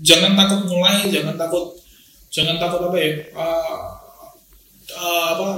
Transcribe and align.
jangan 0.00 0.32
takut 0.32 0.64
mulai 0.64 1.12
jangan 1.12 1.36
takut 1.36 1.76
jangan 2.32 2.56
takut 2.56 2.88
apa 2.88 2.96
ya 2.96 3.10
uh, 3.36 3.78
uh, 4.96 5.26
apa 5.36 5.48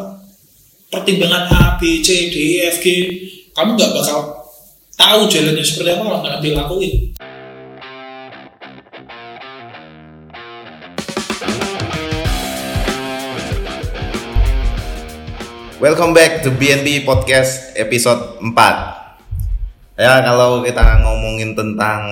pertimbangan 0.91 1.47
A 1.47 1.79
B 1.79 2.03
C 2.03 2.27
D 2.27 2.59
E 2.59 2.67
F 2.67 2.83
G. 2.83 2.87
Kamu 3.55 3.79
nggak 3.79 3.95
bakal 3.95 4.43
tahu 4.99 5.31
jalannya 5.31 5.63
seperti 5.63 5.95
apa 5.95 6.03
kalau 6.03 6.19
nggak 6.27 6.43
dilakuin. 6.43 6.95
Welcome 15.79 16.15
back 16.19 16.43
to 16.47 16.51
BNB 16.55 17.03
Podcast 17.03 17.75
episode 17.75 18.39
4 18.39 18.55
Ya 19.99 20.23
kalau 20.23 20.63
kita 20.63 21.03
ngomongin 21.03 21.59
tentang 21.59 22.03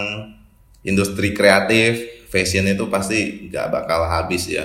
industri 0.84 1.30
kreatif, 1.36 2.19
fashion 2.30 2.70
itu 2.70 2.86
pasti 2.86 3.50
nggak 3.50 3.66
bakal 3.68 4.06
habis 4.06 4.46
ya. 4.46 4.64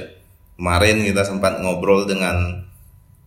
Kemarin 0.56 1.04
kita 1.04 1.28
sempat 1.28 1.60
ngobrol 1.60 2.08
dengan 2.08 2.64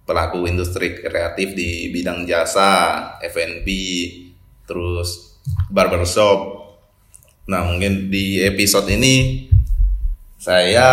pelaku 0.09 0.49
industri 0.49 0.97
kreatif 0.97 1.53
di 1.53 1.93
bidang 1.93 2.25
jasa, 2.25 3.21
F&B, 3.21 3.69
terus 4.65 5.37
barbershop 5.69 6.59
Nah 7.49 7.65
mungkin 7.65 8.13
di 8.13 8.45
episode 8.45 8.93
ini 8.93 9.49
saya 10.37 10.87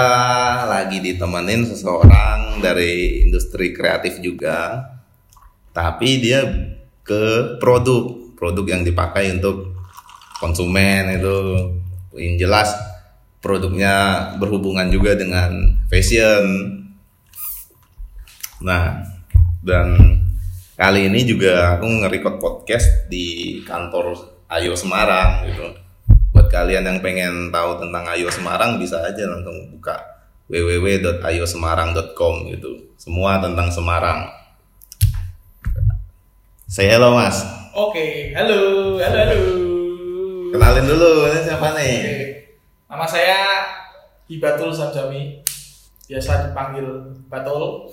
lagi 0.64 1.04
ditemenin 1.04 1.68
seseorang 1.68 2.64
dari 2.64 3.28
industri 3.28 3.76
kreatif 3.76 4.24
juga, 4.24 4.80
tapi 5.76 6.24
dia 6.24 6.48
ke 7.04 7.60
produk, 7.60 8.34
produk 8.40 8.66
yang 8.72 8.88
dipakai 8.88 9.36
untuk 9.36 9.76
konsumen 10.40 11.20
itu, 11.20 11.38
yang 12.16 12.40
jelas 12.40 12.72
produknya 13.46 13.94
berhubungan 14.42 14.90
juga 14.90 15.14
dengan 15.14 15.78
fashion. 15.86 16.82
Nah, 18.66 19.06
dan 19.62 19.94
kali 20.74 21.14
ini 21.14 21.30
juga 21.30 21.78
aku 21.78 21.86
nge-record 21.86 22.42
podcast 22.42 23.06
di 23.06 23.62
kantor 23.62 24.18
Ayo 24.50 24.74
Semarang 24.74 25.46
gitu. 25.46 25.78
Buat 26.34 26.50
kalian 26.50 26.90
yang 26.90 27.00
pengen 27.06 27.54
tahu 27.54 27.78
tentang 27.78 28.10
Ayo 28.10 28.34
Semarang 28.34 28.82
bisa 28.82 29.06
aja 29.06 29.30
langsung 29.30 29.78
buka 29.78 29.94
www.ayosemarang.com 30.50 32.36
gitu. 32.50 32.98
Semua 32.98 33.38
tentang 33.38 33.70
Semarang. 33.70 34.26
Say 36.66 36.90
hello 36.90 37.14
mas. 37.14 37.46
Oke 37.78 38.34
halo 38.34 38.58
halo 38.98 39.18
halo. 39.22 39.40
Kenalin 40.50 40.86
dulu 40.90 41.30
ini 41.30 41.40
siapa 41.46 41.78
nih? 41.78 41.94
Oke. 42.02 42.45
Nama 42.86 43.06
saya 43.06 43.66
Hibatul 44.30 44.70
Sanjami 44.70 45.42
biasa 46.06 46.50
dipanggil 46.50 46.86
Batul. 47.26 47.90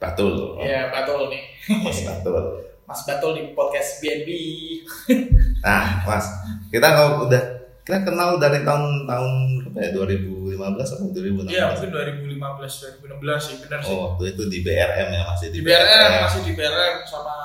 Batul. 0.00 0.60
Ya 0.60 0.88
Batul 0.88 1.28
nih. 1.28 1.42
Mas 1.84 2.00
Batul. 2.04 2.44
Mas 2.88 3.00
Batul 3.04 3.32
di 3.36 3.42
podcast 3.52 4.00
BNB 4.00 4.28
nah 5.64 6.04
mas 6.04 6.28
kita 6.68 6.84
kalau 6.84 7.24
udah 7.24 7.40
kita 7.80 8.04
kenal 8.04 8.36
dari 8.36 8.60
tahun-tahun 8.60 9.32
berapa 9.72 9.80
ya? 9.80 9.88
2015 9.96 10.52
atau 10.76 11.08
2016 11.08 11.48
Iya 11.48 11.64
mungkin 11.72 11.88
2015 11.88 13.00
2016 13.00 13.40
sih 13.40 13.56
benar 13.64 13.80
sih. 13.80 13.88
oh 13.88 14.12
waktu 14.12 14.36
itu 14.36 14.42
di 14.52 14.58
BRM 14.60 15.08
ya 15.08 15.22
masih 15.24 15.48
di 15.48 15.60
BRM 15.64 16.12
masih 16.28 16.40
di 16.44 16.52
BRM 16.52 16.94
sama 17.08 17.36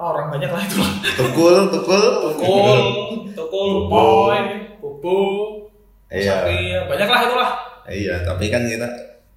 oh, 0.00 0.04
orang 0.16 0.32
banyak 0.32 0.48
lah 0.48 0.64
itu. 0.64 0.80
tukul 1.20 1.68
tukul. 1.68 2.04
Tukul, 2.32 2.80
Tukul, 3.36 3.70
Bobo, 3.92 4.32
iya 4.32 5.63
Satria, 6.22 6.78
banyak 6.86 7.08
lah 7.10 7.20
itulah. 7.26 7.50
Iya, 7.90 8.14
tapi 8.22 8.48
kan 8.48 8.62
kita 8.64 8.86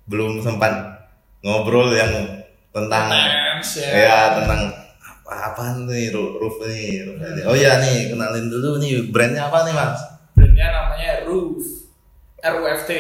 belum 0.08 0.40
sempat 0.40 0.72
ngobrol 1.42 1.92
yang 1.92 2.12
tentang 2.72 3.10
Dance 3.10 3.82
ya. 3.82 3.90
ya 3.92 4.18
tentang 4.38 4.70
apa 5.28 5.52
apaan 5.52 5.90
nih 5.90 6.14
roof 6.14 6.62
nih, 6.64 7.04
roof. 7.10 7.20
Oh 7.50 7.56
iya 7.58 7.82
nih, 7.82 8.14
kenalin 8.14 8.48
dulu 8.48 8.80
nih 8.80 9.12
brandnya 9.12 9.52
apa 9.52 9.68
nih 9.68 9.74
mas? 9.76 10.00
Brandnya 10.38 10.68
namanya 10.72 11.12
Roof, 11.28 11.60
RUFT. 12.40 12.92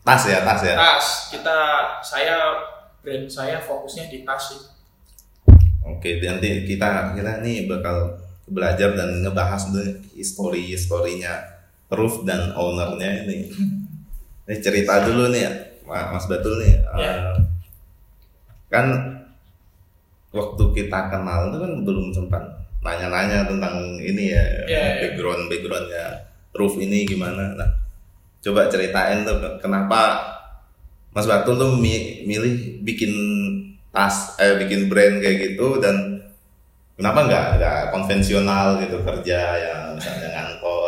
Tas 0.00 0.22
ya, 0.26 0.42
tas 0.42 0.60
ya. 0.64 0.74
Tas. 0.74 1.06
Kita 1.30 1.58
saya 2.00 2.56
brand 3.04 3.28
saya 3.30 3.60
fokusnya 3.60 4.10
di 4.10 4.24
tas 4.26 4.50
sih. 4.50 4.60
Oke, 5.86 6.18
nanti 6.24 6.64
kita 6.66 7.14
kita 7.14 7.44
nih 7.44 7.68
bakal 7.70 8.18
belajar 8.50 8.98
dan 8.98 9.22
ngebahas 9.22 9.70
dulu 9.70 9.86
histori 10.16 10.74
historinya 10.74 11.59
roof 11.90 12.22
dan 12.22 12.54
ownernya 12.54 13.26
ini. 13.26 13.50
Ini 14.46 14.56
cerita 14.58 15.02
dulu 15.02 15.30
nih 15.30 15.42
ya, 15.42 15.52
Ma- 15.84 16.10
Mas 16.10 16.26
Batul 16.26 16.58
nih. 16.58 16.74
Ya. 16.96 17.10
Eh, 17.10 17.34
kan 18.66 18.86
waktu 20.30 20.64
kita 20.72 21.10
kenal 21.10 21.50
itu 21.50 21.58
kan 21.58 21.72
belum 21.82 22.14
sempat 22.14 22.42
nanya-nanya 22.80 23.44
tentang 23.44 23.98
ini 23.98 24.32
ya, 24.32 24.44
Ya, 24.64 24.78
ya. 24.96 25.04
background 25.04 25.50
backgroundnya 25.50 26.06
roof 26.50 26.78
ini 26.78 27.04
gimana. 27.04 27.54
Nah, 27.54 27.68
coba 28.40 28.70
ceritain 28.70 29.22
tuh 29.22 29.36
kenapa 29.58 30.18
Mas 31.10 31.26
Batul 31.26 31.58
tuh 31.58 31.70
mi- 31.76 32.22
milih 32.24 32.80
bikin 32.80 33.10
tas, 33.90 34.38
eh 34.38 34.54
bikin 34.56 34.86
brand 34.86 35.18
kayak 35.18 35.38
gitu 35.42 35.82
dan 35.82 36.22
kenapa 36.94 37.26
nggak 37.26 37.46
nggak 37.58 37.78
konvensional 37.90 38.78
gitu 38.78 39.02
kerja 39.02 39.38
yang 39.58 39.80
misalnya 39.92 40.30
ngantor? 40.30 40.79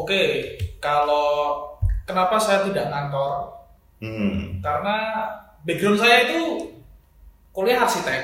Oke, 0.00 0.56
kalau 0.80 1.60
kenapa 2.08 2.40
saya 2.40 2.64
tidak 2.64 2.88
ngantor? 2.88 3.52
Hmm. 4.00 4.56
Karena 4.64 5.28
background 5.60 6.00
saya 6.00 6.24
itu 6.24 6.72
kuliah 7.52 7.84
arsitek, 7.84 8.22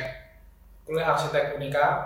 kuliah 0.89 1.13
arsitek 1.13 1.61
unika, 1.61 2.01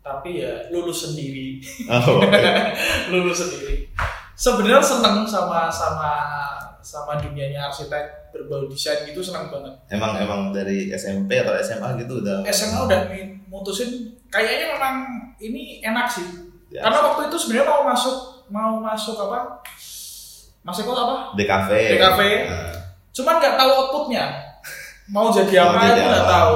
tapi 0.00 0.40
ya 0.40 0.72
lulus 0.72 1.12
sendiri. 1.12 1.60
Oh, 1.92 2.24
oke. 2.24 2.40
lulus 3.12 3.44
sendiri. 3.44 3.92
Sebenarnya 4.32 4.80
seneng 4.80 5.28
sama 5.28 5.68
sama 5.68 6.12
sama 6.80 7.20
dunianya 7.20 7.68
arsitek 7.68 8.32
berbau 8.32 8.64
desain 8.66 9.04
gitu 9.06 9.20
seneng 9.22 9.52
banget. 9.52 9.70
emang 9.92 10.18
emang 10.18 10.40
dari 10.50 10.88
SMP 10.90 11.38
atau 11.38 11.54
SMA 11.60 12.00
gitu 12.02 12.24
udah 12.24 12.42
SMA 12.50 12.90
udah 12.90 13.00
mutusin 13.46 14.18
kayaknya 14.32 14.74
memang 14.74 15.04
ini 15.36 15.84
enak 15.84 16.08
sih. 16.08 16.24
Ya. 16.72 16.88
Karena 16.88 17.12
waktu 17.12 17.28
itu 17.28 17.36
sebenarnya 17.36 17.68
mau 17.68 17.84
masuk 17.84 18.31
mau 18.52 18.76
masuk 18.78 19.16
apa? 19.18 19.64
Masuk 20.62 20.84
kok 20.84 20.94
apa? 20.94 21.16
DKV. 21.34 21.70
DKV. 21.96 22.20
Nah, 22.46 22.72
Cuman 23.10 23.34
nggak 23.36 23.56
tahu 23.56 23.70
outputnya. 23.72 24.24
Mau 25.08 25.28
jadi 25.28 25.52
Mau 25.58 25.66
apa 25.70 25.80
jadi 25.82 25.98
itu 25.98 26.02
nggak 26.06 26.28
tahu. 26.30 26.54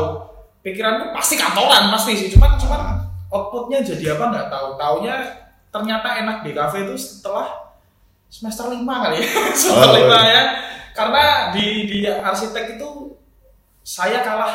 Pikiranku 0.62 1.04
pasti 1.10 1.34
kantoran 1.34 1.84
pasti 1.90 2.12
sih. 2.14 2.28
Cuman 2.30 2.54
cuman 2.56 2.80
outputnya 3.28 3.80
jadi 3.80 4.14
apa 4.14 4.24
nggak 4.30 4.48
tahu. 4.48 4.66
Taunya 4.76 5.16
ternyata 5.68 6.08
enak 6.16 6.36
di 6.40 6.52
kafe 6.52 6.84
itu 6.84 6.94
setelah 6.94 7.48
semester 8.26 8.68
lima 8.68 9.02
kali 9.02 9.20
ya. 9.20 9.28
semester 9.58 9.84
Oh, 9.84 9.96
lima 9.96 10.18
ya. 10.22 10.42
Karena 10.92 11.24
di 11.52 11.66
di 11.84 11.98
arsitek 12.04 12.76
itu 12.76 12.88
saya 13.82 14.24
kalah 14.24 14.54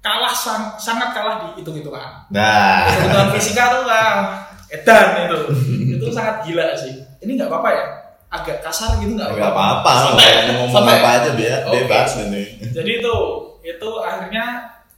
kalah 0.00 0.32
sang- 0.32 0.76
sangat 0.76 1.12
kalah 1.12 1.36
di 1.42 1.60
hitung-hitungan. 1.60 2.30
nah 2.30 2.86
Hitung-hitungan 2.86 3.28
fisika 3.34 3.64
tuh 3.74 3.84
lah 3.84 4.40
edan 4.70 5.06
itu. 5.28 5.40
sangat 6.16 6.36
gila 6.42 6.72
sih. 6.72 6.94
Ini 7.20 7.32
nggak 7.34 7.46
apa-apa 7.46 7.70
ya. 7.70 7.84
Agak 8.26 8.58
kasar 8.60 8.98
gitu 8.98 9.14
nggak 9.14 9.32
nggak 9.32 9.52
apa-apa 9.52 9.92
Sampai- 10.10 10.50
ngomong 10.50 10.72
sampai- 10.74 10.98
apa 10.98 11.08
aja 11.14 11.30
biar 11.32 11.58
Oke. 11.62 11.72
bebas 11.78 12.10
ini. 12.20 12.42
jadi 12.68 12.90
itu 12.98 13.14
itu 13.62 13.90
akhirnya 13.98 14.46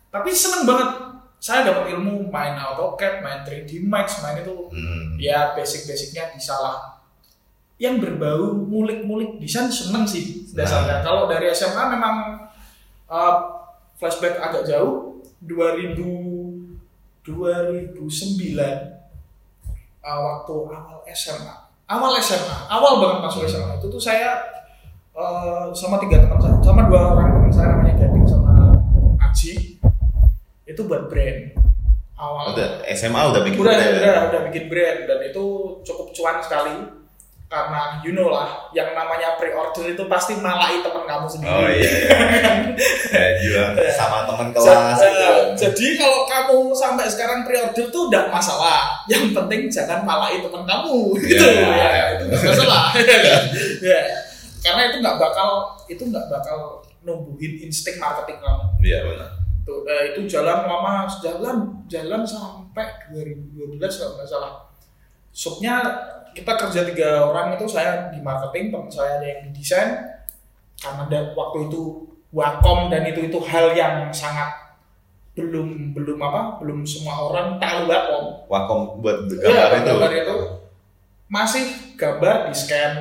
tapi 0.08 0.32
seneng 0.32 0.64
banget 0.64 0.90
saya 1.38 1.62
dapat 1.62 1.92
ilmu 1.92 2.26
main 2.26 2.56
AutoCAD 2.56 3.20
main 3.20 3.44
3D 3.44 3.84
Max 3.84 4.18
main 4.20 4.40
itu 4.40 4.56
Hmm. 4.68 5.14
ya 5.16 5.52
basic-basicnya 5.52 6.32
bisa 6.32 6.56
lah 6.56 6.98
yang 7.76 7.96
berbau 7.96 8.58
ngulik-ngulik 8.58 9.38
desain 9.38 9.68
seneng 9.68 10.02
sih 10.02 10.48
dasarnya 10.50 11.04
kalau 11.04 11.28
dari 11.28 11.46
SMA 11.48 11.84
memang 11.90 12.48
uh, 13.06 13.34
flashback 13.94 14.34
agak 14.36 14.64
jauh 14.64 15.20
2000 15.40 16.00
2009 17.22 18.97
uh, 20.04 20.20
waktu 20.20 20.54
awal 20.70 21.00
SMA 21.10 21.54
awal 21.88 22.12
SMA 22.20 22.58
awal 22.68 22.92
banget 23.00 23.18
masuk 23.24 23.40
SMA 23.48 23.80
itu 23.80 23.86
tuh 23.88 24.02
saya 24.02 24.58
uh, 25.18 25.66
sama 25.74 25.98
tiga 25.98 26.22
teman 26.22 26.38
saya. 26.38 26.54
Sama 26.62 26.86
dua 26.86 27.18
orang 27.18 27.28
teman 27.34 27.50
saya 27.50 27.66
namanya 27.74 27.94
Gading 27.98 28.26
sama 28.26 28.52
Aji. 29.18 29.82
Itu 30.64 30.86
buat 30.86 31.10
brand. 31.10 31.58
Awal. 32.18 32.54
Udah 32.54 32.68
SMA 32.94 33.20
udah 33.34 33.40
bikin 33.42 33.58
udah, 33.62 33.74
brand. 33.74 33.94
udah 33.98 34.16
udah 34.30 34.40
bikin 34.50 34.64
brand. 34.70 34.98
Dan 35.10 35.18
itu 35.26 35.44
cukup 35.82 36.06
cuan 36.14 36.38
sekali 36.42 36.76
karena 37.48 37.96
you 38.04 38.12
know 38.12 38.28
lah 38.28 38.68
yang 38.70 38.92
namanya 38.92 39.40
pre-order 39.40 39.88
itu 39.88 40.04
pasti 40.04 40.36
malai 40.36 40.84
teman 40.84 41.08
kamu 41.08 41.24
sendiri 41.24 41.48
Oh 41.48 41.64
iya. 41.64 41.80
iya. 41.80 42.18
Kayak 43.12 43.32
jual 43.40 43.66
sama 43.88 44.28
teman 44.28 44.52
kelas. 44.52 44.68
Ja- 44.68 44.92
gitu. 44.92 45.16
eh, 45.16 45.40
jadi 45.56 45.86
kalau 45.96 46.20
kamu 46.28 46.56
sampai 46.70 47.08
sekarang 47.08 47.48
pre-order 47.48 47.88
tuh 47.88 48.12
udah 48.12 48.28
masalah. 48.28 49.00
Yang 49.08 49.32
penting 49.32 49.60
jangan 49.66 50.04
malai 50.04 50.44
teman 50.44 50.60
kamu. 50.62 51.16
Gitu 51.18 51.40
Iya. 51.40 51.72
ya. 51.72 52.02
Itu 52.20 52.22
nggak 52.28 52.42
masalah. 52.44 52.84
ya. 53.88 54.00
Karena 54.60 54.82
itu 54.92 54.96
nggak 55.00 55.16
bakal 55.16 55.50
itu 55.88 56.02
nggak 56.04 56.26
bakal 56.28 56.84
numbuhin 57.00 57.64
insting 57.64 57.96
marketing 57.96 58.44
kamu. 58.44 58.64
Iya 58.84 58.98
benar. 59.08 59.30
Tuh, 59.64 59.88
eh, 59.88 60.12
itu 60.12 60.20
jalan 60.28 60.68
lama 60.68 61.08
jalan 61.24 61.56
jalan 61.88 62.22
sampai 62.28 63.08
2012 63.08 63.80
kalau 63.80 64.20
nggak 64.20 64.28
salah. 64.28 64.52
Subnya 65.28 65.80
kita 66.32 66.52
kerja 66.56 66.80
tiga 66.84 67.08
orang 67.22 67.52
itu 67.52 67.64
saya 67.64 68.08
di 68.08 68.18
marketing, 68.18 68.68
teman 68.68 68.88
saya 68.88 69.16
ada 69.16 69.26
yang 69.26 69.40
di 69.44 69.50
desain. 69.54 69.90
Karena 70.74 71.04
da- 71.06 71.32
waktu 71.32 71.66
itu 71.66 71.82
wakom 72.30 72.86
dan 72.86 73.02
itu 73.02 73.20
itu 73.22 73.38
hal 73.42 73.72
yang 73.72 74.08
sangat 74.08 74.48
belum 75.32 75.94
belum 75.94 76.18
apa 76.18 76.58
belum 76.58 76.82
semua 76.82 77.14
orang 77.24 77.56
tahu 77.56 77.86
wakom. 77.86 78.24
Wakom 78.46 78.80
buat 78.98 79.26
Iya, 79.28 79.46
gambar 79.46 79.70
itu. 79.72 79.86
gambar 79.88 80.12
itu 80.16 80.36
masih 81.28 81.64
gambar 81.94 82.48
di 82.48 82.54
scan 82.56 82.92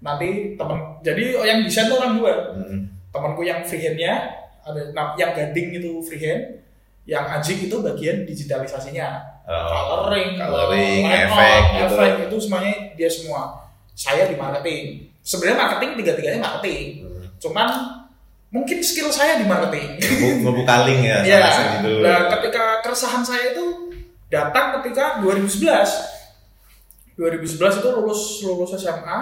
nanti 0.00 0.28
teman 0.54 0.80
jadi 1.00 1.36
yang 1.38 1.60
desain 1.60 1.84
tuh 1.86 1.96
orang 1.96 2.16
dua 2.16 2.32
Hmm. 2.50 2.80
temanku 3.08 3.40
yang 3.40 3.60
freehand-nya 3.60 4.24
ada 4.60 4.80
nah, 4.90 5.12
yang 5.14 5.32
gading 5.32 5.76
itu 5.76 6.00
freehand 6.00 6.63
yang 7.04 7.24
anjing 7.26 7.60
itu 7.62 7.76
bagian 7.78 8.24
digitalisasinya 8.24 9.32
Oh, 9.44 10.08
coloring 10.08 10.40
coloring, 10.40 11.04
efek 11.04 11.62
gitu. 11.76 11.92
efek 11.92 12.12
itu 12.26 12.36
semuanya 12.40 12.72
dia 12.96 13.04
semua 13.06 13.60
saya 13.92 14.24
di 14.24 14.34
marketing 14.34 15.04
sebenarnya 15.20 15.58
marketing 15.58 15.90
tiga-tiganya 16.00 16.40
marketing 16.40 16.84
Hmm. 17.04 17.28
cuman 17.36 17.68
mungkin 18.48 18.80
skill 18.80 19.12
saya 19.12 19.36
di 19.36 19.44
marketing 19.44 20.00
Ngebuka 20.40 20.88
link 20.88 21.04
ya 21.04 21.44
sini 21.50 21.76
dulu. 21.82 22.00
Nah, 22.00 22.32
ketika 22.32 22.80
keresahan 22.80 23.20
saya 23.20 23.52
itu 23.52 23.92
datang 24.30 24.80
ketika 24.80 25.20
2011. 25.20 26.14
2011 27.14 27.78
itu 27.78 27.88
lulus 27.92 28.22
lulus 28.42 28.72
SMA, 28.74 29.18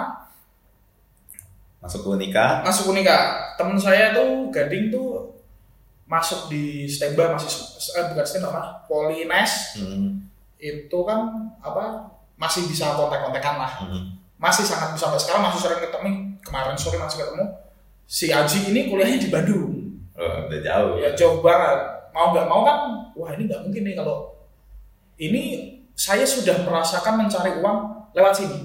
Masuk 1.77 2.07
Unika. 2.07 2.63
masuk 2.63 2.89
Unika. 2.89 3.17
Temen 3.59 3.75
saya 3.75 4.15
tuh 4.15 4.47
Gading 4.49 4.87
tuh 4.87 5.35
masuk 6.13 6.45
di 6.45 6.85
Stemba 6.85 7.33
masih 7.33 7.49
eh, 7.91 8.05
bukan 8.07 8.21
Stemba 8.21 8.49
mah 8.49 8.67
Polines 8.85 9.73
Hmm. 9.75 10.21
itu 10.55 10.99
kan 11.01 11.25
apa 11.59 12.05
masih 12.35 12.65
bisa 12.65 12.93
kontak-kontakan 12.93 13.55
lah. 13.57 13.71
Hmm. 13.81 14.13
Masih 14.37 14.61
sangat 14.61 14.93
bisa 14.93 15.07
sampai 15.07 15.17
sekarang 15.17 15.41
masih 15.43 15.59
sering 15.59 15.81
ketemu. 15.81 16.09
Kemarin 16.39 16.75
sore 16.75 16.97
masih 16.97 17.17
ketemu. 17.19 17.45
Si 18.05 18.29
Aji 18.29 18.69
ini 18.69 18.87
kuliahnya 18.87 19.17
di 19.17 19.29
Bandung. 19.29 19.71
Oh, 20.13 20.45
udah 20.45 20.59
jauh. 20.61 20.93
ya 20.95 21.09
jauh 21.13 21.41
banget 21.41 21.79
mau 22.13 22.29
nggak 22.29 22.45
mau 22.45 22.61
kan 22.61 22.77
wah 23.11 23.33
ini 23.33 23.49
nggak 23.49 23.65
mungkin 23.65 23.81
nih 23.81 23.95
kalau 23.95 24.29
ini 25.15 25.43
saya 25.91 26.21
sudah 26.23 26.61
merasakan 26.61 27.17
mencari 27.19 27.57
uang 27.57 27.77
lewat 28.13 28.33
sini 28.35 28.59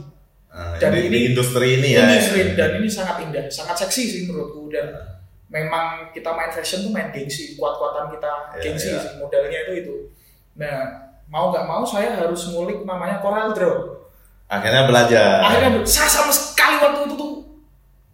Nah, 0.48 0.76
Dan 0.76 0.92
ini- 0.94 1.08
di 1.08 1.18
industri 1.28 1.76
ini 1.76 1.88
ya. 1.92 2.04
industri 2.04 2.52
dan 2.52 2.76
ini 2.76 2.88
sangat 2.88 3.20
indah 3.22 3.44
sangat 3.46 3.76
seksi 3.78 4.02
sih 4.04 4.20
menurutku 4.24 4.68
dan 4.68 4.92
memang 5.48 5.84
kita 6.10 6.28
main 6.30 6.48
fashion 6.48 6.82
tuh 6.82 6.92
main 6.92 7.08
gengsi 7.08 7.54
kuat-kuatan 7.54 8.12
kita 8.12 8.32
Iya, 8.52 8.60
gengsi 8.62 8.88
sih 8.92 9.12
modelnya 9.16 9.58
itu 9.64 9.72
itu 9.80 9.94
nah 10.54 10.84
mau 11.26 11.48
nggak 11.48 11.64
mau 11.64 11.82
saya 11.82 12.16
harus 12.16 12.48
ngulik 12.48 12.82
namanya 12.82 13.18
Corel 13.18 13.52
Draw 13.52 13.76
Akhirnya 14.46 14.88
belajar. 14.88 15.44
akhirnya 15.44 15.84
saya 15.84 16.08
sama 16.08 16.32
sekali 16.32 16.80
waktu 16.80 17.04
itu 17.04 17.14
tuh 17.14 17.32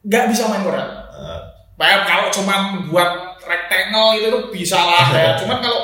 nggak 0.03 0.25
bisa 0.29 0.47
main 0.47 0.63
Corel 0.63 0.83
Eh, 1.15 1.41
Bayar 1.75 2.03
kalau 2.03 2.27
cuma 2.29 2.55
buat 2.87 3.11
rectangle 3.41 4.15
itu 4.15 4.27
tuh 4.29 4.43
bisa 4.49 4.79
lah 4.79 5.07
ya. 5.11 5.35
Cuman 5.43 5.59
kalau 5.59 5.81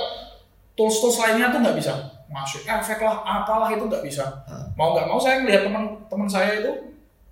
tools-tools 0.75 1.19
lainnya 1.19 1.50
tuh 1.50 1.58
nggak 1.58 1.75
bisa. 1.75 1.94
Masuk 2.26 2.62
efek 2.62 2.99
lah, 2.99 3.23
apalah 3.23 3.70
itu 3.70 3.82
nggak 3.82 4.02
bisa. 4.02 4.23
Hmm. 4.47 4.70
Mau 4.75 4.94
nggak 4.94 5.06
mau 5.06 5.19
saya 5.19 5.38
ngeliat 5.38 5.62
teman-teman 5.62 6.26
saya 6.26 6.58
itu 6.58 6.70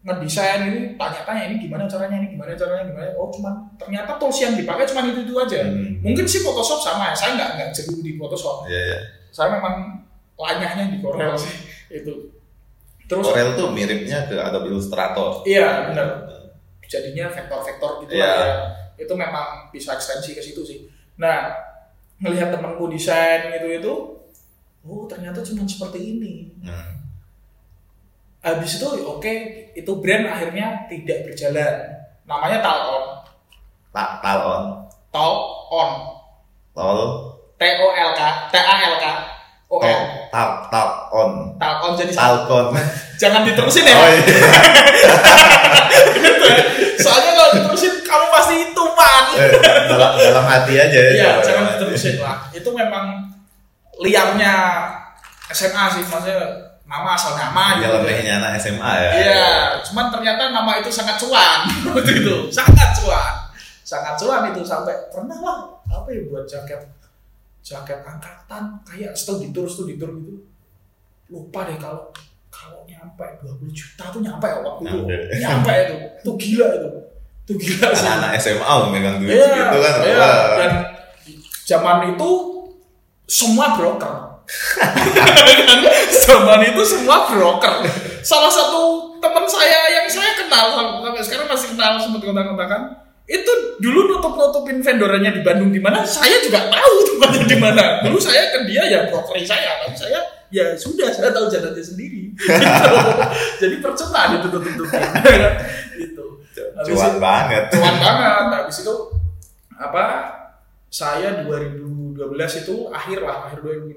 ngedesain 0.08 0.60
ini, 0.72 0.80
tanya-tanya 0.96 1.52
ini 1.52 1.56
gimana 1.60 1.84
caranya, 1.84 2.16
ini 2.24 2.32
gimana 2.32 2.56
caranya, 2.56 2.88
gimana. 2.88 3.12
Oh 3.14 3.28
cuman 3.28 3.52
ternyata 3.76 4.16
tools 4.16 4.40
yang 4.40 4.56
dipakai 4.56 4.88
cuma 4.88 5.04
itu 5.04 5.20
itu 5.28 5.34
aja. 5.36 5.68
Hmm. 5.68 6.00
Mungkin 6.00 6.24
sih 6.24 6.40
Photoshop 6.40 6.80
sama 6.80 7.12
ya. 7.12 7.14
Saya 7.14 7.30
nggak 7.36 7.50
nggak 7.60 7.68
jeru 7.76 8.00
di 8.00 8.16
Photoshop. 8.16 8.64
Iya, 8.64 8.80
iya. 8.88 8.98
Saya 9.28 9.60
memang 9.60 10.00
lanyahnya 10.40 10.88
di 10.88 10.98
Corel 11.04 11.36
sih 11.36 11.52
itu. 11.92 12.32
Terus 13.04 13.24
Corel 13.24 13.52
tuh 13.52 13.68
miripnya 13.70 14.24
ke 14.24 14.36
Adobe 14.40 14.72
Illustrator. 14.72 15.44
iya 15.44 15.92
benar. 15.92 16.24
jadinya 16.88 17.28
vektor-vektor 17.28 18.00
gitu 18.00 18.16
Iya. 18.16 18.24
lah 18.24 18.40
ya. 18.40 18.54
Itu 19.04 19.12
memang 19.12 19.68
bisa 19.68 19.92
ekstensi 19.92 20.32
ke 20.32 20.40
situ 20.40 20.64
sih. 20.64 20.88
Nah, 21.20 21.52
ngelihat 22.16 22.48
temanku 22.48 22.88
desain 22.88 23.52
gitu 23.52 23.68
itu, 23.68 23.94
oh 24.82 25.04
ternyata 25.04 25.44
cuma 25.44 25.68
seperti 25.68 26.16
ini. 26.16 26.56
Hmm. 26.64 26.97
Habis 28.48 28.80
itu 28.80 28.88
oke, 29.04 29.34
itu 29.76 29.92
brand 30.00 30.24
akhirnya 30.24 30.88
tidak 30.88 31.28
berjalan. 31.28 31.74
Namanya 32.24 32.64
Talon. 32.64 33.04
Ta 33.92 34.20
talon, 34.24 34.84
Talon. 35.12 35.92
tol, 36.76 37.00
T 37.56 37.62
O 37.64 37.86
L 37.92 38.10
K, 38.16 38.20
T 38.52 38.54
A 38.56 38.74
L 38.88 38.96
K. 39.00 39.06
O 39.68 39.76
N. 39.84 40.00
tal, 40.32 40.64
talon, 40.72 41.52
Talon 41.60 41.92
jadi 41.92 42.12
talkon. 42.16 42.72
jangan 43.20 43.44
diterusin 43.44 43.84
ya. 43.84 43.96
Oh 44.00 44.08
iya. 44.08 44.20
Gitu 46.16 46.44
ya. 46.52 46.60
Soalnya 46.96 47.30
kalau 47.36 47.50
diterusin 47.52 47.92
kamu 48.00 48.26
pasti 48.32 48.54
itu 48.64 48.84
man. 48.96 49.24
Eh, 49.36 49.52
dalam, 49.92 50.10
dalam 50.16 50.44
hati 50.48 50.72
aja 50.72 51.00
ya. 51.00 51.12
Iya, 51.12 51.30
jangan 51.44 51.64
diterusin 51.76 52.16
lah. 52.16 52.48
Itu 52.52 52.72
memang 52.72 53.28
liarnya 54.00 54.54
SMA 55.52 55.84
sih, 55.96 56.04
maksudnya 56.06 56.67
nama 56.88 57.12
asal 57.12 57.36
nama 57.36 57.76
Dalam 57.76 58.02
lehnya 58.02 58.40
anak 58.40 58.56
SMA 58.56 58.80
ya. 58.96 59.10
Iya, 59.12 59.48
cuman 59.84 60.08
ternyata 60.08 60.48
nama 60.48 60.80
itu 60.80 60.88
sangat 60.88 61.20
cuan 61.20 61.68
waktu 61.92 62.12
itu, 62.18 62.48
sangat 62.48 62.96
cuan, 62.96 63.34
sangat 63.84 64.16
cuan 64.16 64.48
itu 64.48 64.64
sampai 64.64 64.96
pernah 65.08 65.36
lah 65.36 65.58
apa 65.86 66.08
ya 66.08 66.24
buat 66.26 66.44
jaket 66.44 66.80
jaket 67.60 68.00
angkatan 68.00 68.64
kayak 68.82 69.12
studi 69.12 69.52
tour 69.52 69.68
studi 69.68 69.96
tour 69.96 70.16
gitu 70.16 70.40
lupa 71.28 71.68
deh 71.68 71.76
kalau 71.76 72.08
kalau 72.48 72.80
nyampe 72.84 73.20
20 73.44 73.68
juta 73.68 74.08
tuh 74.08 74.24
nyampe 74.24 74.48
ya 74.48 74.64
waktu 74.64 74.82
itu 74.88 74.98
Nyampe. 75.38 75.72
itu 75.84 75.94
itu 76.18 76.30
gila 76.34 76.68
itu 76.72 76.88
itu 77.44 77.52
gila 77.54 77.88
sih 77.92 78.08
Anak-anak 78.08 78.30
SMA 78.40 78.72
memegang 78.82 79.16
duit 79.20 79.36
Iya, 79.36 79.44
gitu 79.68 79.78
kan. 79.78 79.94
iya. 80.00 80.28
Dan 80.56 80.72
zaman 81.64 81.98
itu 82.12 82.30
semua 83.24 83.76
broker. 83.76 84.37
zaman 86.24 86.60
itu 86.64 86.82
semua 86.84 87.28
broker. 87.28 87.84
Salah 88.20 88.48
satu 88.48 88.80
teman 89.18 89.44
saya 89.44 89.80
yang 89.92 90.06
saya 90.06 90.32
kenal 90.34 90.72
sam- 90.72 91.00
sampai 91.02 91.22
sekarang 91.22 91.46
masih 91.46 91.68
kenal 91.74 91.96
sempat 91.96 92.20
kontak-kontakan 92.22 92.82
itu 93.28 93.52
dulu 93.76 94.08
nutup-nutupin 94.08 94.80
vendornya 94.80 95.28
di 95.28 95.44
Bandung 95.44 95.68
di 95.68 95.76
mana 95.76 96.00
saya 96.00 96.40
juga 96.40 96.64
tahu 96.64 96.94
tempatnya 97.04 97.44
di 97.44 97.58
mana 97.60 97.84
dulu 98.00 98.16
saya 98.16 98.48
ke 98.48 98.64
dia 98.64 98.88
ya 98.88 99.04
brokeri 99.04 99.44
saya 99.44 99.84
tapi 99.84 99.92
saya 99.92 100.16
ya 100.48 100.72
sudah 100.72 101.12
saya 101.12 101.28
tahu 101.28 101.44
jalannya 101.44 101.84
sendiri 101.84 102.32
gitu. 102.40 102.94
jadi 103.60 103.76
percuma 103.84 104.32
ditutup-tutupin 104.32 104.96
gitu 106.00 106.24
Habis 106.72 106.90
Cuan 106.90 107.12
itu- 107.12 107.20
banget. 107.20 107.64
cuan 107.68 107.96
banget 108.00 108.48
habis 108.50 108.76
itu 108.80 108.94
apa 109.76 110.04
saya 110.88 111.44
2012 112.18 112.62
itu 112.66 112.74
akhir 112.90 113.18
lah 113.22 113.46
akhir 113.46 113.62
2012 113.62 113.94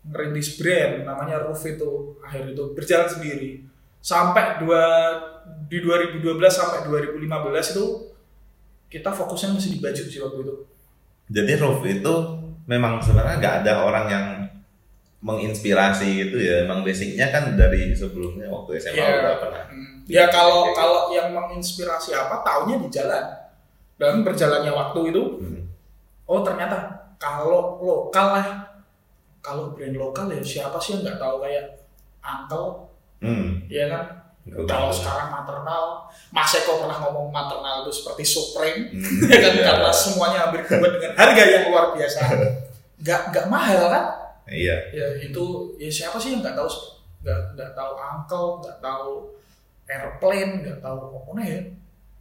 ngerintis 0.00 0.56
brand 0.56 1.04
namanya 1.04 1.42
Roof 1.42 1.60
itu 1.66 1.90
akhir 2.22 2.54
itu 2.54 2.64
berjalan 2.72 3.04
sendiri 3.04 3.66
sampai 4.00 4.56
dua 4.56 4.82
di 5.66 5.82
2012 5.82 6.24
sampai 6.48 6.86
2015 6.86 7.20
itu 7.74 7.84
kita 8.88 9.10
fokusnya 9.10 9.54
masih 9.54 9.70
di 9.74 9.78
baju 9.78 10.02
sih 10.02 10.20
waktu 10.20 10.38
itu 10.40 10.54
Jadi 11.30 11.52
Roof 11.58 11.82
itu 11.84 12.14
memang 12.64 12.98
sebenarnya 12.98 13.36
nggak 13.38 13.56
ada 13.62 13.72
orang 13.84 14.06
yang 14.06 14.26
menginspirasi 15.20 16.08
gitu 16.26 16.36
ya. 16.40 16.64
Emang 16.64 16.80
basicnya 16.80 17.28
kan 17.28 17.54
dari 17.54 17.92
sebelumnya 17.92 18.48
waktu 18.48 18.80
SMA 18.80 18.96
Iya. 18.98 19.20
udah 19.20 19.34
pernah. 19.38 19.62
Hmm. 19.68 20.02
ya 20.10 20.26
kalau 20.26 20.74
kalau 20.74 21.12
yang 21.14 21.30
menginspirasi 21.30 22.10
apa 22.10 22.42
taunya 22.42 22.82
di 22.82 22.88
jalan 22.90 23.22
dan 23.94 24.24
berjalannya 24.26 24.72
waktu 24.72 25.14
itu 25.14 25.22
Hmm. 25.38 25.62
oh 26.24 26.40
ternyata 26.42 26.99
kalau 27.20 27.76
lokal 27.78 28.26
lah 28.32 28.46
kalau 29.38 29.70
brand 29.70 29.92
lokal 29.94 30.26
ya 30.26 30.40
siapa 30.40 30.76
sih 30.76 30.96
yang 30.96 31.04
nggak 31.04 31.18
tahu 31.18 31.36
kayak 31.40 31.64
Uncle 32.20 32.88
Hmm. 33.20 33.60
ya 33.68 33.84
kan 33.86 34.04
kalau 34.64 34.88
tahu. 34.88 34.96
sekarang 34.96 35.28
maternal 35.30 36.08
Mas 36.30 36.48
Eko 36.50 36.80
pernah 36.80 36.96
ngomong 36.98 37.28
maternal 37.28 37.84
itu 37.84 37.92
seperti 37.94 38.24
Supreme 38.24 38.88
Hmm. 38.90 39.28
ya 39.28 39.38
kan 39.38 39.52
Iya. 39.52 39.64
karena 39.66 39.90
semuanya 39.90 40.38
hampir 40.42 40.64
dibuat 40.64 40.92
dengan 40.96 41.12
harga 41.14 41.42
yang 41.44 41.64
luar 41.68 41.84
biasa 41.92 42.18
nggak 43.04 43.20
nggak 43.28 43.46
mahal 43.46 43.82
kan 43.86 44.04
Iya. 44.46 44.76
ya 44.90 45.06
itu 45.20 45.44
ya 45.76 45.86
siapa 45.86 46.16
sih 46.16 46.32
yang 46.32 46.40
nggak 46.40 46.56
tahu 46.56 46.68
nggak 47.20 47.40
nggak 47.54 47.70
tahu 47.70 47.92
Uncle 47.94 48.48
nggak 48.58 48.78
tahu 48.80 49.12
airplane 49.84 50.52
nggak 50.62 50.78
tahu 50.80 50.96
apa 51.20 51.40
ya 51.42 51.60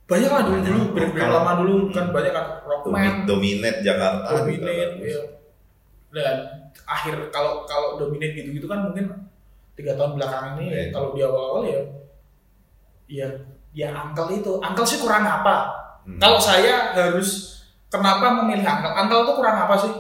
banyak 0.10 0.26
lah 0.28 0.42
dulu 0.42 0.58
dulu 0.60 0.82
brand 0.90 1.12
brand 1.12 1.22
Kalau- 1.22 1.38
lama 1.38 1.52
dulu 1.56 1.76
kan 1.90 2.06
banyak 2.10 2.34
kan 2.34 2.46
Rockman 2.66 2.98
Domi- 2.98 3.26
dominate 3.26 3.80
Jakarta 3.80 4.26
juga 4.34 4.42
dominate 4.42 4.94
ya. 5.06 5.22
dan 6.10 6.36
akhir 6.84 7.30
kalau 7.30 7.64
kalau 7.64 7.96
dominate 7.96 8.34
gitu 8.36 8.50
gitu 8.52 8.66
kan 8.66 8.82
mungkin 8.82 9.06
tiga 9.74 9.94
tahun 9.94 10.18
belakangan 10.18 10.58
ini 10.58 10.66
Iya. 10.68 10.84
kalau 10.90 11.14
di 11.14 11.22
awal 11.22 11.44
awal 11.48 11.64
ya 11.64 11.80
ya 13.08 13.28
ya 13.72 13.88
angkel 13.92 14.28
itu. 14.36 14.58
Angkel 14.60 14.82
sih 14.84 14.98
kurang 14.98 15.22
apa. 15.22 15.78
Hmm. 16.02 16.18
kalau 16.18 16.42
saya 16.42 16.90
harus 16.92 17.62
kenapa 17.86 18.34
memilih 18.36 18.66
angkel 18.66 18.90
angkel 18.90 19.20
itu 19.24 19.34
kurang 19.36 19.58
apa 19.60 19.76
sih? 19.78 19.94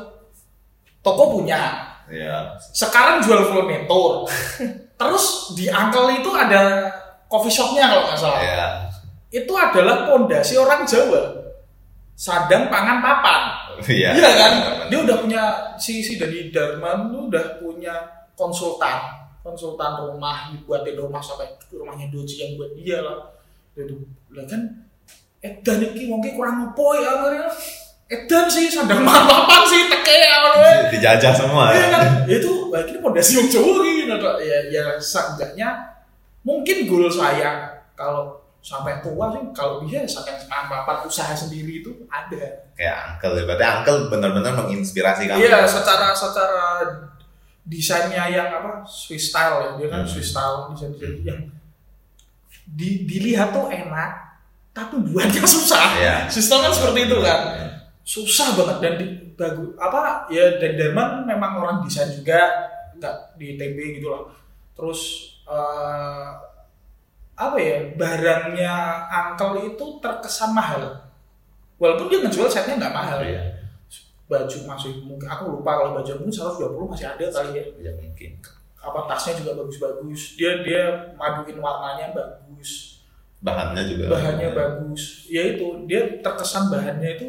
Toko 1.00 1.32
punya. 1.32 1.86
Ya 2.10 2.58
sekarang 2.74 3.22
jual 3.22 3.46
full 3.46 3.70
meter 3.70 4.26
terus 5.00 5.26
di 5.54 5.70
angkel 5.70 6.18
itu 6.18 6.30
ada 6.30 6.90
coffee 7.30 7.54
shopnya 7.54 7.86
kalau 7.88 8.10
nggak 8.10 8.18
salah 8.18 8.42
itu 9.30 9.54
adalah 9.54 10.10
pondasi 10.10 10.58
orang 10.58 10.86
Jawa 10.86 11.40
sadang 12.20 12.68
pangan 12.68 13.00
papan 13.00 13.42
iya 13.88 14.12
Iya 14.12 14.30
kan? 14.36 14.54
Dia 14.92 15.00
udah 15.06 15.18
punya 15.24 15.44
si 15.80 16.04
si 16.04 16.20
Dani 16.20 16.52
Darman 16.52 17.14
tuh 17.14 17.32
udah 17.32 17.62
punya 17.64 17.96
konsultan, 18.36 19.00
konsultan 19.40 20.04
rumah 20.04 20.52
dibuatin 20.52 21.00
rumah 21.00 21.24
sampai 21.24 21.48
rumahnya 21.72 22.12
Doji 22.12 22.36
yang 22.44 22.52
buat 22.60 22.72
dia 22.76 23.00
lah. 23.00 23.32
Itu 23.78 24.04
lah 24.36 24.44
kan 24.50 24.90
Edan 25.40 25.80
iki 25.80 26.12
wong 26.12 26.20
ki 26.20 26.36
kurang 26.36 26.68
opo 26.72 27.00
ya 27.00 27.16
akhirnya. 27.16 27.48
Edan 28.12 28.52
sih 28.52 28.68
sadang 28.68 29.06
mapan 29.08 29.62
sih 29.70 29.88
teke 29.88 30.16
ya 30.20 30.32
akhirnya. 30.44 30.92
dijajah 30.92 31.32
semua 31.32 31.72
Iya 31.72 31.80
ya 31.80 31.88
kan? 31.94 32.04
Ya 32.28 32.36
itu 32.42 32.52
wah 32.68 32.82
ini 32.84 33.00
pondasi 33.00 33.32
yang 33.40 33.48
Jawa 33.48 33.80
gitu 33.86 34.16
ya 34.44 34.58
ya 34.68 34.84
seenggaknya 35.00 35.70
mungkin 36.44 36.90
goal 36.90 37.08
saya 37.08 37.80
kalau 37.96 38.39
sampai 38.60 39.00
tua 39.00 39.32
sih 39.32 39.42
kalau 39.56 39.80
bisa 39.82 40.04
sadang 40.04 40.36
mapan 40.68 41.00
usaha 41.04 41.32
sendiri 41.32 41.80
itu 41.80 41.92
ada. 42.12 42.68
kayak 42.76 43.16
uncle 43.16 43.34
ya 43.36 43.44
berarti 43.48 43.66
uncle 43.66 43.98
benar-benar 44.08 44.54
menginspirasi 44.60 45.28
kamu 45.28 45.40
Iya, 45.40 45.64
secara 45.64 46.12
secara 46.12 46.64
desainnya 47.64 48.26
yang 48.28 48.50
apa 48.50 48.82
Swiss 48.84 49.30
style 49.30 49.56
ya, 49.62 49.70
dia 49.78 49.88
kan 49.88 50.02
Hmm. 50.04 50.10
Swiss 50.10 50.32
style 50.32 50.72
desain 50.72 50.92
desain 50.92 51.16
yang 51.22 51.40
di, 52.70 53.04
dilihat 53.06 53.50
tuh 53.50 53.66
enak, 53.68 54.12
tapi 54.72 55.02
buatnya 55.02 55.42
susah. 55.58 55.86
Iya. 55.98 56.16
Swiss 56.30 56.48
style 56.48 56.64
kan 56.66 56.74
seperti 56.74 57.00
itu 57.10 57.18
kan, 57.22 57.40
susah 58.02 58.48
banget 58.58 58.78
dan 58.82 58.94
di, 58.98 59.06
bagus 59.34 59.72
apa 59.80 60.28
ya 60.28 60.60
dan 60.60 60.72
Derman 60.76 61.10
memang 61.24 61.52
orang 61.58 61.78
desain 61.80 62.12
juga 62.12 62.40
nggak 62.98 63.16
di 63.40 63.56
TB 63.56 63.78
gitu 64.00 64.08
lah. 64.12 64.24
Terus 64.76 65.02
eh, 65.46 66.28
apa 67.40 67.56
ya 67.56 67.78
barangnya 67.96 68.76
Uncle 69.08 69.72
itu 69.72 69.86
terkesan 70.04 70.52
mahal. 70.52 70.84
Walaupun 71.80 72.12
dia 72.12 72.20
ngejual 72.20 72.52
setnya 72.52 72.76
nggak 72.76 72.96
mahal. 72.96 73.24
Iya. 73.24 73.56
baju 74.30 74.58
masih 74.70 74.94
mungkin 75.10 75.26
aku 75.26 75.58
lupa 75.58 75.74
kalau 75.74 75.98
baju 75.98 76.22
mungkin 76.22 76.30
120 76.30 76.70
masih 76.94 77.08
ada 77.10 77.26
kali 77.34 77.50
ya. 77.58 77.66
Ya 77.82 77.92
mungkin. 77.98 78.38
Apa 78.78 79.10
tasnya 79.10 79.42
juga 79.42 79.58
bagus-bagus. 79.58 80.38
Dia 80.38 80.62
dia 80.62 80.84
maduin 81.18 81.58
warnanya 81.58 82.14
bagus. 82.14 83.02
Bahannya 83.42 83.88
juga 83.88 84.20
bahannya 84.20 84.52
bagus. 84.52 85.26
ya 85.32 85.56
itu 85.56 85.88
dia 85.90 86.22
terkesan 86.22 86.70
bahannya 86.70 87.10
itu 87.18 87.26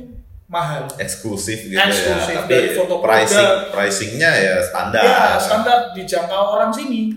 mahal. 0.51 0.91
Eksklusif 0.99 1.71
gitu 1.71 1.79
Eksklusif, 1.79 2.35
ya 2.35 2.43
tapi 2.43 2.51
dari 2.51 2.69
foto 2.75 2.99
pricing 2.99 3.39
produk. 3.39 3.71
pricingnya 3.73 4.31
ya 4.35 4.55
standar. 4.61 5.03
Ya 5.07 5.39
standar 5.39 5.79
dijangkau 5.95 6.59
orang 6.59 6.75
sini. 6.75 7.15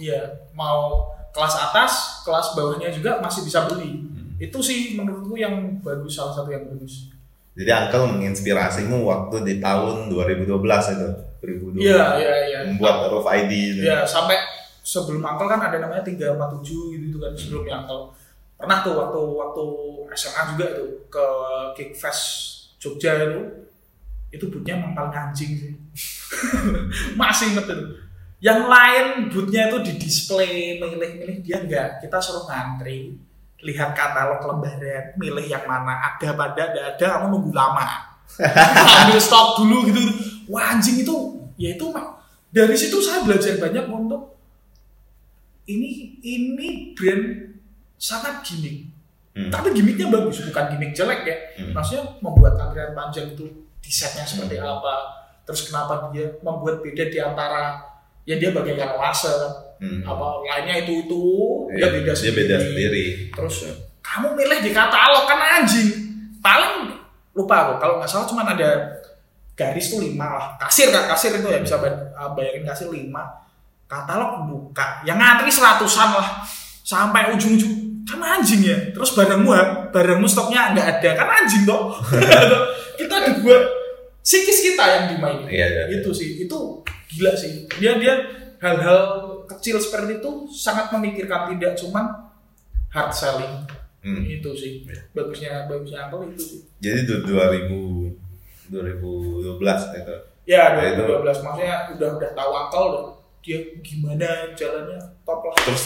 Iya 0.00 0.48
mau 0.56 1.04
kelas 1.30 1.54
atas 1.56 2.22
kelas 2.22 2.54
bawahnya 2.54 2.90
juga 2.90 3.18
masih 3.18 3.42
bisa 3.42 3.66
beli 3.66 4.06
Hmm. 4.10 4.34
itu 4.36 4.58
sih 4.60 4.78
menurutku 4.96 5.36
yang 5.36 5.52
bagus 5.80 6.16
salah 6.16 6.32
satu 6.32 6.48
yang 6.48 6.64
bagus 6.66 7.12
jadi 7.52 7.86
uncle 7.86 8.08
menginspirasimu 8.16 9.04
waktu 9.04 9.36
di 9.44 9.54
tahun 9.58 10.08
2012 10.08 10.48
itu 10.96 11.08
2012 11.40 11.82
iya 11.82 12.04
iya 12.16 12.34
iya 12.48 12.58
membuat 12.64 13.08
Roof 13.08 13.26
ID 13.26 13.52
itu 13.52 13.82
Ya 13.84 14.04
sampai 14.04 14.36
sebelum 14.80 15.20
angkel 15.20 15.44
kan 15.44 15.60
ada 15.60 15.76
namanya 15.76 16.00
347 16.00 16.64
gitu, 16.64 17.04
gitu 17.10 17.18
kan 17.20 17.32
sebelumnya 17.36 17.84
angkel. 17.84 18.00
Pernah 18.56 18.80
tuh 18.80 18.94
waktu 18.96 19.20
waktu 19.36 19.64
SMA 20.12 20.42
juga 20.52 20.66
itu 20.72 20.84
ke 21.08 21.26
Kickfest 21.76 22.22
Jogja 22.76 23.12
itu 23.28 23.40
itu 24.30 24.44
bootnya 24.48 24.80
emang 24.80 24.92
paling 24.96 25.12
anjing 25.12 25.52
sih. 25.52 25.72
Masih 27.20 27.52
inget 27.52 27.66
itu. 27.66 27.84
Yang 28.40 28.60
lain 28.66 29.06
bootnya 29.28 29.68
itu 29.68 29.78
di 29.84 29.92
display 30.00 30.80
milih-milih 30.80 31.44
dia 31.44 31.60
enggak. 31.60 32.00
Kita 32.00 32.16
suruh 32.16 32.48
ngantri 32.48 33.14
lihat 33.60 33.92
katalog 33.92 34.40
lembaran 34.40 35.12
milih 35.20 35.44
yang 35.44 35.68
mana 35.68 36.00
ada 36.00 36.32
pada 36.32 36.72
ada 36.72 36.80
ada 36.96 37.06
kamu 37.16 37.28
nunggu 37.28 37.52
lama 37.52 37.84
ambil 39.04 39.20
stok 39.20 39.60
dulu 39.60 39.84
gitu 39.92 40.00
wah 40.48 40.72
anjing 40.72 41.04
itu 41.04 41.16
ya 41.60 41.76
itu 41.76 41.84
Mak. 41.92 42.08
dari 42.48 42.72
situ 42.72 42.96
saya 43.04 43.20
belajar 43.20 43.60
banyak 43.60 43.84
untuk 43.84 44.40
ini 45.68 46.16
ini 46.24 46.96
brand 46.96 47.52
sangat 48.00 48.40
gimmick 48.44 48.88
Hmm. 49.30 49.46
tapi 49.46 49.70
gimmicknya 49.70 50.10
bagus 50.10 50.42
bukan 50.42 50.74
gimmick 50.74 50.90
jelek 50.90 51.22
ya 51.22 51.36
Hmm. 51.54 51.70
maksudnya 51.70 52.02
membuat 52.18 52.58
antrian 52.58 52.90
panjang 52.98 53.30
itu 53.30 53.46
desainnya 53.78 54.26
seperti 54.26 54.58
Hmm. 54.58 54.74
apa 54.74 54.94
terus 55.46 55.70
kenapa 55.70 56.10
dia 56.10 56.34
membuat 56.42 56.82
beda 56.82 57.06
di 57.06 57.18
antara 57.22 57.78
ya 58.30 58.38
dia 58.38 58.54
bagaikan 58.54 58.94
laser 58.94 59.66
Hmm. 59.80 60.04
apa 60.04 60.44
lainnya 60.44 60.84
itu 60.84 61.08
itu. 61.08 61.24
Iya, 61.72 61.88
dia 61.88 62.04
beda 62.04 62.12
dia 62.12 62.32
beda 62.36 62.56
sendiri. 62.60 63.32
terus 63.32 63.64
kamu 64.04 64.36
milih 64.36 64.60
di 64.60 64.70
katalog 64.70 65.24
kan 65.24 65.40
anjing. 65.40 65.88
Paling 66.38 66.92
lupa 67.32 67.54
aku. 67.64 67.72
Kalau 67.80 67.96
nggak 67.96 68.04
salah 68.04 68.28
cuma 68.28 68.44
ada 68.44 69.00
garis 69.56 69.88
tuh 69.88 70.04
lima 70.04 70.36
lah. 70.36 70.46
Kasir 70.60 70.92
kan 70.92 71.08
kasir 71.08 71.32
itu 71.32 71.48
ya 71.48 71.64
bisa 71.64 71.80
bay- 71.80 71.96
uh, 72.12 72.28
bayangin 72.36 72.68
kasir 72.68 72.92
lima. 72.92 73.24
Katalog 73.88 74.52
buka. 74.52 75.00
Yang 75.02 75.16
ngantri 75.16 75.48
seratusan 75.48 76.08
lah. 76.12 76.28
Sampai 76.84 77.32
ujung-ujung. 77.32 78.04
Kan 78.04 78.20
anjing 78.20 78.60
ya. 78.60 78.76
Terus 78.92 79.16
barangmu 79.16 79.48
barangmu 79.96 80.28
stoknya 80.28 80.76
nggak 80.76 80.86
ada. 81.00 81.10
Kan 81.16 81.28
anjing 81.40 81.64
dong 81.64 81.88
kita 83.00 83.16
dibuat 83.32 83.64
psikis 84.20 84.60
kita 84.60 84.84
yang 84.84 85.04
dimainin. 85.08 85.48
Iya, 85.48 85.66
iya, 85.66 85.82
iya. 85.88 86.04
itu 86.04 86.12
sih. 86.12 86.44
Itu 86.44 86.84
gila 87.10 87.32
sih. 87.34 87.66
Dia 87.76 87.96
dia 87.96 88.14
hal-hal 88.56 89.00
kecil 89.46 89.76
seperti 89.76 90.18
itu 90.18 90.30
sangat 90.48 90.88
memikirkan 90.90 91.50
tidak 91.50 91.74
cuman 91.74 92.06
hard 92.88 93.10
selling. 93.10 93.56
Hmm. 94.00 94.24
itu 94.24 94.48
sih. 94.54 94.80
Bagusnya 95.12 95.68
bagusnya 95.68 96.08
Apple 96.08 96.32
itu 96.32 96.40
sih? 96.40 96.60
Jadi 96.80 97.04
du- 97.04 97.20
2000 97.20 98.08
2012 98.70 99.60
itu? 99.94 100.14
Ya 100.46 100.72
Ya, 100.72 100.96
itu. 100.96 101.04
2012 101.04 101.44
maksudnya 101.44 101.76
udah 101.92 102.08
udah 102.16 102.30
tahu 102.32 102.52
Apple 102.56 102.86
dan 102.88 103.04
dia 103.40 103.58
gimana 103.80 104.28
jalannya 104.52 104.96
top 105.22 105.40
lah. 105.44 105.56
Terus 105.60 105.84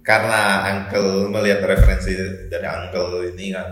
karena 0.00 0.40
uncle 0.64 1.28
melihat 1.28 1.60
referensi 1.64 2.14
dari 2.46 2.64
uncle 2.64 3.26
ini 3.28 3.50
kan 3.50 3.68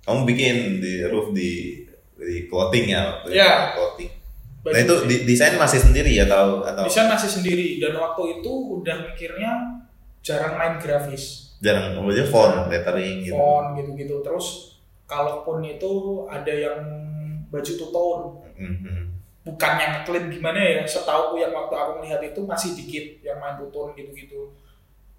kamu 0.00 0.20
bikin 0.26 0.56
di 0.78 1.02
roof 1.04 1.32
di 1.32 1.80
di 2.14 2.44
clothing 2.44 2.86
ya 2.86 3.00
waktu 3.10 3.28
Iya. 3.32 3.52
clothing 3.74 4.10
Baju 4.60 4.72
nah 4.76 4.80
itu 4.80 4.94
di- 5.08 5.22
desain 5.24 5.56
masih 5.56 5.80
sendiri 5.80 6.12
ya 6.12 6.28
atau 6.28 6.60
atau 6.60 6.84
desain 6.84 7.08
masih 7.08 7.30
sendiri. 7.32 7.80
Dan 7.80 7.96
waktu 7.96 8.40
itu 8.40 8.52
udah 8.76 8.96
mikirnya 9.08 9.52
jarang 10.20 10.60
main 10.60 10.76
grafis. 10.76 11.56
Jarang 11.60 11.96
aja 11.96 12.24
font 12.24 12.68
lettering 12.68 13.24
gitu. 13.24 13.36
Font 13.36 13.76
gitu-gitu. 13.76 14.20
Terus 14.20 14.76
kalaupun 15.04 15.60
itu 15.60 15.90
ada 16.28 16.52
yang 16.52 16.80
baju 17.48 17.72
two 17.72 17.90
tone 17.90 18.24
Mhm. 18.54 18.96
bukan 19.42 19.74
yang 19.80 19.94
clean 20.04 20.28
gimana 20.28 20.60
ya. 20.60 20.84
Setahu 20.84 21.34
yang 21.34 21.50
waktu 21.50 21.74
aku 21.74 21.90
melihat 21.98 22.20
itu 22.20 22.40
masih 22.44 22.76
dikit 22.76 23.04
yang 23.24 23.40
main 23.40 23.56
two 23.56 23.68
tone 23.68 23.92
gitu-gitu. 23.92 24.52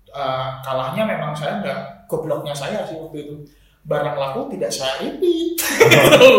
Eh, 0.07 0.49
kalahnya 0.61 1.07
memang 1.07 1.31
saya 1.31 1.57
nggak 1.59 1.79
gobloknya 2.05 2.51
saya 2.51 2.83
sih 2.83 2.93
waktu 2.93 3.25
itu 3.25 3.35
barang 3.81 4.13
laku 4.13 4.53
tidak 4.53 4.69
saya 4.69 4.93
repeat 5.01 5.57
itu 5.57 6.31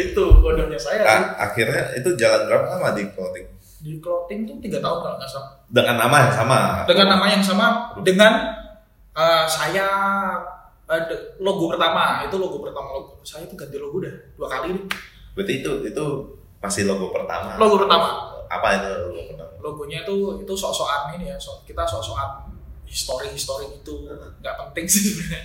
itu 0.00 0.24
bodohnya 0.40 0.80
saya. 0.80 1.04
A- 1.04 1.34
akhirnya 1.44 1.92
itu 1.92 2.08
jalan 2.16 2.48
berapa 2.48 2.66
lama 2.76 2.96
di 2.96 3.04
clothing? 3.12 3.46
Di 3.84 3.92
clothing 4.00 4.48
tuh 4.48 4.56
tiga 4.64 4.80
tahun 4.80 4.98
kalau 5.04 5.16
nggak 5.20 5.28
salah. 5.28 5.52
Dengan 5.68 5.96
nama 6.00 6.16
yang 6.24 6.32
sama? 6.34 6.58
Dengan 6.88 7.06
nama 7.12 7.26
yang 7.28 7.44
sama 7.44 7.66
dengan 8.00 8.32
eh, 9.12 9.44
saya 9.44 9.86
de- 10.88 11.36
logo 11.38 11.68
pertama. 11.68 12.24
Itu 12.24 12.40
logo 12.40 12.64
pertama. 12.64 12.96
Logo 12.96 13.20
saya 13.20 13.44
itu 13.44 13.52
ganti 13.52 13.76
logo 13.76 14.00
udah 14.00 14.14
dua 14.40 14.48
kali 14.48 14.72
nih. 14.72 14.84
Berarti 15.36 15.52
itu 15.60 15.72
itu 15.84 16.04
masih 16.64 16.88
logo 16.88 17.12
pertama. 17.12 17.60
Logo 17.60 17.76
pertama. 17.84 18.40
Apa 18.48 18.80
itu 18.80 18.88
logo 19.12 19.22
pertama? 19.28 19.52
Logonya 19.60 20.00
itu 20.08 20.40
itu 20.40 20.52
sok-sokan 20.56 21.12
ini 21.20 21.28
ya. 21.28 21.36
Sok, 21.36 21.68
kita 21.68 21.84
sok-sokan 21.84 22.48
histori 22.88 23.28
histori 23.28 23.68
itu 23.68 24.08
nggak 24.40 24.54
penting 24.56 24.88
sih 24.88 25.12
sebenarnya 25.12 25.44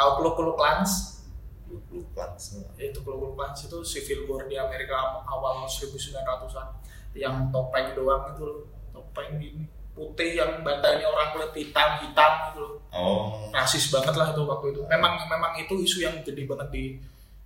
tahu 0.00 0.32
Klo 0.32 0.56
Klans 0.56 1.20
Blue 1.68 2.02
Plants. 2.16 2.56
itu 2.80 2.98
Klo 3.04 3.20
Klo 3.20 3.30
Klans 3.36 3.58
itu 3.68 3.78
civil 3.84 4.26
war 4.26 4.48
di 4.48 4.56
Amerika 4.56 5.20
awal 5.28 5.68
1900-an 5.68 6.66
yang 7.14 7.50
topeng 7.52 7.92
doang 7.94 8.32
itu 8.34 8.42
loh. 8.42 8.58
Topeng 8.90 9.38
ini. 9.38 9.66
Putih 9.90 10.38
yang 10.38 10.62
bantalnya 10.62 11.04
orang 11.10 11.34
kulit 11.34 11.52
hitam 11.52 12.00
hitam 12.00 12.32
gitu 12.50 12.58
loh. 12.62 12.74
Oh. 12.90 13.46
rasis 13.54 13.90
banget 13.94 14.14
lah 14.18 14.34
itu 14.34 14.42
waktu 14.42 14.66
itu. 14.74 14.80
Memang 14.90 15.18
memang 15.30 15.52
itu 15.58 15.74
isu 15.78 15.98
yang 16.02 16.14
gede 16.26 16.46
banget 16.46 16.68
di 16.74 16.84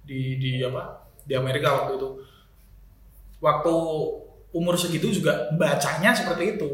di 0.05 0.21
di 0.41 0.51
apa? 0.65 1.05
Di 1.25 1.35
Amerika 1.37 1.85
waktu 1.85 2.01
itu. 2.01 2.11
Waktu 3.41 3.75
umur 4.55 4.77
segitu 4.79 5.11
juga 5.13 5.53
bacanya 5.57 6.17
seperti 6.17 6.57
itu. 6.57 6.71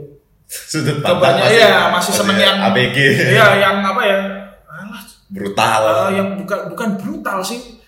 Sudut 0.51 0.99
pandang 1.03 1.47
kebanyakan 1.47 1.55
ya 1.55 1.95
masih 1.95 2.13
seneng 2.15 2.39
yang 2.39 2.59
ABG. 2.71 2.97
Iya 3.39 3.47
yang 3.63 3.77
apa 3.87 4.03
ya? 4.03 4.19
Alah, 4.67 5.03
Brutal. 5.31 5.83
eh, 6.11 6.11
yang 6.19 6.29
bukan 6.43 6.75
bukan 6.75 6.89
brutal 6.99 7.39
sih. 7.47 7.79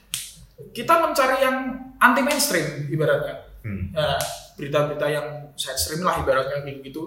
Kita 0.72 1.02
mencari 1.02 1.42
yang 1.42 1.56
anti 1.98 2.22
mainstream 2.22 2.86
ibaratnya. 2.86 3.42
Hmm. 3.66 3.90
Nah, 3.94 4.18
berita-berita 4.56 5.06
yang 5.10 5.26
side 5.58 5.78
stream 5.78 6.02
lah 6.06 6.20
ibaratnya 6.22 6.62
gitu 6.66 6.80
gitu 6.82 7.02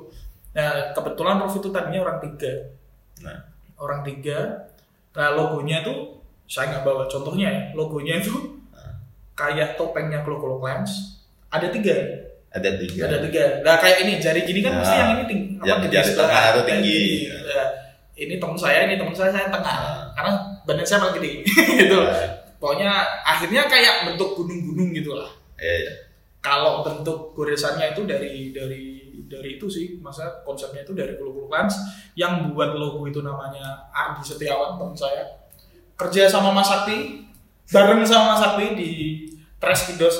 nah 0.55 0.95
kebetulan 0.95 1.35
Prof 1.35 1.59
itu 1.59 1.67
tadinya 1.67 2.07
orang 2.07 2.23
tiga. 2.23 2.71
Nah, 3.27 3.43
orang 3.75 4.07
tiga. 4.07 4.71
Nah 5.11 5.35
logonya 5.35 5.83
tuh 5.83 6.23
saya 6.47 6.71
nggak 6.71 6.83
bawa 6.87 7.03
contohnya 7.11 7.51
ya 7.51 7.61
logonya 7.75 8.23
itu 8.23 8.63
kayak 9.35 9.75
topengnya 9.75 10.23
Klo 10.23 10.39
Klo 10.39 10.63
Clans. 10.63 11.19
Ada 11.51 11.75
tiga. 11.75 11.91
Ada 12.55 12.79
tiga. 12.79 13.03
ada 13.03 13.17
tiga. 13.19 13.43
Nah 13.67 13.75
kayak 13.83 13.97
ini 14.07 14.13
jari 14.23 14.47
gini 14.47 14.63
kan 14.63 14.71
Nah, 14.71 14.79
pasti 14.79 14.95
yang 14.95 15.11
ini 15.11 15.23
tinggi 15.27 15.47
yang 15.59 15.79
jari 15.91 16.11
tengah 16.15 16.43
itu 16.47 16.61
tinggi. 16.63 17.01
Nah, 17.27 17.67
ini 18.15 18.39
teman 18.39 18.55
saya 18.55 18.87
ini 18.87 18.95
teman 18.95 19.11
saya 19.11 19.31
saya 19.31 19.47
tengah. 19.51 19.75
Nah. 19.75 20.07
karena 20.15 20.31
badan 20.63 20.85
saya 20.87 20.99
paling 21.03 21.15
gede. 21.19 21.31
Gitu. 21.85 21.99
Nah, 21.99 22.45
pokoknya 22.59 22.89
akhirnya 23.21 23.67
kayak 23.67 24.09
bentuk 24.09 24.33
gunung-gunung 24.39 24.95
gitu 24.95 25.13
lah 25.13 25.29
Iya, 25.59 25.75
iya. 25.85 25.93
kalau 26.43 26.83
bentuk 26.83 27.31
goresannya 27.35 27.95
itu 27.95 28.03
dari 28.03 28.51
dari 28.51 28.83
dari 29.25 29.57
itu 29.57 29.67
sih 29.71 29.97
masa 30.03 30.43
konsepnya 30.43 30.83
itu 30.83 30.93
dari 30.93 31.15
Klo 31.15 31.31
Klo 31.31 31.45
Clans 31.47 31.75
yang 32.17 32.51
buat 32.53 32.75
logo 32.75 33.07
itu 33.07 33.23
namanya 33.23 33.89
Ardi 33.91 34.23
Setiawan 34.23 34.77
teman 34.77 34.95
saya. 34.95 35.45
Kerja 35.95 36.27
sama 36.27 36.51
Mas 36.51 36.67
Sakti 36.67 37.23
bareng 37.71 38.03
sama 38.03 38.35
Mas 38.35 38.41
Sakti 38.43 38.65
di 38.75 38.89
Trash 39.57 39.91
Kidos. 39.91 40.19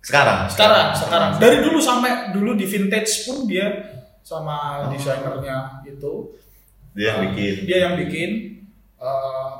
Sekarang. 0.00 0.48
sekarang 0.48 0.96
sekarang. 0.96 1.30
dari 1.36 1.60
dulu 1.60 1.76
sampai 1.76 2.32
dulu 2.32 2.56
di 2.56 2.64
vintage 2.64 3.28
pun 3.28 3.44
dia 3.44 3.68
sama 4.24 4.88
desainernya 4.88 5.84
itu 5.84 6.32
Dia 6.92 7.06
yang 7.08 7.20
bikin. 7.26 7.52
dia 7.64 7.78
yang 7.80 7.94
bikin 7.96 8.30
eh, 8.96 9.54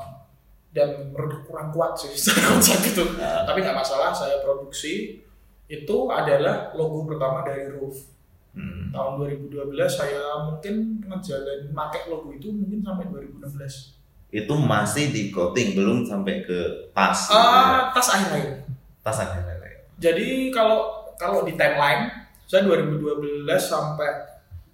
dan 0.69 0.87
menurut 1.07 1.43
kurang 1.43 1.69
kuat 1.69 1.93
sih 1.93 2.11
secara 2.17 2.53
konsep 2.53 2.79
itu 2.85 3.03
Nah. 3.15 3.43
tapi 3.43 3.59
nggak 3.59 3.75
masalah 3.75 4.09
saya 4.09 4.39
produksi 4.39 5.19
itu 5.65 5.97
adalah 6.07 6.71
logo 6.73 7.03
pertama 7.05 7.41
dari 7.41 7.67
Roof 7.69 8.11
Hmm. 8.51 8.91
tahun 8.91 9.15
2012 9.47 9.63
saya 9.87 10.19
mungkin 10.43 10.99
ngejalanin 11.01 11.71
pakai 11.71 12.03
logo 12.05 12.29
itu 12.29 12.51
mungkin 12.51 12.79
sampai 12.81 13.07
2016 13.07 13.95
Itu 14.29 14.53
masih 14.53 15.07
di 15.07 15.27
coating 15.27 15.71
belum 15.71 16.03
sampai 16.03 16.43
ke 16.43 16.59
tas. 16.91 17.27
ya. 17.27 17.39
ah 17.39 17.79
tas 17.89 18.11
akhir-akhir 18.11 18.67
Tas 18.99 19.17
akhirnya. 19.17 19.55
jadi 19.95 20.51
kalau 20.51 20.83
kalau 21.15 21.43
di 21.43 21.55
timeline 21.55 22.11
saya 22.43 22.67
2012 22.67 23.47
sampai 23.55 24.30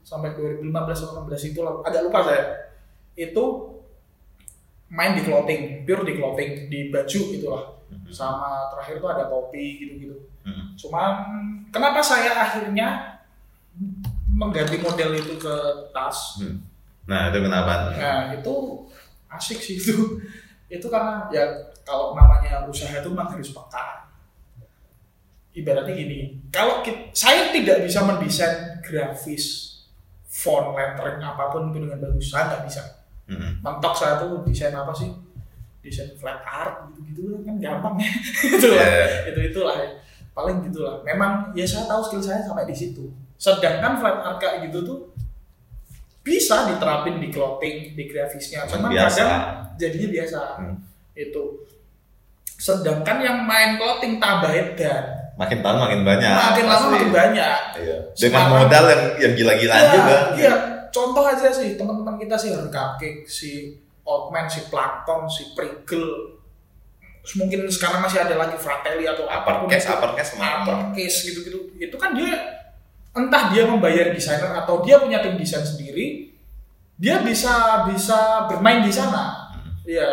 sampai 0.07 0.31
2015 0.31 0.71
atau 1.03 1.19
16 1.21 1.51
itu 1.51 1.59
agak 1.83 2.01
lupa 2.01 2.23
saya 2.23 2.43
itu 3.13 3.43
main 4.87 5.11
di 5.11 5.21
clothing 5.21 5.83
pure 5.83 6.01
di 6.01 6.15
clothing 6.15 6.49
di 6.67 6.87
baju 6.87 7.19
gitulah 7.27 7.63
Mhm. 7.87 8.07
sama 8.09 8.67
terakhir 8.69 8.99
tuh 8.99 9.09
ada 9.09 9.27
topi 9.27 9.65
gitu-gitu 9.77 10.15
Hmm. 10.43 10.71
cuman 10.75 11.11
kenapa 11.67 11.99
saya 11.99 12.31
akhirnya 12.37 13.19
mengganti 14.29 14.75
model 14.77 15.11
itu 15.13 15.35
ke 15.35 15.55
tas 15.91 16.39
Hmm. 16.39 16.63
Nah, 17.03 17.27
itu 17.27 17.39
kenapa? 17.41 17.95
nah 17.95 18.31
itu 18.31 18.55
asik 19.29 19.59
sih 19.59 19.75
itu 19.75 20.19
itu 20.75 20.87
karena 20.87 21.27
ya 21.29 21.43
kalau 21.83 22.11
namanya 22.11 22.63
usaha 22.63 22.91
itu 22.93 23.07
memang 23.07 23.27
harus 23.29 23.51
peka 23.51 24.07
ibaratnya 25.53 25.93
gini 25.93 26.19
kalau 26.47 26.79
ki- 26.79 27.11
saya 27.11 27.49
tidak 27.49 27.81
bisa 27.81 28.03
mendesain 28.03 28.55
grafis 28.81 29.66
font 30.37 30.71
lettering 30.71 31.17
apa 31.19 31.49
pun 31.49 31.69
itu 31.69 31.81
dengan 31.81 31.97
bagus 31.99 32.29
saya 32.29 32.45
nggak 32.47 32.63
bisa 32.63 32.83
Hmm. 33.27 33.59
mentok 33.59 33.91
saya 33.91 34.15
tuh 34.17 34.39
desain 34.45 34.71
apa 34.71 34.93
sih 34.93 35.11
desain 35.83 36.07
flat 36.15 36.39
art 36.41 36.87
gitu 36.87 37.03
gitu 37.03 37.21
kan 37.43 37.59
gampang 37.59 37.99
ya 37.99 38.07
itu 38.55 38.67
lah 38.69 38.87
Iya. 38.87 39.07
itu 39.27 39.39
itulah 39.51 39.75
ya. 39.75 39.89
paling 40.31 40.63
gitulah 40.63 41.03
memang 41.03 41.51
ya 41.51 41.67
saya 41.67 41.83
tahu 41.85 41.99
skill 41.99 42.23
saya 42.23 42.39
sampai 42.39 42.63
di 42.63 42.71
situ 42.71 43.03
sedangkan 43.35 43.99
flat 43.99 44.17
art 44.21 44.37
kayak 44.37 44.71
gitu 44.71 44.79
tuh 44.81 44.99
bisa 46.23 46.67
diterapin 46.67 47.19
di 47.19 47.27
clothing 47.27 47.95
di 47.95 48.03
grafisnya 48.05 48.63
cuman 48.63 48.91
Biasa. 48.91 49.19
kadang 49.19 49.43
jadinya 49.75 50.07
biasa 50.13 50.39
Hmm. 50.57 50.75
itu 51.13 51.43
sedangkan 52.57 53.17
yang 53.19 53.37
main 53.43 53.75
clothing 53.75 54.17
tambah 54.17 54.49
dan 54.73 55.03
Makin 55.37 55.61
tahun 55.61 55.77
makin 55.79 56.01
banyak. 56.01 56.33
makin 56.33 56.65
lama 56.65 56.75
pasti. 56.75 56.91
makin 56.91 57.11
banyak 57.13 57.59
Iya. 57.77 57.97
Dengan 58.09 58.17
Sekarang- 58.41 58.51
modal 58.57 58.83
yang 58.87 59.01
yang 59.17 59.33
gila-gilaan 59.33 59.79
Iya, 59.79 59.93
juga. 59.93 60.17
Iya, 60.33 60.53
contoh 60.89 61.23
aja 61.23 61.47
sih 61.47 61.69
teman-teman 61.73 62.17
kita 62.17 62.35
sih 62.35 62.49
Cupcake, 62.51 63.21
si 63.23 63.51
Oldman, 64.01 64.45
si 64.45 64.65
Plankton, 64.67 65.27
si 65.27 65.53
Prigel. 65.53 66.05
Mungkin 67.29 67.67
sekarang 67.67 67.99
masih 67.99 68.23
ada 68.23 68.33
lagi 68.33 68.55
Fratelli 68.55 69.03
atau 69.03 69.27
apa 69.27 69.59
pun 69.59 69.67
Uppercase, 69.67 69.83
itu. 69.83 69.93
uppercase 69.93 70.29
semua. 70.31 70.49
Uppercase 70.57 71.17
gitu-gitu. 71.25 71.59
Itu 71.77 71.95
kan 71.95 72.15
dia 72.15 72.33
entah 73.11 73.51
dia 73.51 73.63
membayar 73.63 74.09
desainer 74.09 74.55
atau 74.55 74.79
dia 74.79 74.95
punya 74.95 75.19
tim 75.19 75.35
desain 75.35 75.59
sendiri, 75.59 76.31
dia 76.95 77.19
bisa 77.19 77.83
bisa 77.85 78.47
bermain 78.47 78.79
di 78.79 78.89
sana. 78.89 79.53
Hmm. 79.53 79.75
Iya. 79.83 80.07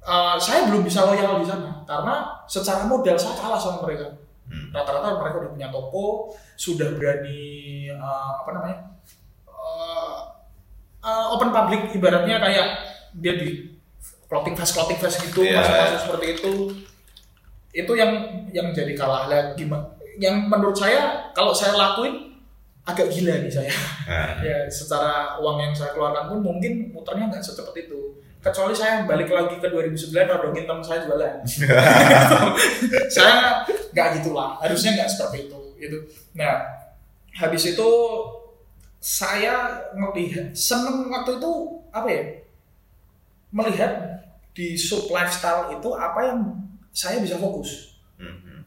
Eh, 0.00 0.36
saya 0.38 0.64
belum 0.64 0.82
bisa 0.82 1.04
loyal 1.04 1.38
di 1.38 1.46
sana 1.46 1.84
karena 1.84 2.14
secara 2.44 2.84
modal 2.84 3.14
saya 3.14 3.36
kalah 3.36 3.56
sama 3.56 3.84
mereka. 3.84 4.08
Rata-rata 4.74 5.22
mereka 5.22 5.36
udah 5.46 5.50
punya 5.54 5.68
toko 5.70 6.34
sudah 6.58 6.98
berani 6.98 7.40
uh, 7.94 8.42
apa 8.42 8.50
namanya 8.58 8.78
uh, 9.46 10.18
uh, 10.98 11.26
open 11.38 11.54
public 11.54 11.94
ibaratnya 11.94 12.42
kayak 12.42 12.66
dia 13.14 13.38
di 13.38 13.78
clothing 14.26 14.58
fest 14.58 14.74
clothing 14.74 14.98
fest 14.98 15.22
gitu 15.22 15.46
Iya. 15.46 15.62
masuk-masuk 15.62 15.98
seperti 16.02 16.26
itu. 16.34 16.52
Itu 17.74 17.92
yang 17.94 18.10
yang 18.50 18.74
jadi 18.74 18.94
kalah. 18.98 19.30
Lah 19.30 19.54
gimana 19.54 19.94
yang 20.18 20.46
menurut 20.46 20.74
saya 20.74 21.30
kalau 21.34 21.54
saya 21.54 21.74
lakuin 21.74 22.34
agak 22.86 23.10
gila 23.10 23.42
nih 23.42 23.50
saya. 23.50 23.70
Nah, 24.06 24.38
ya 24.46 24.66
secara 24.70 25.38
uang 25.38 25.58
yang 25.58 25.72
saya 25.74 25.94
keluarkan 25.94 26.30
pun 26.30 26.38
mungkin 26.42 26.90
muternya 26.90 27.30
nggak 27.30 27.42
secepat 27.42 27.74
itu 27.86 28.18
kecuali 28.44 28.76
saya 28.76 29.08
balik 29.08 29.32
lagi 29.32 29.56
ke 29.56 29.72
2009 29.72 30.12
nodongin 30.12 30.68
teman 30.68 30.84
saya 30.84 31.08
jualan 31.08 31.36
saya 33.16 33.64
nggak 33.96 34.08
gitulah 34.20 34.60
harusnya 34.60 35.00
nggak 35.00 35.08
seperti 35.08 35.48
itu 35.48 35.60
itu 35.80 35.98
nah 36.36 36.60
habis 37.40 37.72
itu 37.72 37.90
saya 39.00 39.84
melihat 39.96 40.52
seneng 40.52 41.08
waktu 41.08 41.40
itu 41.40 41.52
apa 41.88 42.08
ya 42.12 42.22
melihat 43.48 43.92
di 44.52 44.76
sub 44.76 45.08
lifestyle 45.08 45.72
itu 45.72 45.88
apa 45.96 46.20
yang 46.28 46.38
saya 46.92 47.24
bisa 47.24 47.40
fokus 47.40 47.96
hmm, 48.20 48.28
hmm. 48.44 48.60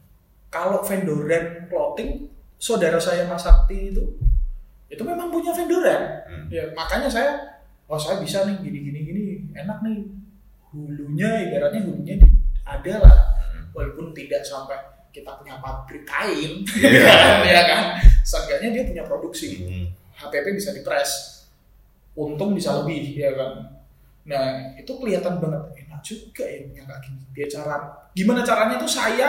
kalau 0.50 0.82
vendoran 0.82 1.70
clothing 1.70 2.26
saudara 2.58 2.98
saya 2.98 3.30
Mas 3.30 3.46
Sakti 3.46 3.94
itu 3.94 4.04
itu 4.90 5.02
memang 5.06 5.30
punya 5.30 5.54
vendoran 5.54 6.18
Hmm. 6.28 6.44
ya 6.52 6.60
makanya 6.76 7.08
saya 7.08 7.32
oh 7.88 7.96
saya 7.96 8.20
bisa 8.20 8.44
nih 8.44 8.60
gini 8.60 8.78
gini 8.84 9.00
enak 9.64 9.78
nih. 9.82 9.98
Hulunya 10.68 11.30
ibaratnya 11.48 11.80
hulunya 11.86 12.14
ada 12.68 12.94
lah. 13.02 13.18
Hmm. 13.48 13.64
walaupun 13.72 14.12
tidak 14.12 14.44
sampai 14.44 14.76
kita 15.08 15.34
punya 15.40 15.58
pabrik 15.58 16.04
kain. 16.04 16.62
Iya. 16.68 17.16
ya 17.56 17.62
kan? 17.64 17.82
Seenggaknya 18.22 18.68
dia 18.74 18.82
punya 18.84 19.04
produksi. 19.08 19.64
Hmm. 19.64 19.86
HPP 20.18 20.58
bisa 20.58 20.74
dipres 20.74 21.38
untung 22.18 22.52
bisa 22.52 22.74
lebih 22.82 23.14
ya 23.14 23.30
kan? 23.38 23.78
Nah 24.26 24.74
itu 24.76 24.90
kelihatan 24.98 25.38
banget. 25.38 25.62
Enak 25.86 26.00
juga 26.02 26.44
ya 26.44 26.58
punya 26.66 26.82
kayak 26.84 27.00
gini. 27.06 27.22
Dia 27.32 27.46
cara 27.46 27.76
gimana 28.12 28.40
caranya 28.42 28.76
tuh 28.76 28.90
saya 28.90 29.28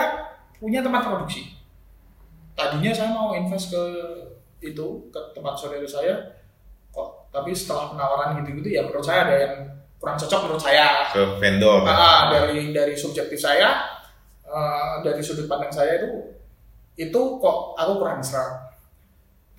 punya 0.57 0.81
tempat 0.81 1.05
produksi. 1.05 1.55
Tadinya 2.57 2.91
saya 2.91 3.09
mau 3.15 3.31
invest 3.37 3.71
ke 3.71 3.83
itu 4.59 4.85
ke 5.13 5.19
tempat 5.31 5.55
saudara 5.55 5.87
saya. 5.87 6.15
Kok 6.91 7.31
tapi 7.31 7.53
setelah 7.53 7.93
penawaran 7.93 8.41
gitu-gitu 8.41 8.75
ya 8.75 8.81
menurut 8.83 9.05
saya 9.05 9.29
ada 9.29 9.35
yang 9.37 9.55
kurang 9.99 10.17
cocok 10.17 10.39
menurut 10.47 10.63
saya. 10.63 11.12
Ke 11.12 11.21
vendor. 11.38 11.83
Ah, 11.83 12.31
dari 12.31 12.71
dari 12.71 12.95
subjektif 12.95 13.38
saya 13.38 13.99
eh, 14.47 14.93
dari 15.03 15.21
sudut 15.21 15.45
pandang 15.45 15.69
saya 15.69 15.99
itu 16.01 16.09
itu 16.99 17.21
kok 17.39 17.75
aku 17.75 17.93
kurang 17.99 18.23
serap 18.23 18.79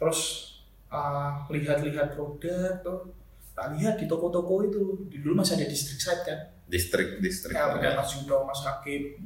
terus 0.01 0.53
eh, 0.89 1.31
lihat-lihat 1.53 2.17
produk 2.17 2.81
tuh 2.81 3.21
tak 3.61 3.77
lihat 3.77 4.01
di 4.01 4.09
toko-toko 4.09 4.65
itu. 4.65 5.05
Di 5.13 5.21
dulu 5.21 5.45
masih 5.45 5.61
ada 5.61 5.69
distrik 5.69 6.01
site 6.01 6.25
kan? 6.25 6.41
Distrik, 6.65 7.21
distrik. 7.21 7.53
ya 7.53 7.77
ada 7.77 8.01
Mas 8.01 8.17
Yudo, 8.17 8.47
Mas 8.49 8.65
Hakim, 8.65 9.21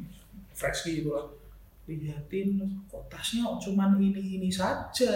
Freski 0.50 1.04
gitu 1.04 1.14
lah. 1.14 1.30
Lihatin 1.84 2.56
kok 2.88 3.06
tasnya 3.12 3.44
cuman 3.60 4.00
ini 4.00 4.40
ini 4.40 4.48
saja? 4.48 5.12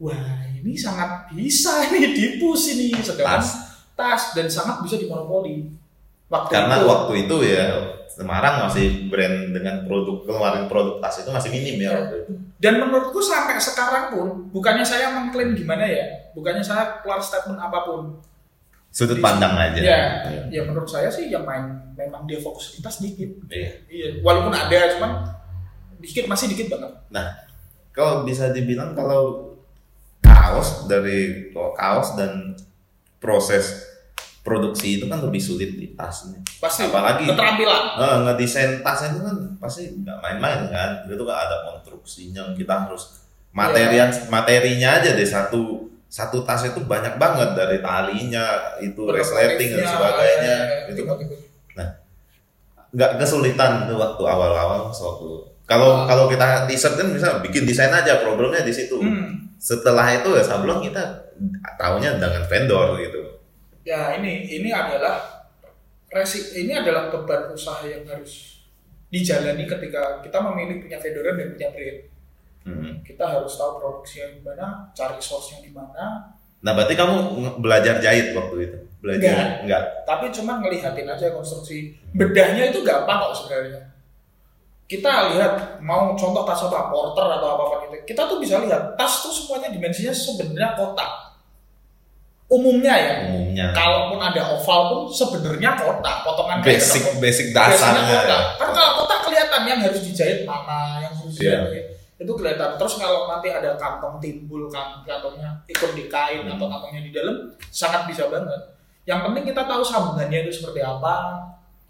Wah 0.00 0.42
ini 0.50 0.74
sangat 0.74 1.30
bisa 1.36 1.84
ini 1.92 2.16
dipus 2.16 2.74
ini. 2.74 2.98
Sedangkan 2.98 3.44
Tas. 3.94 4.34
dan 4.34 4.46
sangat 4.50 4.82
bisa 4.82 4.98
dimonopoli 4.98 5.70
waktu 6.26 6.50
Karena 6.50 6.82
itu. 6.82 6.86
waktu 6.90 7.12
itu 7.26 7.36
ya 7.46 7.66
Semarang 8.14 8.70
masih 8.70 9.10
brand 9.10 9.50
dengan 9.50 9.82
produk 9.82 10.22
keluarin 10.22 10.70
produk 10.70 11.02
tas 11.02 11.18
itu 11.18 11.34
masih 11.34 11.50
minim 11.50 11.82
ya 11.82 11.90
waktu 11.98 12.22
itu. 12.22 12.32
Dan 12.62 12.78
menurutku 12.78 13.18
sampai 13.18 13.58
sekarang 13.58 14.14
pun, 14.14 14.28
bukannya 14.54 14.86
saya 14.86 15.10
mengklaim 15.10 15.50
gimana 15.58 15.82
ya, 15.82 16.30
bukannya 16.30 16.62
saya 16.62 17.02
keluar 17.02 17.18
statement 17.18 17.58
apa 17.58 17.82
pun. 17.82 18.22
Sudut 18.94 19.18
pandang 19.18 19.58
aja. 19.58 19.80
Ya, 19.82 20.00
ya 20.46 20.62
menurut 20.62 20.86
saya 20.86 21.10
sih 21.10 21.26
yang 21.26 21.42
main 21.42 21.66
memang 21.98 22.22
dia 22.30 22.38
fokus 22.38 22.78
di 22.78 22.86
tas 22.86 23.02
dikit. 23.02 23.34
Iya. 23.50 23.82
Iya, 23.90 24.08
walaupun 24.22 24.54
ada, 24.54 24.94
cuman 24.94 25.10
dikit 25.98 26.30
masih 26.30 26.54
dikit 26.54 26.70
banget. 26.70 26.94
Nah, 27.10 27.34
kalau 27.90 28.22
bisa 28.22 28.54
dibilang 28.54 28.94
kalau 28.94 29.58
kaos 30.22 30.86
dari 30.86 31.50
kaos 31.52 32.14
dan 32.14 32.54
proses 33.24 33.80
produksi 34.44 35.00
itu 35.00 35.08
kan 35.08 35.24
lebih 35.24 35.40
sulit 35.40 35.72
di 35.72 35.96
tasnya. 35.96 36.36
Pasti. 36.60 36.84
Apalagi 36.84 37.24
Keterampilan. 37.24 37.82
eh, 37.96 38.16
ngedesain 38.28 38.84
tas 38.84 39.00
itu 39.02 39.18
kan 39.18 39.36
pasti 39.56 39.88
nggak 39.96 40.20
main-main 40.20 40.68
kan. 40.68 40.90
Itu 41.08 41.24
kan 41.24 41.48
ada 41.48 41.64
konstruksinya 41.64 42.52
kita 42.52 42.84
harus 42.84 43.24
materian 43.50 44.12
materinya 44.28 45.00
aja 45.00 45.16
deh 45.16 45.24
satu 45.24 45.88
satu 46.04 46.44
tas 46.44 46.60
itu 46.62 46.84
banyak 46.84 47.16
banget 47.16 47.56
dari 47.56 47.80
talinya 47.80 48.44
itu 48.78 49.00
resleting 49.08 49.72
dan 49.72 49.80
Motifnya, 49.80 49.94
sebagainya 49.96 50.54
ya, 50.54 50.58
itu 50.84 51.00
gitu, 51.00 51.12
gitu. 51.16 51.34
nggak 52.94 53.10
kesulitan 53.18 53.90
tuh 53.90 53.98
waktu 53.98 54.22
awal-awal 54.22 54.86
waktu 54.86 55.28
kalau 55.64 56.04
Ah. 56.04 56.06
kalau 56.06 56.24
kita 56.28 56.62
t-shirt 56.66 56.94
kan 56.94 57.08
bisa 57.10 57.42
bikin 57.42 57.64
desain 57.64 57.90
aja 57.90 58.22
problemnya 58.22 58.62
di 58.62 58.70
situ 58.70 59.00
Hmm. 59.00 59.50
setelah 59.58 60.06
itu 60.14 60.30
ya 60.30 60.42
sablon 60.44 60.78
kita 60.78 61.02
tahunya 61.78 62.18
dengan 62.18 62.44
vendor 62.46 62.98
gitu. 63.00 63.22
Ya 63.84 64.16
ini 64.16 64.48
ini 64.48 64.70
adalah 64.72 65.44
resi 66.08 66.64
ini 66.64 66.72
adalah 66.72 67.12
beban 67.12 67.52
usaha 67.52 67.84
yang 67.84 68.06
harus 68.08 68.64
dijalani 69.12 69.68
ketika 69.68 70.22
kita 70.22 70.38
memilih 70.40 70.82
punya 70.82 70.98
vendoran 70.98 71.34
dan 71.38 71.48
punya 71.54 71.68
brand. 71.70 72.00
Hmm. 72.64 72.92
Kita 73.04 73.24
harus 73.28 73.60
tahu 73.60 73.76
produksinya 73.76 74.32
di 74.32 74.40
mana, 74.40 74.88
cari 74.96 75.20
source-nya 75.20 75.60
di 75.60 75.68
mana, 75.68 76.32
nah 76.64 76.72
berarti 76.72 76.96
kamu 76.96 77.16
belajar 77.60 78.00
jahit 78.00 78.32
waktu 78.32 78.72
itu? 78.72 78.78
Belajar 79.04 79.60
enggak? 79.60 80.08
Tapi 80.08 80.32
cuma 80.32 80.64
ngelihatin 80.64 81.04
aja 81.04 81.28
konstruksi 81.28 81.92
bedahnya 82.16 82.72
itu 82.72 82.80
gampang 82.80 83.20
kok 83.20 83.44
sebenarnya 83.44 83.93
kita 84.84 85.32
lihat 85.32 85.52
mau 85.80 86.12
contoh 86.12 86.44
tas 86.44 86.60
apa 86.62 86.88
porter 86.88 87.24
atau 87.24 87.48
apa 87.50 87.62
apa 87.64 87.76
gitu 87.82 87.96
kita 88.04 88.22
tuh 88.24 88.36
bisa 88.36 88.60
lihat 88.60 88.94
tas 88.94 89.20
tuh 89.20 89.32
semuanya 89.32 89.68
dimensinya 89.68 90.12
sebenarnya 90.12 90.76
kotak 90.76 91.10
umumnya 92.46 92.92
ya 92.92 93.12
umumnya 93.26 93.72
kalaupun 93.72 94.20
ada 94.20 94.52
oval 94.52 94.80
pun 94.86 95.00
sebenarnya 95.08 95.72
kotak 95.74 96.16
potongan 96.22 96.60
basic 96.60 97.00
ketemu. 97.02 97.18
basic 97.18 97.46
Biasanya 97.50 97.72
dasarnya 97.72 98.02
kotak 98.04 98.24
ya. 98.28 98.38
kan 98.54 98.68
kalau 98.70 98.92
kotak 99.00 99.20
kelihatan 99.24 99.62
yang 99.64 99.80
harus 99.80 100.00
dijahit 100.02 100.38
mana 100.44 100.80
yang 101.00 101.12
harus 101.12 101.34
Iya. 101.34 101.58
dijahit 101.64 101.84
itu 102.14 102.32
kelihatan 102.32 102.70
terus 102.76 102.94
kalau 102.94 103.26
nanti 103.26 103.48
ada 103.50 103.74
kantong 103.74 104.20
timbul 104.20 104.68
kan 104.68 105.00
kantongnya 105.02 105.50
ikut 105.66 105.90
di 105.92 106.04
kain 106.06 106.44
Hmm. 106.44 106.54
atau 106.54 106.66
kantongnya 106.68 107.02
di 107.02 107.10
dalam 107.10 107.36
sangat 107.66 108.04
bisa 108.04 108.28
banget 108.28 108.60
yang 109.04 109.24
penting 109.24 109.44
kita 109.44 109.64
tahu 109.64 109.80
sambungannya 109.80 110.44
itu 110.44 110.52
seperti 110.54 110.80
apa 110.80 111.40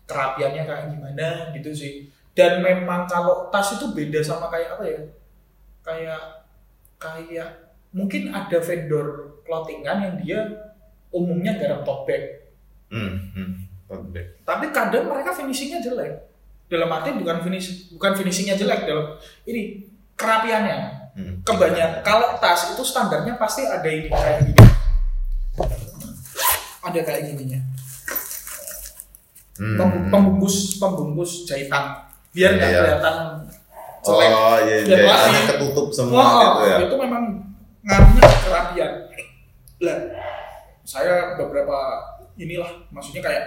kerapiannya 0.07 0.63
kayak 0.63 0.85
gimana 0.89 1.27
gitu 1.53 1.71
sih 1.71 1.93
dan 2.35 2.61
memang 2.61 3.07
kalau 3.07 3.47
tas 3.49 3.75
itu 3.75 3.95
beda 3.95 4.19
sama 4.21 4.51
kayak 4.51 4.75
apa 4.75 4.85
ya 4.85 5.01
kayak 5.81 6.23
kayak 6.99 7.49
mungkin 7.95 8.35
ada 8.35 8.59
vendor 8.59 9.39
clothingan 9.47 9.99
yang 10.03 10.15
dia 10.19 10.41
umumnya 11.15 11.55
garap 11.55 11.87
tote 11.87 12.11
bag 12.11 12.23
hmm, 12.91 13.15
hmm. 13.39 13.51
Tote 13.87 14.07
bag. 14.11 14.27
tapi 14.43 14.67
kadang 14.75 15.07
mereka 15.07 15.31
finishingnya 15.31 15.79
jelek 15.79 16.27
dalam 16.67 16.91
arti 16.91 17.15
bukan 17.15 17.39
finish 17.41 17.93
bukan 17.95 18.19
finishingnya 18.19 18.59
jelek 18.59 18.83
dalam 18.85 19.15
ini 19.47 19.87
kerapiannya 20.15 21.01
Hmm. 21.15 21.39
kebanyakan 21.47 22.03
kalau 22.03 22.35
tas 22.43 22.75
itu 22.75 22.83
standarnya 22.83 23.39
pasti 23.39 23.63
ada 23.63 23.87
ini 23.87 24.11
kayak 24.11 24.51
gini 24.51 24.67
ada 26.83 27.01
kayak 27.01 27.23
gininya 27.31 27.61
Hmm. 29.55 29.79
Pem- 29.79 30.11
pembungkus 30.11 30.83
pembungkus 30.83 31.47
jahitan 31.47 32.03
biar 32.35 32.51
nggak 32.53 32.69
Iya. 32.69 32.79
kelihatan 32.83 33.17
jelek 34.05 34.29
oh 34.29 34.57
iya 34.61 34.77
rapi. 35.01 35.41
ketutup 35.49 35.87
semua 35.89 36.19
Wah, 36.19 36.35
gitu 36.37 36.61
ya 36.67 36.77
itu 36.85 36.97
memang 36.99 37.25
ngaruhnya 37.81 38.21
ke 38.23 38.39
kerapian. 38.43 38.93
Lah, 39.81 39.99
saya 40.83 41.37
beberapa 41.37 41.77
inilah, 42.35 42.89
maksudnya 42.89 43.21
kayak 43.21 43.45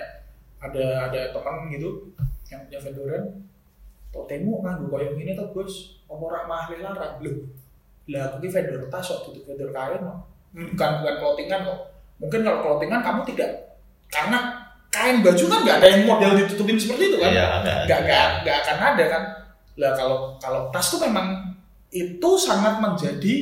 ada 0.58 1.10
ada 1.10 1.22
teman 1.30 1.70
gitu 1.70 2.14
yang 2.48 2.62
punya 2.64 2.80
vendoran, 2.80 3.24
kok 4.10 4.26
temu 4.26 4.62
kan 4.62 4.78
gue 4.80 4.90
kayak 4.90 5.14
gini 5.14 5.32
tuh 5.34 5.50
bos, 5.52 5.74
omor 6.06 6.30
rak 6.32 6.46
mahal 6.46 6.74
larang 6.74 7.18
lu. 7.20 7.50
Lah, 8.08 8.30
aku 8.30 8.46
vendor 8.46 8.86
tas 8.88 9.04
kok 9.04 9.26
tutup 9.26 9.44
vendor 9.46 9.70
kain. 9.70 10.02
Hmm, 10.02 10.74
Bukan 10.74 10.90
bukan 11.02 11.16
clothingan 11.18 11.60
kok. 11.66 11.80
Mungkin 12.18 12.40
kalau 12.42 12.60
clothingan 12.62 13.02
kamu 13.02 13.22
tidak 13.28 13.50
karena 14.08 14.67
kain 14.98 15.18
baju 15.22 15.44
kan 15.46 15.60
nggak 15.62 15.78
ada 15.78 15.88
yang 15.94 16.04
model 16.10 16.32
ditutupin 16.42 16.78
seperti 16.82 17.14
itu 17.14 17.18
kan? 17.22 17.30
Iya 17.30 17.46
nggak 17.86 18.00
nggak 18.02 18.26
nggak 18.42 18.58
akan 18.66 18.78
ada 18.82 19.04
kan? 19.06 19.24
Lah 19.78 19.92
kalau 19.94 20.18
kalau 20.42 20.62
tas 20.74 20.90
tuh 20.90 21.06
memang 21.06 21.54
itu 21.94 22.30
sangat 22.42 22.82
menjadi 22.82 23.36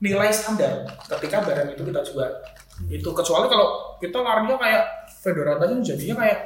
nilai 0.00 0.32
standar 0.32 0.88
ketika 1.04 1.44
barang 1.44 1.76
itu 1.76 1.82
kita 1.84 2.00
jual. 2.00 2.32
Itu 2.88 3.12
kecuali 3.12 3.46
kalau 3.52 3.96
kita 4.00 4.18
larinya 4.24 4.56
kayak 4.56 4.84
Fedora 5.20 5.60
tadi 5.60 5.84
jadinya 5.84 6.24
kayak 6.24 6.40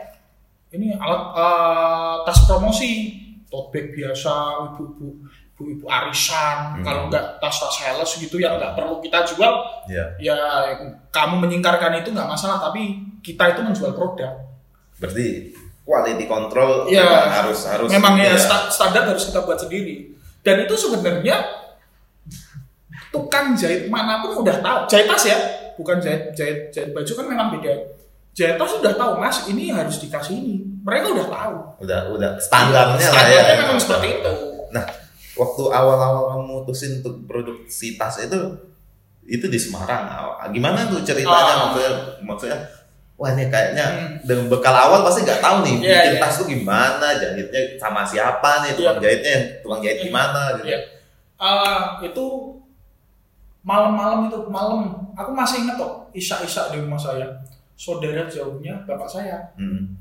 ini 0.74 0.94
alat 0.98 1.22
eh, 1.34 2.14
tas 2.26 2.40
promosi. 2.46 2.92
Tote 3.50 3.74
bag 3.74 3.86
biasa 3.90 4.62
ibu-ibu 4.62 5.26
ibu-ibu 5.60 5.84
arisan 5.84 6.80
Hmm. 6.80 6.82
kalau 6.82 7.02
nggak 7.06 7.36
tas-tas 7.36 7.68
sales 7.70 8.08
gitu 8.16 8.36
yang 8.36 8.56
nggak 8.56 8.72
perlu 8.72 8.96
kita 8.98 9.20
jual 9.22 9.52
Iya. 9.84 10.04
ya 10.18 10.36
kamu 11.08 11.36
menyingkarkan 11.38 12.00
itu 12.00 12.08
nggak 12.08 12.24
masalah 12.26 12.56
tapi 12.58 12.96
kita 13.20 13.52
itu 13.52 13.60
menjual 13.60 13.92
produk. 13.92 14.32
Berarti 14.96 15.52
quality 15.84 16.24
control 16.24 16.88
memang 16.88 17.28
harus 17.30 17.68
harus 17.68 17.88
memang 17.88 18.16
ya 18.16 18.32
sta- 18.32 18.66
standar 18.66 19.04
harus 19.04 19.28
kita 19.28 19.44
buat 19.44 19.60
sendiri. 19.60 20.16
Dan 20.40 20.64
itu 20.64 20.72
sebenarnya 20.72 21.36
tukang 23.10 23.52
jahit 23.52 23.86
mana 23.86 24.22
pun 24.22 24.40
udah 24.40 24.56
tahu. 24.58 24.78
Jahit 24.88 25.06
tas 25.06 25.24
ya 25.26 25.38
bukan 25.76 25.98
jahit 25.98 26.32
jahit 26.32 26.70
jahit 26.70 26.90
baju 26.90 27.12
kan 27.12 27.26
memang 27.26 27.48
beda. 27.52 27.72
Jahit 28.32 28.56
tas 28.56 28.72
udah 28.72 28.94
tahu 28.94 29.12
mas 29.18 29.44
ini 29.46 29.68
harus 29.68 29.98
dikasih 29.98 30.32
ini. 30.32 30.54
Mereka 30.80 31.12
udah 31.12 31.26
tahu. 31.28 31.54
Udah 31.84 32.00
udah 32.08 32.30
standarnya 32.38 32.96
lah 32.96 33.24
ya. 33.26 33.36
standarnya 33.36 33.54
memang 33.60 33.78
seperti 33.78 34.08
itu. 34.16 34.32
Nah 34.70 34.84
waktu 35.40 35.62
awal-awal 35.66 36.22
kamu 36.28 36.44
mutusin 36.44 37.00
untuk 37.00 37.24
produksi 37.24 37.96
tas 37.96 38.20
itu 38.20 38.36
itu 39.24 39.46
di 39.46 39.56
Semarang 39.56 40.04
gimana 40.48 40.84
tuh 40.84 41.00
ceritanya 41.00 41.32
Ah. 41.32 41.58
maksudnya 41.66 41.92
maksudnya 42.20 42.58
wah 43.14 43.30
ini 43.30 43.46
kayaknya 43.46 43.84
Hmm. 43.86 44.08
dengan 44.22 44.46
bekal 44.48 44.72
awal 44.72 45.00
pasti 45.00 45.22
nggak 45.22 45.38
tahu 45.38 45.56
nih 45.62 45.76
Iya, 45.78 45.92
bikin 45.94 46.12
iya. 46.12 46.20
tas 46.20 46.34
tuh 46.34 46.46
gimana 46.46 47.06
jahitnya 47.14 47.60
sama 47.76 48.00
siapa 48.02 48.64
nih 48.64 48.72
tukang 48.74 48.98
jahitnya 48.98 49.36
tukang 49.60 49.80
jahit 49.80 49.96
Iya. 49.96 50.04
gimana 50.04 50.40
gitu 50.54 50.66
Iya. 50.68 50.78
Ah, 51.36 51.80
itu 52.00 52.26
malam-malam 53.60 54.26
itu 54.26 54.38
malam 54.48 54.80
aku 55.12 55.30
masih 55.30 55.62
ingat 55.62 55.76
kok 55.76 55.92
isak-isak 56.12 56.72
di 56.72 56.80
rumah 56.80 56.96
saya 56.96 57.28
saudara 57.76 58.24
jauhnya 58.26 58.72
bapak 58.84 59.04
saya 59.06 59.36
Hmm. 59.54 59.96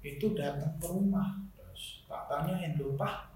itu 0.00 0.30
datang 0.32 0.70
ke 0.78 0.86
rumah 0.86 1.34
terus 1.52 2.06
tak 2.06 2.22
tanya 2.28 2.54
Endo 2.60 2.94
Pak 2.94 3.33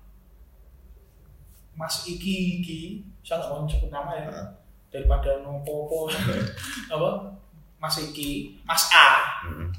Mas 1.79 2.03
Iki 2.11 2.59
Iki 2.59 2.81
saya 3.23 3.38
nggak 3.38 3.55
mau 3.55 3.71
sebut 3.71 3.91
nama 3.95 4.11
ya. 4.19 4.27
Heeh. 4.27 4.49
daripada 4.88 5.45
nopo 5.45 6.11
apa? 6.93 7.11
Mas 7.79 7.97
Iki 8.03 8.59
Mas 8.67 8.91
A. 8.91 9.09
Hmm. 9.47 9.71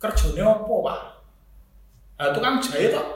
kerjanya 0.00 0.48
apa 0.48 0.66
Pak? 0.72 1.00
Nah, 2.18 2.26
itu 2.32 2.40
kan 2.40 2.54
jahit 2.58 2.90
kok 2.96 3.08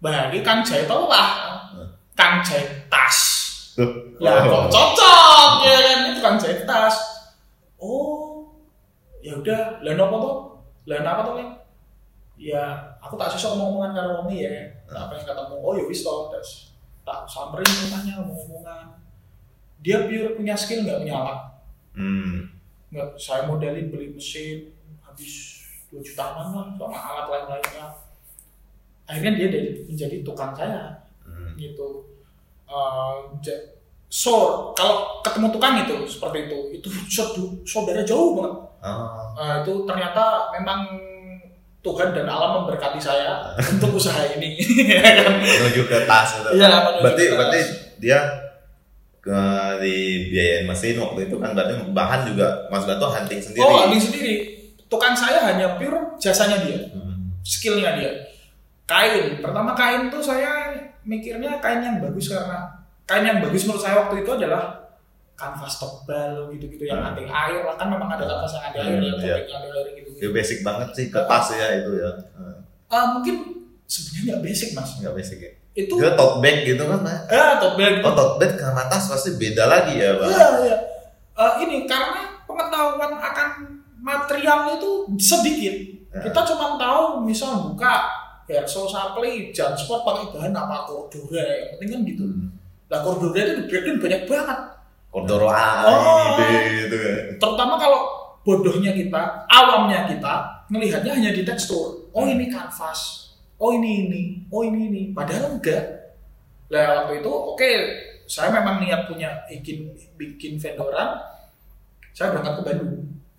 bagi 0.00 0.40
kang 0.40 0.64
jahit 0.64 0.88
apa 0.88 1.04
Pak. 1.04 1.28
Hmm. 1.76 1.88
kang 2.16 2.34
jahit 2.40 2.88
tas. 2.88 3.18
Oh. 3.76 3.92
kok 4.24 4.64
cocok 4.72 5.50
ya 5.68 5.76
kan? 5.84 5.98
Itu 6.16 6.20
kan 6.24 6.34
jahit 6.40 6.64
tas. 6.64 6.96
Oh 7.76 8.48
ya 9.20 9.36
udah. 9.36 9.84
Lah 9.84 9.92
nopo 9.92 10.16
tuh 10.16 10.36
lah 10.88 11.04
apa 11.04 11.22
tuh 11.28 11.34
Leng? 11.36 11.52
ya 12.34 12.74
aku 12.98 13.14
tak 13.14 13.30
susah 13.30 13.54
ngomong-ngomongan 13.54 13.92
karo 13.92 14.10
wong 14.24 14.32
ya. 14.32 14.48
Apa 14.88 15.12
yang 15.12 15.28
ketemu. 15.28 15.56
Oh 15.60 15.76
ya 15.76 15.84
wis 15.84 16.00
toh 16.00 16.32
terus 16.32 16.73
tak 17.04 17.20
samperin 17.24 17.68
rumahnya 17.68 18.12
ngomong-ngomongan 18.18 18.86
dia 19.80 20.04
pure 20.04 20.34
punya 20.34 20.56
skill 20.56 20.82
nggak 20.82 21.00
punya 21.00 21.14
alat 21.14 21.40
Hmm. 21.94 22.50
nggak 22.90 23.14
saya 23.14 23.46
modelin 23.46 23.86
beli 23.88 24.10
mesin 24.10 24.72
habis 24.98 25.62
dua 25.86 26.00
jutaan 26.00 26.50
lah 26.50 26.66
sama 26.74 26.90
alat 26.90 27.26
lain-lainnya 27.28 27.86
akhirnya 29.04 29.32
dia 29.36 29.48
dari 29.48 29.68
menjadi 29.84 30.16
tukang 30.22 30.50
saya 30.50 31.04
Hmm. 31.22 31.54
gitu 31.54 32.08
ja- 33.38 33.64
so 34.08 34.32
kalau 34.72 35.20
ketemu 35.20 35.46
tukang 35.50 35.74
itu 35.80 35.94
seperti 36.04 36.46
itu 36.46 36.58
itu 36.74 36.88
saudara 37.62 38.02
jauh 38.02 38.34
banget 38.34 38.60
Oh. 38.84 39.32
Nah, 39.32 39.64
itu 39.64 39.88
ternyata 39.88 40.52
memang 40.52 40.84
Tuhan 41.84 42.08
dan 42.10 42.24
alam 42.24 42.50
memberkati 42.58 42.96
saya 42.96 43.44
untuk 43.72 43.94
usaha 43.94 44.24
ini 44.30 44.56
ya 44.88 45.04
kan? 45.04 45.36
menuju 45.36 45.84
ke 45.84 45.96
tas 46.04 46.32
itu. 46.34 46.48
Iya, 46.56 46.68
berarti 46.98 47.22
ke 47.22 47.28
tas. 47.28 47.36
berarti 47.36 47.60
dia 47.98 48.18
ke 49.20 49.40
di 49.78 49.96
biayain 50.28 50.64
mesin 50.64 50.96
waktu 50.96 51.20
itu 51.24 51.36
kan 51.36 51.52
berarti 51.52 51.72
bahan 51.86 52.20
juga 52.26 52.48
Mas 52.68 52.84
Bato 52.84 53.08
hunting 53.08 53.36
sendiri. 53.38 53.60
oh 53.60 53.84
ambil 53.84 53.96
sendiri 53.98 54.34
tukang 54.86 55.12
saya 55.12 55.44
hanya 55.46 55.76
pure 55.76 55.96
jasanya 56.16 56.60
dia 56.60 56.76
Hmm. 56.88 57.32
skillnya 57.40 57.96
dia 57.96 58.12
kain 58.84 59.40
pertama 59.40 59.72
kain 59.72 60.08
tuh 60.08 60.20
saya 60.20 60.72
mikirnya 61.02 61.56
kain 61.58 61.80
yang 61.80 61.96
bagus 61.98 62.28
karena 62.28 62.68
kain 63.04 63.24
yang 63.24 63.40
bagus 63.40 63.64
menurut 63.64 63.80
saya 63.80 63.96
waktu 63.98 64.20
itu 64.20 64.30
adalah 64.34 64.76
kanvas 65.34 65.74
tebal 65.74 66.48
gitu-gitu 66.50 66.84
yang 66.84 67.00
Hmm. 67.00 67.10
anti 67.10 67.24
air 67.24 67.60
lah 67.60 67.74
kan 67.74 67.88
memang 67.88 68.08
ada 68.10 68.24
kanvas 68.24 68.52
yang 68.54 68.64
anti 68.66 68.78
air 68.78 68.92
Hmm, 68.92 69.02
yang 69.02 69.16
topik 69.18 69.44
anti 69.50 69.68
air 69.70 69.86
gitu 69.94 70.03
Ya 70.16 70.28
basic 70.30 70.58
banget 70.60 70.88
sih 70.92 71.06
ke 71.08 71.20
tas 71.20 71.46
ya 71.50 71.66
itu 71.76 71.90
ya. 71.96 72.10
Hmm. 72.34 72.58
mungkin 73.12 73.36
sebenarnya 73.84 74.22
nggak 74.28 74.40
basic 74.42 74.68
mas 74.72 74.90
Enggak 74.96 75.14
basic 75.14 75.38
ya. 75.38 75.52
itu 75.74 75.94
Dia 75.98 76.14
tote 76.14 76.38
bag 76.38 76.62
gitu 76.62 76.82
kan. 76.84 77.00
Mas. 77.00 77.20
eh 77.26 77.52
tote 77.58 77.74
bag 77.74 77.94
Oh 78.00 78.12
tote 78.12 78.34
bag 78.38 78.52
sama 78.54 78.82
tas 78.86 79.04
pasti 79.04 79.30
beda 79.34 79.64
lagi 79.66 79.94
ya, 79.96 80.14
Bang. 80.14 80.30
Iya, 80.30 80.48
iya. 80.62 80.76
Eh, 81.34 81.52
ini 81.60 81.82
karena 81.84 82.20
pengetahuan 82.44 83.12
akan 83.12 83.48
material 83.98 84.78
itu 84.78 84.90
sedikit. 85.16 85.74
Ya. 86.14 86.20
Kita 86.22 86.40
cuma 86.46 86.78
tahu 86.78 87.20
misal 87.20 87.58
buka 87.64 88.06
Verso 88.44 88.84
Supply, 88.84 89.50
Jansport 89.50 90.04
pakai 90.04 90.30
bahan 90.30 90.52
apa 90.52 90.84
Cordura, 90.84 91.42
yang 91.42 91.74
penting 91.74 91.88
kan 91.90 92.00
gitu. 92.04 92.22
Hmm. 92.22 92.48
Lah 92.86 93.00
Cordura 93.00 93.34
itu 93.34 93.52
di 93.56 93.64
breakdown 93.66 93.98
banyak 93.98 94.22
banget. 94.28 94.58
Cordoro 95.10 95.48
A, 95.48 95.66
Oh. 95.82 95.96
ini 96.20 96.32
B 96.36 96.40
gitu 96.78 96.96
ya. 96.96 97.14
Terutama 97.34 97.74
kalau 97.74 98.23
bodohnya 98.44 98.92
kita, 98.92 99.48
awamnya 99.48 100.04
kita, 100.06 100.64
melihatnya 100.68 101.12
hanya 101.16 101.32
di 101.32 101.42
tekstur. 101.42 102.12
Oh 102.12 102.28
ini 102.28 102.52
kanvas, 102.52 103.32
oh 103.56 103.72
ini 103.72 104.06
ini, 104.06 104.22
oh 104.52 104.62
ini 104.62 104.92
ini. 104.92 105.02
Padahal 105.16 105.56
enggak. 105.56 106.14
Lah 106.68 107.08
waktu 107.08 107.24
itu 107.24 107.32
oke, 107.32 107.72
saya 108.28 108.52
memang 108.52 108.84
niat 108.84 109.08
punya 109.08 109.32
bikin 109.48 109.96
bikin 110.20 110.60
vendoran. 110.60 111.18
Saya 112.14 112.30
berangkat 112.30 112.60
ke 112.60 112.62
Bandung. 112.62 112.94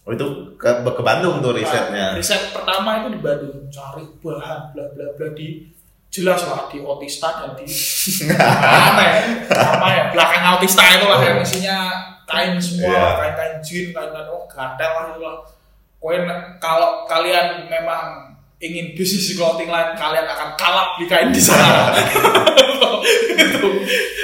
Oh 0.05 0.11
itu 0.13 0.27
ke, 0.57 0.69
ke 0.83 1.03
Bandung 1.05 1.41
tuh 1.41 1.53
risetnya. 1.55 2.13
Nah, 2.13 2.17
riset 2.17 2.53
pertama 2.53 3.05
itu 3.05 3.17
di 3.17 3.21
Bandung, 3.21 3.57
cari 3.69 4.03
bahan 4.21 4.61
bla 4.73 4.85
bla 4.93 5.05
bla 5.17 5.27
di 5.33 5.69
jelas 6.15 6.47
lah 6.47 6.71
di 6.71 6.79
Otista 6.79 7.43
dan 7.43 7.51
di 7.59 7.67
mana 8.31 9.03
ya, 9.03 9.19
apa 9.51 9.87
ya 9.91 10.03
belakang 10.15 10.43
Otista 10.55 10.83
itu 10.95 11.05
lah 11.11 11.19
yang 11.19 11.43
isinya 11.43 11.77
kain 12.23 12.55
semua, 12.55 12.87
Iya. 12.87 13.05
kain-kain 13.19 13.55
jin, 13.59 13.85
kain-kain 13.91 14.27
oh 14.31 14.47
gatel 14.47 14.91
lah 14.95 15.03
itu 15.11 15.19
lah. 15.19 15.37
Koin 15.99 16.23
kalau 16.63 17.03
kalian 17.03 17.67
memang 17.67 18.31
ingin 18.63 18.95
bisnis 18.95 19.27
di 19.29 19.33
clothing 19.35 19.67
line, 19.67 19.93
kalian 19.99 20.23
akan 20.23 20.55
kalap 20.55 20.95
di 20.95 21.05
kain 21.05 21.29
di 21.35 21.41
sana. 21.41 21.91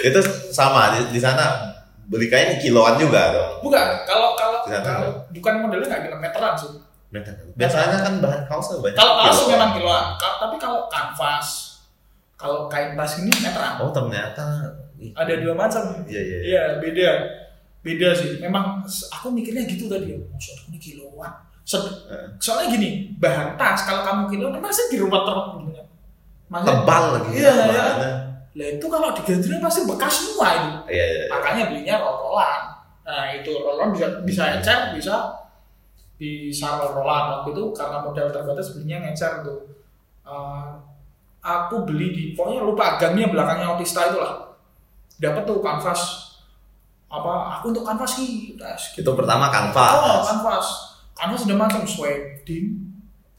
Itu 0.01 0.19
sama 0.49 0.97
di, 0.97 1.13
di 1.13 1.19
sana 1.21 1.73
beli 2.09 2.27
kain 2.31 2.57
kiloan 2.57 2.97
juga 2.97 3.31
dong. 3.33 3.51
Bukan, 3.65 3.85
kalau 4.07 4.33
kalau 4.39 4.65
kalau 4.65 5.09
bukan 5.29 5.53
modelnya 5.61 5.87
nggak 5.89 6.01
kilo 6.09 6.17
meteran 6.17 6.53
sih. 6.57 6.71
Biasanya 7.59 7.97
kan 8.01 8.13
bahan 8.23 8.41
kaos 8.47 8.71
banyak. 8.79 8.95
Kalau 8.95 9.13
kaos 9.19 9.39
memang 9.51 9.75
kiloan, 9.75 10.05
tapi 10.17 10.55
kalau 10.57 10.87
kanvas, 10.87 11.70
kalau 12.41 12.65
kain 12.65 12.97
tas 12.97 13.21
ini 13.21 13.29
meteran. 13.29 13.77
Oh 13.77 13.93
ternyata. 13.93 14.41
Ada 15.13 15.33
dua 15.37 15.53
macam. 15.53 15.81
Iya 16.05 16.17
iya. 16.17 16.21
iya. 16.21 16.39
Iya, 16.41 16.61
beda. 16.81 17.09
Beda 17.81 18.09
sih. 18.13 18.41
Memang 18.41 18.81
aku 18.85 19.29
mikirnya 19.29 19.61
gitu 19.65 19.85
tadi. 19.85 20.17
Maksud 20.17 20.73
ini 20.73 20.77
kiloan. 20.77 21.29
Se- 21.61 21.77
Eh. 22.09 22.25
Soalnya 22.41 22.73
gini, 22.73 22.89
bahan 23.15 23.53
tas 23.55 23.85
kalau 23.85 24.01
kamu 24.01 24.21
kiloan 24.27 24.57
pasti 24.59 24.89
di 24.89 24.97
rumah 24.97 25.21
terus 25.21 25.61
Maksudnya, 26.51 26.83
Tebal 26.83 27.03
lagi. 27.15 27.29
Iya, 27.31 27.47
ya, 27.47 27.53
iya. 27.53 27.63
bahannya. 27.71 28.11
Lah 28.51 28.67
itu 28.67 28.85
kalau 28.85 29.07
diganti 29.15 29.47
pasti 29.63 29.81
bekas 29.87 30.13
semua 30.19 30.47
itu. 30.51 30.69
Iya 30.91 31.05
iya. 31.07 31.21
iya. 31.23 31.25
Makanya 31.31 31.63
belinya 31.71 31.95
roll-rollan. 31.97 32.61
Nah, 33.07 33.25
itu 33.31 33.49
roll-rollan 33.55 33.89
bisa 33.95 34.05
bisa 34.27 34.43
ecer, 34.59 34.91
bisa 34.91 35.15
bisa 36.19 36.67
roll-rollan 36.75 37.39
waktu 37.39 37.49
itu 37.55 37.63
karena 37.71 37.97
modal 38.03 38.27
terbatas 38.29 38.75
belinya 38.75 39.07
ngecer 39.07 39.41
tuh. 39.41 39.59
Eh, 40.21 40.69
aku 41.41 41.83
beli 41.83 42.07
di 42.13 42.23
pokoknya 42.37 42.61
lupa 42.61 42.95
gangnya 43.01 43.27
belakangnya 43.29 43.75
Otista 43.75 44.13
itu 44.13 44.17
lah. 44.21 44.53
Dapat 45.17 45.43
tuh 45.45 45.61
kanvas 45.61 46.01
apa 47.11 47.59
aku 47.59 47.75
untuk 47.75 47.83
kanvas 47.83 48.15
sih 48.15 48.55
Itu 48.95 49.11
pertama 49.17 49.51
kanvas. 49.51 49.91
Oh, 49.99 50.21
kanvas. 50.23 50.67
Kanvas 51.11 51.43
ada 51.43 51.55
macam 51.57 51.81
sweating. 51.83 52.87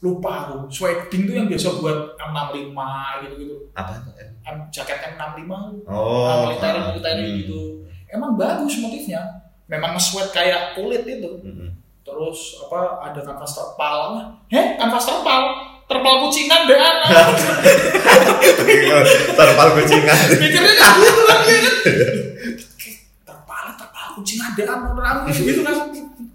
Lupa 0.03 0.45
aku. 0.47 0.67
Sweating 0.67 1.25
tuh 1.25 1.33
yang 1.33 1.47
biasa 1.47 1.79
buat 1.79 2.19
M65 2.19 2.79
gitu-gitu. 3.23 3.55
Apa? 3.71 3.95
tuh? 4.03 4.13
M, 4.43 4.57
jaket 4.67 4.99
M65 5.15 5.51
Oh. 5.87 6.51
militer 6.51 6.75
militer 6.75 7.15
hmm. 7.15 7.35
gitu 7.43 7.61
emang 8.13 8.37
bagus 8.37 8.77
motifnya 8.77 9.23
memang 9.65 9.97
nge-sweat 9.97 10.29
kayak 10.29 10.77
kulit 10.77 11.01
itu 11.07 11.31
Hmm. 11.41 11.73
terus 12.05 12.59
apa 12.61 13.09
ada 13.09 13.19
kanvas 13.23 13.55
terpal 13.57 13.97
heh 14.51 14.75
kanvas 14.77 15.07
terpal 15.07 15.41
terpal 15.83 16.15
kucingan 16.21 16.61
deh 16.65 16.75
anak 16.79 17.07
Terpal 19.33 19.67
kucingan. 19.75 20.15
kan 20.15 20.29
gitu 20.33 20.59
kan 20.59 20.95
ya 21.45 21.59
kan? 21.59 21.75
Terpal 23.23 23.65
terpal 23.75 24.05
kucingan 24.15 24.49
deh 24.53 24.65
anak 24.65 25.29
gitu 25.31 25.61
kan. 25.61 25.75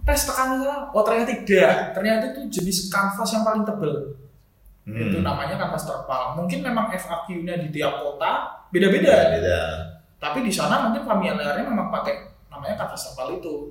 Tes 0.04 0.24
tekan 0.24 0.48
oh 0.88 1.02
ternyata 1.02 1.32
tidak. 1.44 1.92
Ternyata 1.92 2.24
itu 2.32 2.40
jenis 2.50 2.88
kanvas 2.88 3.28
yang 3.30 3.44
paling 3.44 3.62
tebel. 3.62 4.16
Itu 4.88 5.20
Hmm. 5.20 5.24
namanya 5.24 5.56
kanvas 5.58 5.84
terpal. 5.84 6.32
Mungkin 6.34 6.64
memang 6.64 6.88
FAQ-nya 6.90 7.61
di 7.61 7.68
tiap 7.70 8.00
kota 8.00 8.64
beda-beda. 8.68 9.37
Beda. 9.37 9.61
tapi 10.18 10.42
di 10.42 10.50
sana 10.50 10.82
mungkin 10.82 11.06
familiarnya 11.06 11.62
memang 11.62 11.94
pakai 11.94 12.11
namanya 12.48 12.74
kanvas 12.76 13.06
terpal 13.06 13.30
itu. 13.32 13.70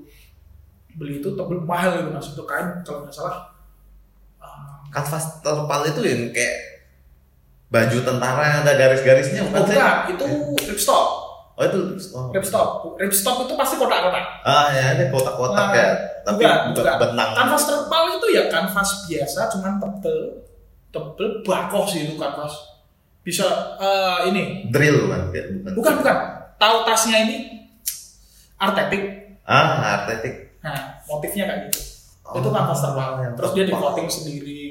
Beli 0.94 1.20
itu 1.20 1.34
tebel 1.34 1.60
mahal 1.60 1.98
itu 1.98 2.10
mas. 2.10 2.30
Itu 2.30 2.46
kain 2.46 2.82
kalau 2.82 3.04
nggak 3.04 3.12
salah 3.12 3.50
Kanvas 4.94 5.44
terpal 5.44 5.82
itu 5.88 6.02
yang 6.04 6.22
kayak 6.32 6.56
baju 7.68 7.98
tentara 8.00 8.42
yang 8.48 8.58
ada 8.64 8.74
garis-garisnya 8.80 9.44
oh, 9.44 9.52
bukan 9.52 9.64
sih? 9.68 9.76
bukan. 9.76 9.98
Itu 10.16 10.26
ripstop 10.72 11.28
Oh 11.58 11.66
itu 11.66 11.80
oh. 12.14 12.30
ripstop 12.30 12.86
ripstop 13.02 13.50
itu 13.50 13.54
pasti 13.58 13.82
kotak-kotak. 13.82 14.46
Ah 14.46 14.70
ya 14.70 14.94
ada 14.94 15.10
kotak-kotak 15.10 15.58
Nah, 15.58 15.74
ya, 15.74 15.88
tapi 16.22 16.46
bukan, 16.70 16.96
benang. 17.02 17.30
kanvas 17.34 17.64
terpal 17.66 18.04
itu 18.14 18.28
ya 18.30 18.46
kanvas 18.46 19.10
biasa 19.10 19.50
cuman 19.58 19.82
tebel 19.82 20.18
tebel 20.94 21.30
bakoh 21.42 21.90
sih 21.90 22.06
itu 22.06 22.14
kanvas. 22.14 22.78
Bisa 23.26 23.74
eh, 23.82 24.30
ini. 24.30 24.70
Drill 24.70 25.10
kan 25.10 25.34
bukan. 25.34 25.74
bukan 25.74 25.94
bukan. 26.06 26.18
Tahu 26.62 26.76
tasnya 26.86 27.26
ini? 27.26 27.38
Artetik. 28.62 29.04
Ah, 29.42 29.98
artetik. 30.06 30.62
nah 30.62 31.02
motifnya 31.10 31.50
kayak 31.50 31.74
gitu. 31.74 31.80
Oh, 32.22 32.38
itu 32.38 32.50
kanvas 32.54 32.82
yang 32.86 33.34
terus 33.34 33.52
dia 33.58 33.66
di 33.66 33.74
coating 33.74 34.06
sendiri 34.06 34.62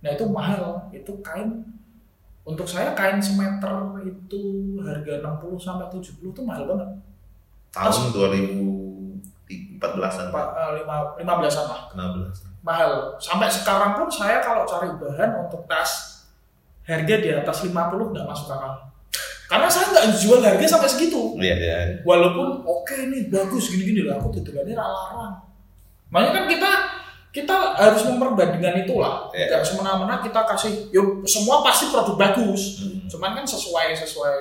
nah 0.00 0.10
itu 0.12 0.24
mahal. 0.28 0.90
Itu 0.92 1.22
kain 1.24 1.64
untuk 2.44 2.66
saya 2.66 2.94
kain 2.96 3.20
semeter 3.20 4.00
itu 4.02 4.74
harga 4.80 5.20
60 5.22 5.60
sampai 5.60 5.86
70 5.92 6.32
itu 6.32 6.42
mahal 6.42 6.66
banget. 6.66 6.88
Tahun 7.70 8.12
2014-an. 8.16 10.32
Pak 10.34 10.46
eh, 10.58 10.84
lah. 10.84 11.16
16. 11.22 11.46
mahal. 12.66 13.14
Sampai 13.20 13.48
sekarang 13.48 13.94
pun 13.96 14.10
saya 14.10 14.40
kalau 14.42 14.66
cari 14.66 14.88
bahan 14.96 15.46
untuk 15.46 15.66
tas 15.68 16.24
harga 16.84 17.16
di 17.20 17.30
atas 17.30 17.62
50 17.64 18.12
nggak 18.12 18.26
masuk 18.26 18.50
akal. 18.50 18.90
Karena 19.50 19.66
saya 19.66 19.90
nggak 19.90 20.06
jual 20.18 20.42
harga 20.42 20.66
sampai 20.66 20.88
segitu. 20.90 21.34
Iya, 21.38 21.54
iya. 21.58 21.78
walaupun 22.06 22.62
oke 22.62 22.96
nih 23.10 23.26
bagus 23.30 23.70
gini-gini 23.70 24.02
lah. 24.06 24.18
Aku 24.18 24.30
tujuannya 24.34 24.74
larang 24.74 25.50
makanya 26.10 26.30
kan 26.34 26.44
kita 26.50 26.70
kita 27.30 27.78
harus 27.78 28.02
memperbandingkan 28.04 28.82
itulah. 28.82 29.30
Iya. 29.30 29.46
nggak 29.46 29.62
semena-mena 29.62 30.18
kita 30.18 30.42
kasih 30.50 30.90
yuk 30.90 31.22
semua 31.22 31.62
pasti 31.62 31.86
produk 31.88 32.18
bagus. 32.18 32.82
Hmm. 32.82 33.06
cuman 33.10 33.34
kan 33.34 33.46
sesuai 33.46 33.90
sesuai 33.94 34.34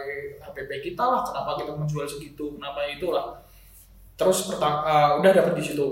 HPP 0.45 0.93
kita 0.93 1.01
lah 1.01 1.21
kenapa 1.25 1.57
kita 1.57 1.73
menjual 1.73 2.05
segitu 2.05 2.57
kenapa 2.57 2.85
itulah. 2.85 3.41
Terus 4.13 4.45
pertama 4.45 4.81
udah 5.17 5.31
dapet 5.31 5.53
di 5.57 5.63
situ. 5.63 5.87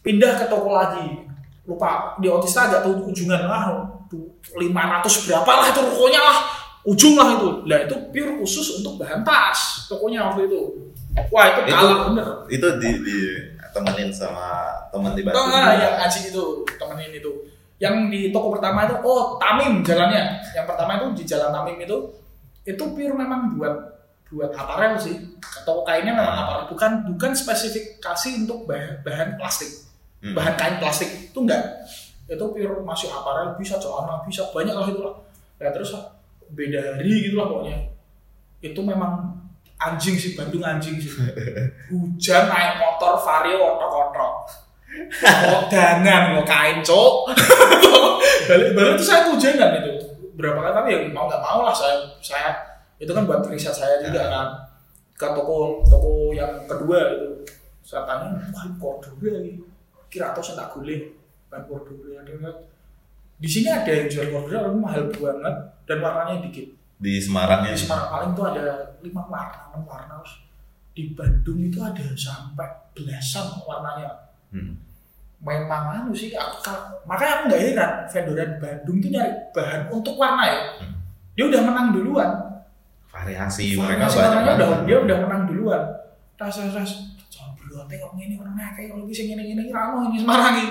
Pindah 0.00 0.36
ke 0.36 0.48
toko 0.48 0.72
lagi. 0.72 1.28
Lupa 1.68 2.16
di 2.18 2.26
Otista 2.26 2.66
agak 2.66 2.82
tuh 2.82 3.04
ujungan 3.04 3.46
lah 3.46 3.84
tuh 4.10 4.26
500 4.56 5.28
berapa 5.28 5.52
lah 5.54 5.66
itu 5.70 5.80
rukonya 5.80 6.20
lah. 6.20 6.36
Ujung 6.88 7.14
lah 7.14 7.36
itu. 7.36 7.48
Lah 7.68 7.78
itu 7.84 7.96
pure 8.10 8.32
khusus 8.40 8.80
untuk 8.80 8.96
bahan 8.96 9.20
tas 9.20 9.84
tokonya 9.86 10.32
waktu 10.32 10.48
itu. 10.48 10.60
Wah 11.28 11.44
itu 11.52 11.60
Itu- 11.68 11.76
kalah 11.76 11.98
bener. 12.10 12.26
Itu 12.48 12.68
di, 12.80 12.90
di 13.04 13.18
temenin 13.70 14.10
sama 14.10 14.70
teman 14.90 15.12
di 15.14 15.22
Batu. 15.22 15.36
Tengah 15.36 15.72
yang 15.76 15.94
ngaji 15.98 16.20
itu 16.30 16.44
temenin 16.76 17.12
itu. 17.16 17.32
Yang 17.80 17.94
di 18.12 18.20
toko 18.28 18.52
pertama 18.52 18.84
itu 18.84 18.96
oh 19.00 19.40
Tamim 19.40 19.80
jalannya. 19.80 20.38
Yang 20.52 20.66
pertama 20.68 20.90
itu 21.00 21.06
di 21.16 21.24
jalan 21.24 21.50
Tamim 21.50 21.76
itu 21.80 21.96
itu 22.62 22.84
pure 22.92 23.14
memang 23.16 23.56
buat 23.56 23.74
buat 24.30 24.52
aparel 24.54 24.94
sih 24.94 25.16
toko 25.66 25.82
kainnya 25.82 26.14
memang 26.14 26.30
Ah. 26.30 26.42
aparel 26.46 26.64
bukan 26.70 26.90
bukan 27.10 27.32
spesifikasi 27.34 28.46
untuk 28.46 28.62
bahan, 28.62 29.02
bahan 29.02 29.34
plastik 29.34 29.90
Hmm. 30.22 30.36
bahan 30.36 30.54
kain 30.54 30.76
plastik 30.78 31.08
itu 31.32 31.38
enggak 31.40 31.58
itu 32.28 32.38
pure 32.38 32.78
masuk 32.84 33.10
aparel 33.10 33.56
bisa 33.58 33.80
celana 33.80 34.20
bisa 34.22 34.44
banyak 34.54 34.70
lah 34.70 34.86
itu 34.86 35.00
lah 35.02 35.16
ya 35.58 35.72
terus 35.74 35.96
beda 36.52 37.00
hari 37.00 37.26
gitu 37.26 37.40
lah 37.40 37.48
pokoknya 37.48 37.90
itu 38.60 38.80
memang 38.84 39.34
anjing 39.80 40.16
sih 40.20 40.36
Bandung 40.36 40.60
anjing 40.60 41.00
sih. 41.00 41.10
Hujan 41.88 42.52
naik 42.52 42.76
motor 42.76 43.16
vario 43.16 43.56
otok-otok. 43.56 44.34
Dangan 45.72 46.36
mau 46.36 46.42
kain 46.42 46.82
cok 46.82 47.30
balik 48.50 48.74
balik 48.74 48.92
itu 48.98 49.04
saya 49.06 49.24
kehujanan 49.24 49.80
itu. 49.80 49.92
Berapa 50.36 50.60
kali 50.60 50.72
tapi 50.76 50.88
ya 50.92 50.98
mau 51.14 51.24
nggak 51.30 51.40
mau 51.40 51.64
lah 51.64 51.72
saya 51.72 52.04
saya 52.20 52.50
itu 53.00 53.08
kan 53.08 53.24
buat 53.24 53.46
riset 53.48 53.72
saya 53.72 54.04
juga 54.04 54.28
kan. 54.28 54.48
Ke 55.16 55.32
toko 55.32 55.80
toko 55.88 56.36
yang 56.36 56.68
kedua 56.68 57.16
itu. 57.16 57.28
Saya 57.80 58.04
tanya 58.04 58.36
wah 58.52 58.66
Cordura 58.76 59.40
ini. 59.40 59.62
Kira 60.10 60.34
atau 60.34 60.42
saya 60.42 60.66
tak 60.66 60.76
boleh 60.76 61.16
kan 61.48 61.64
Cordura 61.64 62.20
ada 62.20 62.34
di 63.40 63.48
sini 63.48 63.72
ada 63.72 63.88
yang 63.88 64.04
jual 64.12 64.28
Cordura 64.28 64.68
tapi 64.68 64.76
mahal 64.76 65.02
banget 65.08 65.56
dan 65.88 65.96
warnanya 66.04 66.44
dikit 66.44 66.68
di 67.00 67.16
Semarang 67.16 67.64
ya. 67.64 67.72
Di 67.72 67.80
Semarang 67.80 68.08
paling 68.12 68.30
itu 68.36 68.42
ada 68.44 68.64
lima 69.00 69.22
warna 69.24 69.72
enam 69.72 69.82
warna 69.88 70.20
di 70.92 71.16
Bandung 71.16 71.58
itu 71.64 71.78
ada 71.80 72.04
sampai 72.12 72.68
belasan 72.92 73.46
warnanya. 73.64 74.28
Hmm. 74.50 74.74
memang 75.40 76.04
anu 76.04 76.12
sih 76.12 76.36
aku, 76.36 76.60
ka- 76.60 77.00
makanya 77.08 77.32
aku 77.32 77.42
nggak 77.48 77.62
heran 77.64 77.92
vendoran 78.12 78.50
Bandung 78.60 78.96
tuh 79.00 79.08
nyari 79.08 79.32
bahan 79.56 79.80
untuk 79.88 80.14
warna 80.20 80.44
ya. 80.44 80.58
Hmm. 80.84 80.92
dia 81.32 81.44
udah 81.48 81.60
menang 81.64 81.88
duluan. 81.96 82.30
Variasi 83.08 83.72
mereka 83.80 84.04
banyak 84.04 84.20
warnanya 84.20 84.52
udah 84.52 84.68
banget. 84.68 84.84
dia 84.84 84.96
udah 85.00 85.16
menang 85.24 85.42
duluan. 85.48 85.82
Ras 86.36 86.56
ras 86.60 86.76
ras. 86.76 86.92
Jangan 87.32 87.56
berdua 87.56 87.88
tengok 87.88 88.12
ini 88.20 88.36
orang 88.36 88.52
kayak 88.76 88.92
kalau 88.92 89.08
bisa 89.08 89.24
gini 89.24 89.40
gini 89.40 89.72
rano 89.72 90.12
ini 90.12 90.20
Semarang 90.20 90.52
ini. 90.60 90.66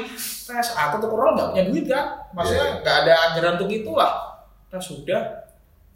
Ras 0.46 0.70
aku 0.78 0.96
tuh 1.02 1.10
kurang 1.10 1.34
nggak 1.34 1.48
punya 1.50 1.63
duit 1.65 1.86
kan? 1.89 2.06
Maksudnya 2.38 2.86
nggak 2.86 2.96
ada 3.08 3.13
anggaran 3.26 3.54
untuk 3.58 3.72
itulah. 3.74 4.12
Ras 4.70 4.86
sudah 4.86 5.22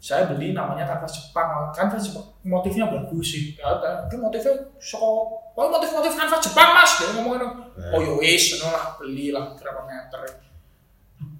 saya 0.04 0.28
beli 0.28 0.52
namanya 0.52 0.84
kanvas 0.84 1.16
Jepang. 1.16 1.72
Kanvas 1.72 2.12
Jepang 2.12 2.28
motifnya 2.44 2.92
bagus 2.92 3.24
sih. 3.24 3.56
Ya 3.56 3.72
kan 3.80 4.04
itu 4.04 4.20
motifnya 4.20 4.52
so 4.76 5.00
oh 5.00 5.66
motif-motif 5.72 6.12
kanvas 6.12 6.44
Jepang 6.44 6.76
mas. 6.76 6.92
Dia 7.00 7.16
ngomongin 7.16 7.48
oh 7.88 8.00
yo 8.04 8.20
wis 8.20 8.60
lah 8.60 9.00
beli 9.00 9.32
lah 9.32 9.56
berapa 9.56 9.80
meter. 9.88 10.20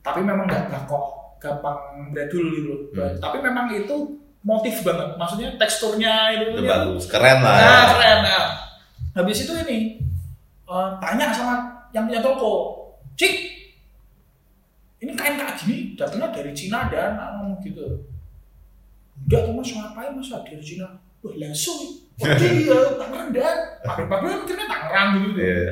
Tapi 0.00 0.24
memang 0.24 0.48
nggak 0.48 0.72
bangkok 0.72 1.36
gampang 1.36 2.08
bradul 2.08 2.44
gitu 2.56 2.68
loh. 2.72 2.80
Hmm. 2.96 3.20
tapi 3.20 3.44
memang 3.44 3.68
itu 3.68 4.16
motif 4.40 4.80
banget. 4.80 5.12
Maksudnya 5.20 5.60
teksturnya 5.60 6.32
itu, 6.32 6.56
itu 6.56 6.64
ya. 6.64 6.88
bagus. 6.88 7.04
Keren 7.04 7.44
lah 7.44 7.56
nah 7.60 7.68
ya. 7.68 7.84
keren 7.92 8.18
nah. 8.24 8.46
Habis 9.12 9.44
itu 9.44 9.52
ini 9.68 10.00
eh, 10.64 10.88
tanya 11.04 11.28
sama 11.36 11.84
yang 11.92 12.08
punya 12.08 12.24
toko 12.24 12.80
cik 13.12 13.34
ini 15.04 15.12
kain 15.12 15.36
kayak 15.36 15.54
gini 15.60 15.76
datangnya 15.94 16.32
dari 16.32 16.50
Cina 16.56 16.88
dan 16.88 17.14
nah, 17.14 17.28
ngomong 17.38 17.60
gitu 17.60 18.13
enggak 19.22 19.40
tuh 19.44 19.52
mas 19.54 19.70
ngapain 19.70 20.10
mas? 20.12 20.28
Dari 20.28 20.58
Cina. 20.58 20.88
Wah 21.22 21.34
langsung 21.38 21.78
oh 22.14 22.26
iya 22.28 22.78
Tangerang 22.94 23.30
dan 23.32 23.56
pabrik-pabrik 23.80 24.44
mikirnya 24.44 24.66
Tangerang 24.68 25.08
gitu 25.24 25.40
Iya. 25.40 25.64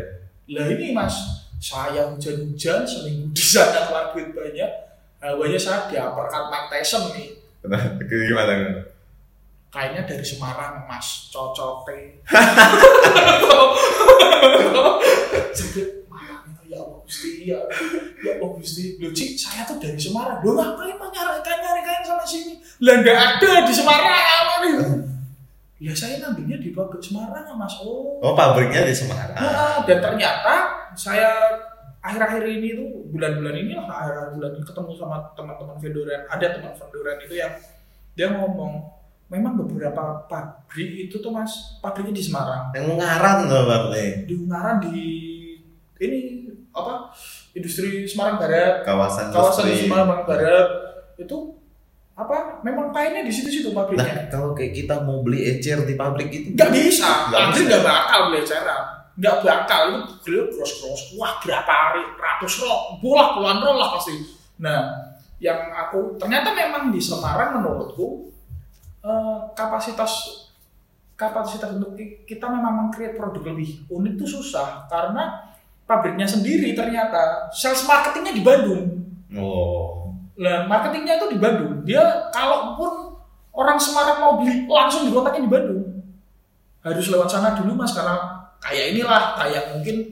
lah 0.53 0.67
ini 0.69 0.87
mas 0.91 1.15
saya 1.63 2.11
hujan-hujan 2.11 2.83
seminggu 2.83 3.31
di 3.31 3.39
sana 3.39 3.87
keluar 3.87 4.11
duit 4.11 4.35
banyak. 4.35 4.71
Awalnya 5.23 5.55
saya 5.55 5.87
diaperkan 5.87 6.51
Mike 6.51 6.69
Tyson 6.69 7.15
nih 7.15 7.29
Nah, 7.63 7.79
gimana 8.03 8.83
kayaknya 9.71 10.03
dari 10.03 10.25
Semarang 10.27 10.83
mas 10.85 11.31
cocote 11.31 12.19
Jepit, 12.27 12.27
"Malah 14.43 14.59
itu, 14.59 14.85
ya 16.73 16.81
Allah 16.81 17.01
Gusti 17.05 17.31
ya 17.45 17.61
ya 18.25 18.33
Allah 18.41 18.51
Gusti. 18.57 18.97
Loh, 18.97 19.13
Cik, 19.13 19.37
saya 19.37 19.69
tuh 19.69 19.77
dari 19.77 20.01
Semarang. 20.01 20.41
Loh 20.41 20.57
ngapain 20.57 20.97
mah 20.97 21.09
nyari 21.13 21.41
kain 21.45 21.61
nyari 21.61 21.83
kain 21.85 22.03
sama 22.03 22.25
sini? 22.25 22.57
Lah 22.81 22.95
nggak 23.05 23.19
ada 23.21 23.51
di 23.69 23.73
Semarang 23.77 24.25
apa 24.25 24.55
nih. 24.65 24.75
Ya 25.83 25.93
saya 25.93 26.23
ngambilnya 26.23 26.63
di 26.63 26.71
pabrik 26.73 27.03
Semarang 27.05 27.45
ya 27.45 27.55
mas. 27.59 27.77
Oh. 27.85 28.23
Oh 28.25 28.33
pabriknya 28.33 28.89
di 28.89 28.95
Semarang. 28.97 29.37
Nah, 29.37 29.85
dan 29.85 29.99
ternyata 30.01 30.55
saya 30.97 31.29
akhir-akhir 32.01 32.43
ini 32.49 32.69
tuh 32.75 32.89
bulan-bulan 33.13 33.55
ini 33.55 33.73
lah 33.77 33.87
akhir 33.91 34.39
bulan 34.39 34.51
ini 34.57 34.65
ketemu 34.65 34.91
sama 34.97 35.17
teman-teman 35.37 35.77
vendoran. 35.77 36.23
Ada 36.33 36.47
teman 36.57 36.73
vendoran 36.73 37.19
itu 37.21 37.35
yang 37.37 37.53
dia 38.17 38.29
ngomong 38.33 38.73
memang 39.33 39.57
beberapa 39.57 40.29
pabrik 40.29 41.09
itu 41.09 41.17
tuh 41.19 41.35
mas 41.35 41.77
pabriknya 41.83 42.15
di 42.15 42.25
Semarang. 42.25 42.71
Yang 42.73 43.03
ngarang 43.03 43.39
tuh 43.51 43.63
pabrik 43.67 44.15
di 44.25 44.35
Ungaran 44.39 44.77
di 44.81 44.97
ini 46.03 46.42
apa 46.73 47.13
industri 47.53 48.09
Semarang 48.09 48.41
Barat 48.41 48.81
kawasan 48.83 49.29
kawasan 49.29 49.69
industri. 49.69 49.87
Semarang 49.87 50.25
Barat 50.25 50.69
itu 51.21 51.37
apa 52.13 52.61
memang 52.61 52.93
kainnya 52.93 53.25
di 53.25 53.33
situ-situ 53.33 53.73
nah 53.73 53.89
pabriknya 53.89 54.29
kalau 54.29 54.53
kayak 54.53 54.77
kita 54.77 55.01
mau 55.01 55.25
beli 55.25 55.49
ecer 55.49 55.81
di 55.89 55.97
pabrik 55.97 56.29
itu 56.29 56.49
nggak 56.53 56.71
bisa. 56.73 57.33
Pabrik 57.33 57.65
nggak 57.69 57.85
bakal 57.85 58.21
beli 58.33 58.43
ceran 58.45 58.83
nggak 59.17 59.37
bakal. 59.45 59.83
Itu 59.93 60.13
beliau 60.25 60.45
cross 60.53 60.73
cross 60.81 61.03
wah 61.17 61.37
berapa 61.41 61.73
hari? 61.73 62.03
Ratus 62.17 62.53
roh 62.65 62.97
bola 63.01 63.37
puluhan 63.37 63.59
roh 63.65 63.77
lah 63.81 63.89
pasti. 63.97 64.17
Nah 64.61 64.93
yang 65.41 65.73
aku 65.73 66.17
ternyata 66.21 66.53
memang 66.53 66.93
di 66.93 67.01
Semarang 67.01 67.61
menurutku 67.61 68.29
eh, 69.05 69.39
kapasitas 69.57 70.45
kapasitas 71.17 71.77
untuk 71.77 71.95
ki- 71.97 72.25
kita 72.29 72.49
memang 72.49 72.87
meng-create 72.87 73.17
produk 73.17 73.53
lebih 73.53 73.89
unik 73.89 74.13
itu 74.21 74.27
susah. 74.37 74.85
Karena 74.89 75.52
pabriknya 75.93 76.25
sendiri 76.25 76.73
ternyata 76.73 77.53
sales 77.53 77.85
marketingnya 77.85 78.33
di 78.33 78.41
Bandung 78.41 79.05
oh 79.37 80.01
Lah, 80.33 80.65
marketingnya 80.65 81.21
itu 81.21 81.37
di 81.37 81.39
Bandung. 81.39 81.85
Dia 81.85 82.01
kalaupun 82.33 83.15
orang 83.53 83.77
Semarang 83.77 84.17
mau 84.19 84.33
beli 84.41 84.65
langsung 84.65 85.05
dikontaknya 85.05 85.45
di 85.45 85.53
Bandung. 85.53 85.85
Harus 86.83 87.07
lewat 87.13 87.29
sana 87.31 87.53
dulu 87.55 87.77
Mas 87.77 87.93
karena 87.93 88.17
kayak 88.59 88.97
inilah 88.97 89.37
kayak 89.39 89.77
mungkin 89.77 90.09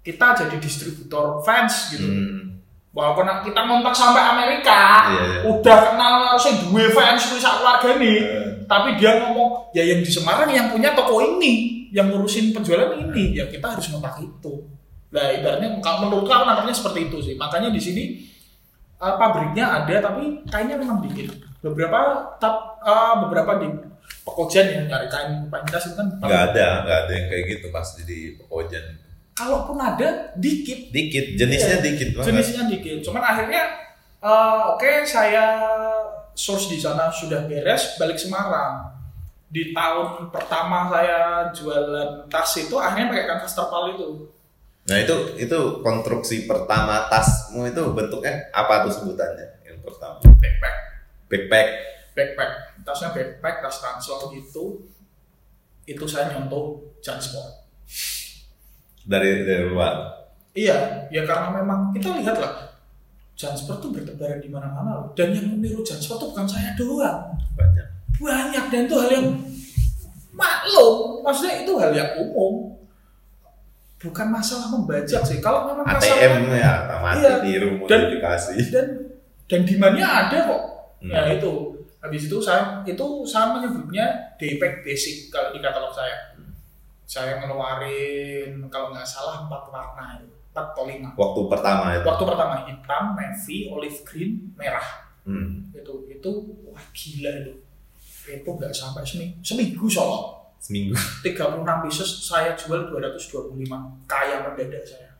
kita 0.00 0.38
jadi 0.38 0.56
distributor 0.56 1.42
fans 1.44 1.92
gitu. 1.92 2.06
hmm. 2.08 2.62
Walaupun 2.94 3.26
kita 3.42 3.60
ngontak 3.66 3.92
sampai 3.92 4.22
Amerika, 4.22 4.80
Iya, 5.12 5.22
iya. 5.22 5.40
udah 5.50 5.78
kenal 5.92 6.12
harusnya 6.30 6.52
dua 6.64 6.84
fans 6.90 7.22
sak 7.36 7.54
keluarga 7.60 7.90
nih. 8.00 8.16
Eh, 8.22 8.46
Tapi 8.70 8.88
dia 9.02 9.18
ngomong, 9.18 9.74
ya 9.74 9.82
yang 9.82 10.00
di 10.00 10.10
Semarang 10.14 10.48
yang 10.48 10.70
punya 10.70 10.94
toko 10.94 11.18
ini, 11.20 11.84
yang 11.90 12.06
ngurusin 12.06 12.54
penjualan 12.54 12.94
ini, 12.96 13.34
ya 13.34 13.50
kita 13.50 13.66
harus 13.76 13.90
ngontak 13.90 14.22
itu. 14.22 14.62
Nah, 15.10 15.26
ibaratnya 15.34 15.68
kalau 15.82 16.06
menurutku 16.06 16.30
aku 16.30 16.44
nangkapnya 16.46 16.74
seperti 16.74 17.00
itu 17.10 17.18
sih. 17.18 17.34
Makanya 17.34 17.74
di 17.74 17.80
sini 17.82 18.04
uh, 19.02 19.18
pabriknya 19.18 19.82
ada 19.82 20.10
tapi 20.10 20.46
kainnya 20.46 20.78
memang 20.78 21.02
dikit. 21.02 21.34
Beberapa 21.60 22.30
tap, 22.38 22.78
uh, 22.82 23.26
beberapa 23.26 23.58
di 23.60 23.68
Pekojan 24.20 24.66
yang 24.68 24.84
nyari 24.86 25.08
kain 25.08 25.48
pantas 25.48 25.90
itu 25.90 25.94
kan 25.96 26.06
nggak 26.20 26.42
ada 26.52 26.84
nggak 26.84 26.98
ada 27.06 27.12
yang 27.14 27.26
kayak 27.30 27.44
gitu 27.56 27.66
pasti 27.72 28.04
di 28.04 28.36
Pekojan 28.36 29.00
kalaupun 29.40 29.76
ada 29.80 30.36
dikit 30.36 30.92
dikit 30.92 31.40
jenisnya 31.40 31.80
Iya, 31.80 31.84
dikit 31.84 32.08
banget 32.12 32.28
jenisnya 32.28 32.62
dikit. 32.68 32.96
Cuman 33.00 33.22
akhirnya 33.24 33.62
uh, 34.20 34.76
oke 34.76 35.08
saya 35.08 35.56
source 36.36 36.68
di 36.68 36.76
sana 36.76 37.08
sudah 37.08 37.48
beres 37.48 37.96
balik 37.96 38.20
Semarang. 38.20 38.92
Di 39.50 39.72
tahun 39.74 40.30
pertama 40.30 40.86
saya 40.92 41.50
jualan 41.50 42.28
tas 42.30 42.52
itu 42.60 42.76
akhirnya 42.76 43.10
pakai 43.10 43.26
kanvas 43.26 43.56
terpal 43.56 43.84
itu. 43.96 44.28
Nah 44.88 44.96
itu 44.96 45.16
itu 45.36 45.58
konstruksi 45.84 46.48
pertama 46.48 47.10
tasmu 47.12 47.68
itu 47.68 47.82
bentuknya 47.92 48.48
apa 48.54 48.88
tuh 48.88 48.92
sebutannya 48.92 49.64
yang 49.66 49.78
pertama 49.84 50.18
Backpack, 50.40 50.76
backpack 51.28 51.68
backpack. 52.20 52.50
Tasnya 52.84 53.08
backpack, 53.14 53.54
tas 53.62 53.76
ransel 53.84 54.18
gitu. 54.34 54.84
Itu 55.86 56.04
saya 56.06 56.34
nyontoh 56.36 56.78
Jansport. 57.00 57.60
dari 59.00 59.48
dari 59.48 59.64
luar 59.64 60.12
Iya, 60.52 61.08
ya 61.08 61.24
karena 61.24 61.56
memang 61.56 61.88
kita 61.96 62.20
lihat 62.20 62.36
lah 62.36 62.68
Jansport 63.32 63.80
tuh 63.80 63.90
bertebaran 63.90 64.38
di 64.44 64.52
mana-mana 64.52 65.00
loh. 65.00 65.08
Dan 65.16 65.32
yang 65.32 65.56
meniru 65.56 65.80
Jansport 65.80 66.20
tuh 66.20 66.28
bukan 66.36 66.44
saya 66.44 66.76
doang. 66.76 67.32
banyak 67.56 67.86
banyak 68.20 68.64
dan 68.68 68.84
itu 68.84 68.96
hal 69.00 69.10
yang 69.16 69.26
maklum 70.36 71.24
maksudnya 71.24 71.64
itu 71.64 71.72
hal 71.80 71.88
yang 71.96 72.10
umum 72.20 72.76
bukan 74.00 74.26
masalah 74.32 74.72
membajak 74.72 75.20
sih. 75.22 75.38
Kalau 75.38 75.68
memang 75.68 75.84
ATM 75.84 76.48
masalah 76.48 76.56
ya 76.56 76.72
mati 76.98 77.20
Iya. 77.20 77.32
niru 77.44 77.68
Dan- 77.84 78.08
modifikasi 78.08 78.56
dan 78.72 78.86
dan 79.44 79.60
demandnya 79.68 80.08
ada 80.08 80.38
kok. 80.48 80.62
Hmm. 81.04 81.12
nah 81.12 81.28
itu. 81.28 81.52
Habis 82.00 82.32
itu 82.32 82.40
saya 82.40 82.80
itu 82.82 83.06
saya 83.28 83.52
menyebutnya 83.52 84.08
daypack 84.40 84.80
basic 84.80 85.28
kalau 85.28 85.52
di 85.52 85.60
katalog 85.60 85.92
saya. 85.92 86.32
Saya 87.04 87.36
ngeluarin 87.38 88.56
kalau 88.72 88.88
nggak 88.88 89.04
salah 89.04 89.44
empat 89.44 89.68
warna 89.68 90.16
empat 90.48 90.66
atau 90.72 90.88
lima. 90.88 91.12
Waktu 91.12 91.40
pertama 91.46 91.92
itu? 91.92 92.06
Waktu 92.08 92.24
pertama 92.24 92.54
hitam 92.64 93.04
navy 93.12 93.68
olive 93.68 94.00
green 94.08 94.48
merah. 94.56 95.12
Hmm. 95.28 95.68
itu 95.76 95.92
itu 96.08 96.30
wah 96.64 96.80
gila 96.96 97.32
itu. 97.44 97.52
Itu 98.24 98.48
nggak 98.48 98.72
sampai 98.72 99.04
seminggu 99.04 99.36
seminggu 99.44 99.84
soalnya 99.84 100.39
seminggu. 100.60 100.94
36 101.26 101.64
pieces 101.88 102.10
saya 102.20 102.52
jual 102.54 102.86
225 102.92 103.56
kaya 104.04 104.44
mendadak 104.44 104.84
saya. 104.84 105.10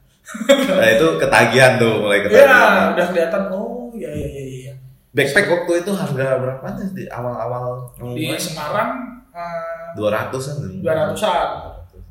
Nah 0.79 0.89
itu 0.95 1.07
ketagihan 1.19 1.81
tuh 1.81 2.07
mulai 2.07 2.23
ya 2.23 2.25
ketagihan. 2.29 2.95
udah 2.95 3.07
kelihatan 3.11 3.43
oh 3.51 3.91
ya 3.99 4.11
ya 4.15 4.29
ya 4.31 4.43
ya 4.71 4.75
backpack 5.11 5.47
waktu 5.51 5.73
itu 5.83 5.91
harga 5.91 6.39
berapa 6.39 6.67
sih 6.79 6.89
di 6.95 7.05
awal-awal 7.11 7.91
di 8.15 8.31
mulai 8.31 8.39
Semarang 8.39 8.91
eh, 9.35 9.91
dua 9.99 10.09
ratusan 10.15 10.79
200-an. 10.79 11.51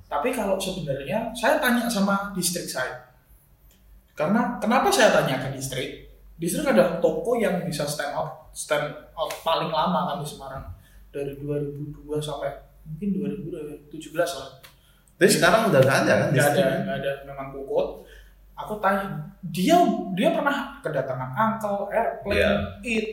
tapi 0.09 0.35
kalau 0.35 0.59
sebenarnya 0.59 1.31
saya 1.31 1.61
tanya 1.61 1.87
sama 1.87 2.33
distrik 2.35 2.67
saya. 2.67 3.07
Karena 4.17 4.59
kenapa 4.59 4.91
saya 4.91 5.15
tanya 5.15 5.39
ke 5.39 5.55
distrik? 5.55 6.11
Distrik 6.35 6.67
ada 6.75 6.99
toko 6.99 7.39
yang 7.39 7.63
bisa 7.63 7.87
stand 7.87 8.11
out 8.11 8.51
stand 8.51 8.91
out 9.15 9.31
paling 9.47 9.71
lama 9.71 10.11
kan 10.11 10.17
di 10.19 10.27
Semarang. 10.27 10.65
Dari 11.09 11.39
2002 11.39 12.19
sampai 12.19 12.51
mungkin 12.89 13.09
2017 13.89 14.17
lah. 14.17 14.49
Tapi 15.19 15.29
sekarang 15.29 15.61
udah 15.69 15.81
gak 15.83 15.97
ada 16.07 16.13
kan? 16.15 16.29
nggak 16.31 16.47
ada 16.55 16.63
nggak 16.87 16.97
ada. 17.03 17.11
Memang 17.27 17.47
pukul 17.53 18.07
aku 18.59 18.73
tanya 18.83 19.07
dia 19.45 19.77
dia 20.15 20.29
pernah 20.35 20.79
kedatangan 20.83 21.31
angkel 21.31 21.87
airplane 21.95 22.39
Iya. 22.39 22.51
it 22.83 23.05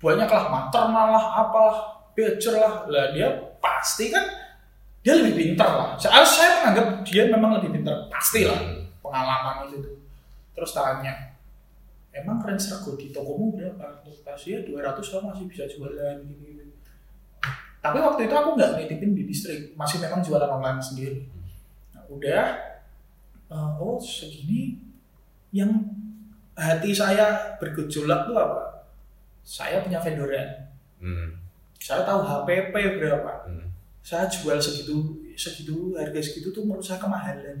banyak 0.00 0.28
lah 0.32 0.44
maternal 0.48 1.06
lah 1.12 1.24
apalah 1.44 1.78
becer 2.16 2.56
lah. 2.56 2.88
Lah 2.88 3.12
dia 3.12 3.28
pasti 3.60 4.08
kan 4.08 4.24
dia 5.00 5.16
lebih 5.16 5.36
pintar 5.36 5.68
lah. 5.68 5.88
Saya, 5.96 6.24
saya 6.24 6.50
menganggap 6.60 6.86
dia 7.04 7.28
memang 7.28 7.60
lebih 7.60 7.76
pintar 7.76 8.08
pasti 8.08 8.48
lah 8.48 8.60
pengalaman 9.00 9.68
itu. 9.68 9.96
Terus 10.56 10.72
tanya 10.76 11.36
emang 12.12 12.40
range 12.44 12.68
rego 12.68 12.96
di 13.00 13.12
tokomu 13.12 13.56
berapa? 13.56 14.04
Terus 14.04 14.42
ya 14.44 14.60
200 14.64 15.14
lah 15.16 15.22
masih 15.32 15.44
bisa 15.48 15.64
jualan 15.68 16.16
gitu 16.24 16.59
tapi 17.80 17.98
waktu 17.98 18.28
itu 18.28 18.34
aku 18.34 18.54
nggak 18.54 18.76
nitipin 18.76 19.16
di 19.16 19.24
distrik 19.24 19.72
masih 19.72 19.98
memang 19.98 20.20
jualan 20.20 20.46
online 20.46 20.80
sendiri 20.80 21.24
nah, 21.90 22.04
udah 22.06 22.44
eh, 23.48 23.70
oh 23.80 23.96
segini 23.96 24.76
yang 25.50 25.72
hati 26.54 26.92
saya 26.92 27.56
bergejolak 27.56 28.28
tuh 28.28 28.36
apa 28.36 28.86
saya 29.42 29.80
punya 29.80 29.98
vendoran 29.98 30.68
Hmm. 31.00 31.32
saya 31.80 32.04
tahu 32.04 32.20
HPP 32.20 32.76
berapa 33.00 33.48
Hmm. 33.48 33.72
saya 34.04 34.28
jual 34.28 34.60
segitu 34.60 35.16
segitu 35.32 35.96
harga 35.96 36.20
segitu 36.20 36.52
tuh 36.52 36.68
menurut 36.68 36.84
saya 36.84 37.00
kemahalan 37.00 37.56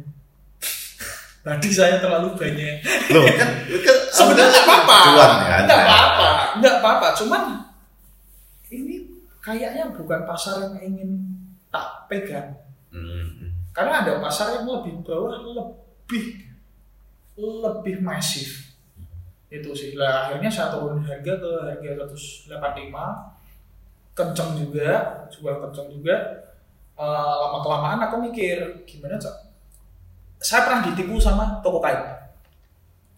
Tadi 1.40 1.72
saya 1.72 1.96
terlalu 1.96 2.36
banyak. 2.36 2.84
Loh 3.16 3.24
kan, 3.32 3.48
kan 3.88 3.96
Sebenarnya 4.12 4.52
nggak 4.52 4.66
apa-apa. 4.76 4.98
Ya. 5.00 5.56
Nggak 5.64 5.80
apa-apa, 5.80 6.28
nggak 6.60 6.74
apa-apa. 6.84 7.06
Cuman 7.16 7.42
kayaknya 9.40 9.88
bukan 9.92 10.20
pasar 10.28 10.60
yang 10.68 10.76
ingin 10.80 11.10
tak 11.72 12.06
pegang. 12.06 12.56
Hmm. 12.92 13.52
Karena 13.72 14.04
ada 14.04 14.20
pasar 14.20 14.60
yang 14.60 14.68
lebih 14.68 15.00
bawah, 15.02 15.40
lebih 15.40 16.24
lebih 17.40 17.96
masif. 18.04 18.76
Itu 19.48 19.72
sih. 19.72 19.96
Lah 19.96 20.28
akhirnya 20.28 20.52
saya 20.52 20.76
turun 20.76 21.02
harga 21.02 21.32
ke 21.40 21.50
harga 21.66 21.90
185. 22.12 22.52
Kenceng 24.14 24.52
juga, 24.58 25.24
jual 25.32 25.56
kenceng 25.64 25.88
juga. 25.88 26.16
Eh, 27.00 27.34
lama 27.40 27.64
kelamaan 27.64 28.04
aku 28.04 28.20
mikir 28.20 28.84
gimana 28.84 29.16
cak. 29.16 29.32
Saya 30.36 30.68
pernah 30.68 30.84
ditipu 30.84 31.16
sama 31.16 31.60
toko 31.64 31.80
kain 31.80 32.00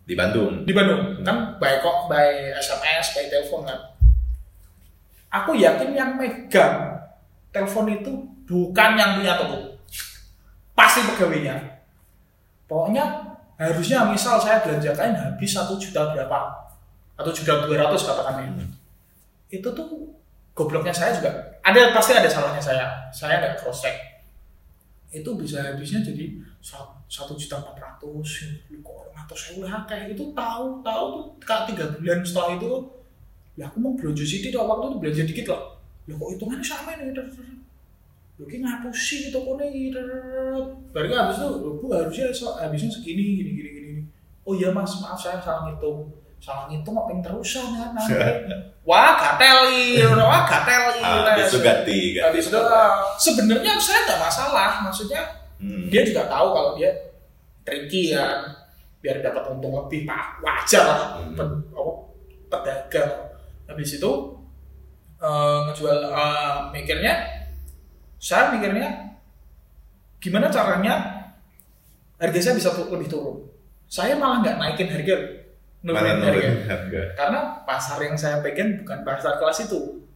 Di 0.02 0.18
Bandung. 0.18 0.66
di 0.66 0.74
Bandung 0.74 1.22
kan 1.22 1.54
by 1.62 1.78
kok 1.78 2.10
by 2.10 2.50
SMS 2.58 3.14
by 3.14 3.30
telepon 3.30 3.62
kan 3.62 3.78
aku 5.32 5.56
yakin 5.56 5.96
yang 5.96 6.14
megang 6.20 6.92
telepon 7.48 7.88
itu 7.88 8.12
bukan 8.44 8.90
yang 9.00 9.16
punya 9.16 9.40
toko. 9.40 9.80
Pasti 10.76 11.00
pegawainya. 11.08 11.56
Pokoknya 12.68 13.04
harusnya 13.56 14.08
misal 14.08 14.36
saya 14.40 14.60
belanja 14.60 14.92
kain 14.92 15.16
habis 15.16 15.50
satu 15.52 15.80
juta 15.80 16.12
berapa? 16.12 16.52
Atau 17.16 17.32
juta 17.32 17.64
dua 17.64 17.88
ratus 17.88 18.04
katakan 18.08 18.44
ya. 18.44 18.48
itu 19.52 19.68
tuh 19.68 19.88
gobloknya 20.56 20.92
saya 20.92 21.12
juga. 21.12 21.28
Ada 21.60 21.92
pasti 21.92 22.12
ada 22.16 22.28
salahnya 22.28 22.60
saya. 22.60 22.86
Saya 23.12 23.40
nggak 23.40 23.60
cross 23.60 23.84
check 23.84 24.12
itu 25.12 25.28
bisa 25.36 25.60
habisnya 25.60 26.00
jadi 26.00 26.40
sa- 26.64 26.88
satu 27.04 27.36
juta 27.36 27.60
empat 27.60 27.76
ratus 27.76 28.48
orang 28.80 29.12
atau 29.12 29.36
saya 29.36 29.60
udah 29.60 29.84
kayak 29.84 30.16
itu 30.16 30.32
tahu 30.32 30.80
tahu 30.80 31.04
tuh 31.12 31.24
kak 31.44 31.68
tiga 31.68 31.84
bulan 32.00 32.24
setelah 32.24 32.56
itu 32.56 32.72
ya 33.52 33.64
aku 33.64 33.76
mau 33.78 33.92
belanja 33.92 34.22
sidik 34.22 34.48
tuh 34.48 34.60
waktu 34.60 34.86
itu 34.86 34.98
belanja 34.98 35.22
dikit 35.26 35.46
lah. 35.48 35.62
Ya 36.04 36.14
kok 36.14 36.28
hitungannya 36.30 36.64
sama 36.64 36.90
ini? 36.96 37.12
Lu 38.36 38.44
ki 38.44 38.58
ngapus 38.58 38.96
sih 38.96 39.20
toko 39.28 39.54
nih 39.54 39.92
baru 40.90 41.06
habis 41.10 41.36
itu 41.36 41.48
bu 41.78 41.86
harusnya 41.88 42.26
so- 42.30 42.56
habisnya 42.56 42.88
segini 42.88 43.38
gini 43.38 43.50
gini 43.54 43.70
gini 43.70 43.92
oh 44.42 44.52
iya 44.52 44.68
mas 44.68 44.98
maaf 44.98 45.14
saya 45.14 45.38
salah 45.38 45.68
ngitung. 45.68 46.08
Salah 46.36 46.66
ngitung 46.66 46.90
apa 46.92 47.12
yang 47.12 47.22
terusan 47.22 47.66
ya 47.70 47.86
nanti 47.92 48.18
wah 48.88 49.14
gateli 49.14 50.02
wah 50.02 50.42
gateli 50.42 50.98
Ah, 50.98 51.38
Les. 51.38 51.46
itu 51.46 51.58
ganti 51.60 52.00
habis 52.18 52.50
itu 52.50 52.58
uh, 52.58 52.98
sebenarnya 53.14 53.78
saya 53.78 54.02
nggak 54.04 54.20
masalah 54.20 54.82
maksudnya 54.82 55.22
Hmm. 55.62 55.86
dia 55.86 56.02
juga 56.02 56.26
tahu 56.26 56.50
kalau 56.50 56.74
dia 56.74 56.90
tricky 57.62 58.10
ya. 58.10 58.42
Biar 58.98 59.22
dapat 59.22 59.46
untung 59.46 59.70
lebih 59.70 60.02
pak. 60.02 60.42
Wajar 60.42 60.82
lah. 60.82 60.98
Hmm. 61.22 61.38
Pedagang 62.50 63.10
habis 63.72 63.96
itu 63.96 64.12
eh, 65.16 65.58
ngejual 65.68 65.98
eh, 66.12 66.56
mikirnya 66.76 67.14
saya 68.20 68.52
mikirnya 68.54 69.16
gimana 70.22 70.52
caranya 70.52 71.24
harga 72.22 72.38
saya 72.38 72.54
bisa 72.54 72.70
lebih 72.86 73.10
turun. 73.10 73.42
Saya 73.90 74.14
malah 74.14 74.38
nggak 74.46 74.56
naikin 74.62 74.88
harga 74.92 75.16
nurunin 75.82 76.22
harga. 76.22 76.50
harga? 76.70 77.02
karena 77.18 77.40
pasar 77.66 77.98
yang 77.98 78.14
saya 78.14 78.38
pegang 78.38 78.78
bukan 78.84 79.02
pasar 79.02 79.42
kelas 79.42 79.66
itu. 79.66 80.06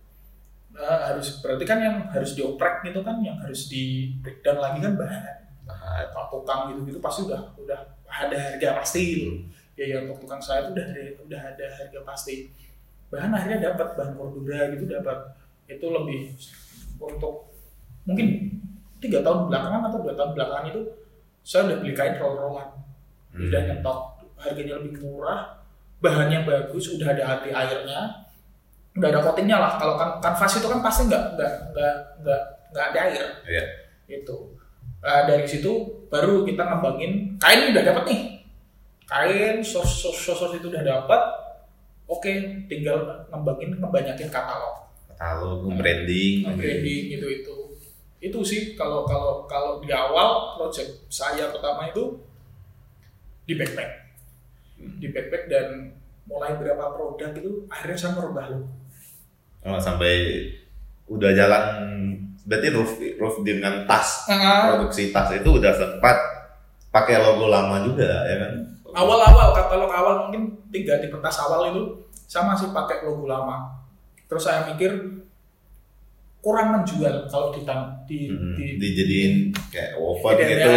Eh, 0.76 0.98
harus 1.10 1.40
berarti 1.42 1.64
kan 1.66 1.82
yang 1.82 1.96
harus 2.12 2.36
dioprek 2.36 2.84
gitu 2.86 3.02
kan 3.02 3.18
yang 3.24 3.34
harus 3.42 3.66
di 3.66 4.14
breakdown 4.22 4.62
lagi 4.62 4.78
kan 4.78 4.94
bahan. 4.94 5.36
Bahan. 5.66 6.04
Tukang 6.30 6.60
gitu 6.70 6.80
gitu 6.94 6.98
pasti 7.02 7.26
udah 7.26 7.42
udah 7.58 7.80
ada 8.06 8.36
harga 8.38 8.68
pasti. 8.78 9.02
Gitu 9.26 9.34
ya 9.76 9.84
ya 9.92 9.96
untuk 10.08 10.24
tukang 10.24 10.40
saya 10.40 10.64
tuh 10.64 10.72
udah 10.72 10.86
ada 10.88 11.02
udah 11.20 11.40
ada 11.52 11.66
harga 11.68 12.00
pasti 12.00 12.48
bahan 13.12 13.30
akhirnya 13.32 13.72
dapat 13.72 13.88
bahan 13.94 14.12
cordura 14.18 14.70
gitu 14.74 14.84
dapat. 14.90 15.18
Itu 15.66 15.86
lebih 15.90 16.34
untuk 16.98 17.52
mungkin 18.06 18.26
tiga 19.02 19.20
tahun 19.20 19.50
belakangan 19.50 19.82
atau 19.92 19.98
dua 20.00 20.14
tahun 20.14 20.30
belakangan 20.32 20.66
itu 20.72 20.80
saya 21.46 21.70
udah 21.70 21.76
beli 21.82 21.92
kain 21.94 22.16
roll 22.18 22.34
rollan 22.38 22.70
Hmm. 23.36 23.52
udah 23.52 23.60
nyetok 23.68 23.98
harganya 24.40 24.80
lebih 24.80 25.04
murah 25.04 25.60
bahannya 26.00 26.48
bagus 26.48 26.96
udah 26.96 27.08
ada 27.12 27.36
hati 27.36 27.52
airnya. 27.52 28.24
Udah 28.96 29.08
ada 29.12 29.20
coatingnya 29.20 29.60
lah. 29.60 29.72
Kalau 29.76 29.94
kan 30.00 30.08
kanvas 30.24 30.56
itu 30.56 30.66
kan 30.68 30.80
pasti 30.80 31.02
nggak 31.08 31.36
nggak 31.36 31.52
nggak 31.72 31.94
nggak 32.24 32.42
nggak 32.72 32.84
ada 32.92 32.98
air. 33.08 33.26
Iya. 33.44 33.64
itu 34.06 34.36
Nah, 35.02 35.22
dari 35.28 35.44
situ 35.46 35.70
baru 36.08 36.42
kita 36.42 36.62
ngembangin 36.66 37.36
kain 37.38 37.70
udah 37.70 37.82
dapat 37.84 38.04
nih. 38.08 38.20
Kain 39.06 39.62
sos 39.62 39.86
sos 39.86 40.16
sos, 40.16 40.34
sos 40.34 40.52
itu 40.56 40.66
udah 40.72 40.82
dapat 40.82 41.20
oke 42.06 42.32
tinggal 42.70 43.26
ngembangin 43.30 43.78
ngebanyakin 43.78 44.30
katalog. 44.30 44.86
Katalog, 45.10 45.66
branding, 45.76 46.46
branding 46.56 47.02
gitu 47.18 47.26
itu. 47.28 47.56
Itu 48.22 48.38
sih 48.42 48.74
kalau 48.74 49.06
kalau 49.06 49.44
kalau 49.46 49.78
di 49.84 49.92
awal 49.92 50.58
project 50.58 51.06
saya 51.12 51.52
pertama 51.52 51.90
itu 51.90 52.18
di 53.46 53.54
backpack. 53.54 53.90
Di 54.98 55.06
backpack 55.12 55.44
dan 55.50 55.94
mulai 56.26 56.58
berapa 56.58 56.94
produk 56.94 57.30
itu 57.38 57.64
akhirnya 57.70 57.98
saya 57.98 58.12
merubah 58.18 58.50
logo 58.50 58.86
Oh, 59.66 59.82
sampai 59.82 60.46
udah 61.10 61.34
jalan 61.34 61.64
berarti 62.46 62.70
roof 62.70 63.02
roof 63.18 63.42
dengan 63.42 63.82
tas 63.82 64.30
produksi 64.30 65.10
tas 65.10 65.26
itu 65.34 65.58
udah 65.58 65.74
sempat 65.74 66.14
pakai 66.94 67.18
logo 67.18 67.50
lama 67.50 67.82
juga 67.82 68.06
ya 68.30 68.46
kan 68.46 68.52
awal-awal 68.96 69.52
katalog 69.52 69.92
awal 69.92 70.14
mungkin 70.24 70.42
tiga 70.68 70.96
tipe 70.98 71.20
tas 71.20 71.36
awal 71.38 71.68
itu 71.68 71.82
saya 72.24 72.42
masih 72.44 72.72
pakai 72.72 73.04
logo 73.04 73.24
lama. 73.24 73.76
Terus 74.26 74.42
saya 74.42 74.66
mikir 74.66 74.90
kurang 76.40 76.72
menjual 76.72 77.26
kalau 77.26 77.50
di 77.50 77.60
di, 78.06 78.18
Hmm, 78.28 78.54
di, 78.54 78.66
dijadiin 78.76 79.34
kayak 79.68 79.98
Tidak 79.98 80.46
gitu. 80.48 80.70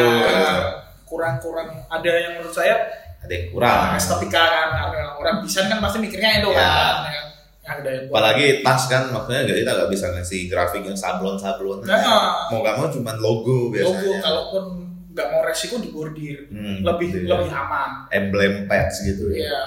kurang-kurang. 1.06 1.68
Ada 1.88 2.10
yang 2.10 2.32
menurut 2.36 2.52
saya 2.52 2.76
ada 3.20 3.30
yang 3.30 3.46
kurang. 3.50 3.94
estetika 3.94 4.42
kan 4.42 4.68
karena 4.76 5.14
orang 5.14 5.36
desain 5.40 5.66
kan 5.66 5.78
pasti 5.80 5.98
mikirnya 6.00 6.40
itu 6.40 6.50
Ya. 6.50 6.58
kan 6.60 6.96
ya. 7.06 7.22
Yang 7.62 7.76
ada 7.76 7.90
yang 7.92 8.04
apalagi 8.10 8.46
tas 8.60 8.82
kan 8.86 9.04
maksudnya 9.08 9.42
nggak 9.44 9.58
kita 9.60 9.72
nggak 9.72 9.90
bisa 9.90 10.06
ngasih 10.10 10.42
grafik 10.48 10.82
yang 10.82 10.98
sablon 10.98 11.38
sablon 11.38 11.80
Nah. 11.84 12.50
mau 12.50 12.60
gak 12.60 12.76
mau 12.76 12.88
cuma 12.88 13.14
logo 13.16 13.70
biasanya. 13.70 13.94
Logo 14.00 14.14
kalaupun 14.20 14.64
nggak 15.10 15.28
mau 15.28 15.42
resiko 15.42 15.78
di 15.78 15.90
bordir 15.90 16.46
Hmm, 16.48 16.82
lebih 16.82 17.10
iya. 17.16 17.34
lebih 17.34 17.50
aman 17.50 18.06
emblem 18.10 18.66
patch 18.66 19.04
gitu 19.04 19.30
ya 19.30 19.38
Iya. 19.44 19.62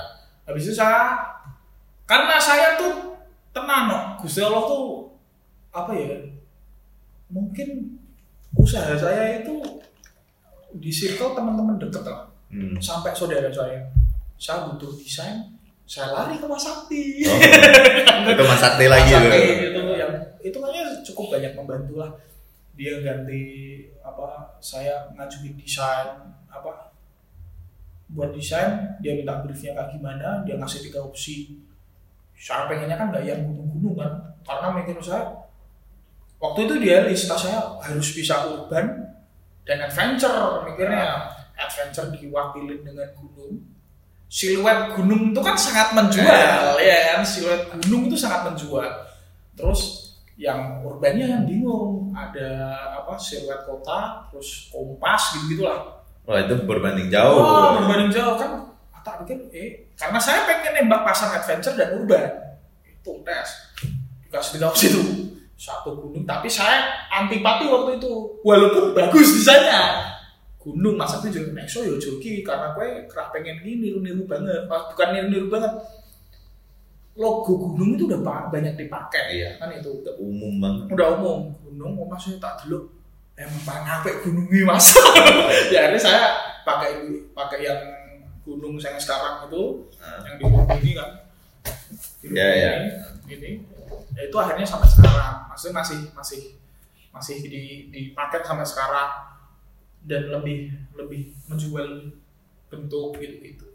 Habis 0.45 0.63
itu 0.65 0.75
saya 0.75 1.19
karena 2.05 2.37
saya 2.37 2.75
tuh 2.75 3.15
tenang 3.51 3.85
no, 3.87 3.99
Gusti 4.19 4.39
Allah 4.39 4.63
tuh 4.63 5.11
apa 5.71 5.91
ya 5.93 6.15
mungkin 7.29 7.97
usaha 8.53 8.93
saya 8.93 9.41
itu 9.41 9.55
di 10.75 10.89
circle 10.89 11.33
teman-teman 11.33 11.79
deket 11.79 12.05
lah 12.05 12.29
Hmm. 12.49 12.77
sampai 12.77 13.11
saudara 13.11 13.49
saya 13.49 13.81
saya 14.37 14.69
butuh 14.69 14.93
desain 14.95 15.41
saya 15.83 16.13
lari 16.13 16.37
ke 16.37 16.45
Mas 16.45 16.61
Sakti 16.61 17.25
Oh, 17.25 17.39
itu 18.29 18.45
Mas 18.45 18.61
Sakti 18.61 18.85
lagi 18.87 19.09
Mas 19.09 19.25
Sakti 19.25 19.41
tuh. 19.41 19.57
itu 19.65 19.81
yang 19.95 20.13
itu 20.39 20.57
kayaknya 20.59 20.85
cukup 21.03 21.27
banyak 21.33 21.53
membantu 21.55 21.95
lah 21.97 22.13
dia 22.73 23.05
ganti 23.05 23.43
apa 24.01 24.57
saya 24.59 25.13
ngajuin 25.13 25.61
desain 25.61 26.33
apa 26.49 26.93
buat 28.13 28.33
desain 28.33 28.97
dia 29.01 29.17
minta 29.17 29.41
briefnya 29.45 29.77
kayak 29.77 29.91
gimana 29.97 30.45
dia 30.45 30.57
ngasih 30.57 30.89
tiga 30.89 31.05
opsi. 31.05 31.61
Saya 32.37 32.67
pengennya 32.67 32.99
kan 32.99 33.15
nggak 33.15 33.25
yang 33.25 33.45
gunung-gunung 33.47 33.97
kan 34.03 34.13
karena 34.43 34.69
mikir 34.75 34.99
saya 34.99 35.47
waktu 36.43 36.67
itu 36.67 36.75
dia 36.83 37.07
lista 37.07 37.39
saya 37.39 37.79
harus 37.79 38.09
bisa 38.11 38.51
urban 38.51 39.15
dan 39.63 39.79
adventure 39.87 40.67
mikirnya. 40.67 41.39
Adventure 41.53 42.11
diwakilin 42.11 42.83
dengan 42.83 43.09
gunung. 43.15 43.63
Siluet 44.27 44.97
gunung 44.97 45.31
itu 45.31 45.41
kan 45.45 45.55
sangat 45.55 45.93
menjual. 45.95 46.81
Ya 46.81 47.15
kan 47.15 47.23
siluet 47.23 47.71
gunung 47.71 48.11
itu 48.11 48.17
sangat 48.19 48.51
menjual. 48.51 48.91
Terus 49.55 50.02
yang 50.43 50.83
urbannya 50.83 51.27
yang 51.31 51.45
bingung. 51.47 52.11
Ada 52.11 52.75
apa 52.99 53.15
siluet 53.15 53.63
kota 53.63 54.27
terus 54.29 54.69
kompas 54.75 55.39
gitu 55.39 55.57
gitulah 55.57 56.03
Wah 56.27 56.39
itu 56.39 56.55
berbanding 56.67 57.11
jauh. 57.11 57.39
oh 57.39 57.79
berbanding 57.79 58.11
jauh. 58.11 58.35
Kan 58.35 58.75
tak 59.03 59.23
pikir 59.23 59.39
eh 59.51 59.91
karena 59.99 60.19
saya 60.19 60.47
pengen 60.47 60.87
nembak 60.87 61.07
pasang 61.07 61.31
adventure 61.35 61.79
dan 61.79 61.95
urban. 61.95 62.31
Itu 62.83 63.23
tes. 63.23 63.71
Dikasih 64.27 64.51
tiga 64.59 64.67
opsi 64.71 64.87
itu 64.91 65.03
satu 65.59 65.95
gunung 65.95 66.27
tapi 66.27 66.51
saya 66.51 67.07
antipati 67.11 67.71
waktu 67.71 68.03
itu. 68.03 68.43
Walaupun 68.43 68.95
bagus 68.99 69.39
desainnya. 69.39 70.11
Gunung 70.59 70.95
masa 70.95 71.19
itu 71.23 71.43
juga 71.43 71.59
nekso 71.59 71.83
yo 71.83 71.99
joki 71.99 72.47
karena 72.47 72.71
gue 72.71 73.11
kerah 73.11 73.35
pengen 73.35 73.59
ini 73.67 73.91
niru-niru 73.91 74.27
banget. 74.31 74.67
Bukan 74.71 75.09
niru-niru 75.11 75.51
banget 75.51 75.75
logo 77.13 77.53
gunung 77.59 77.95
itu 77.95 78.09
udah 78.09 78.21
ba- 78.21 78.49
banyak 78.49 78.73
dipakai 78.75 79.37
Iya. 79.37 79.51
kan 79.57 79.69
itu. 79.71 80.01
Udah 80.01 80.15
umum 80.17 80.53
banget. 80.59 80.85
udah 80.91 81.09
umum. 81.17 81.41
Gunung 81.63 81.93
oh 81.95 82.07
mas 82.07 82.21
saya 82.21 82.37
tak 82.39 82.63
dulu 82.63 82.89
emang 83.35 83.61
ngapain 83.83 84.17
gunungnya 84.21 84.63
mas? 84.67 84.87
Ya 85.73 85.85
akhirnya 85.85 86.01
saya 86.01 86.23
pakai 86.63 86.93
pakai 87.31 87.59
yang 87.63 87.81
gunung 88.43 88.77
saya 88.77 88.97
sekarang 88.97 89.47
itu 89.47 89.63
Nah, 89.97 90.19
yang 90.25 90.35
di 90.35 90.43
rumah 90.43 90.65
ini 90.73 90.91
kan. 90.93 91.11
Di 92.19 92.27
Ya, 92.29 92.49
ya. 92.49 92.71
ini, 92.81 92.91
ini. 93.31 93.51
Ya 94.13 94.23
itu 94.25 94.37
akhirnya 94.37 94.65
sampai 94.65 94.89
sekarang. 94.89 95.47
Maksudnya 95.47 95.75
masih 95.79 95.99
masih 96.13 96.43
masih 97.11 97.37
di 97.43 97.61
dipakai 97.89 98.41
sampai 98.41 98.65
sekarang. 98.65 99.11
Dan 100.03 100.27
lebih 100.29 100.67
lebih 100.93 101.31
menjual 101.47 102.11
bentuk 102.67 103.15
gitu 103.17 103.37
gitu 103.39 103.67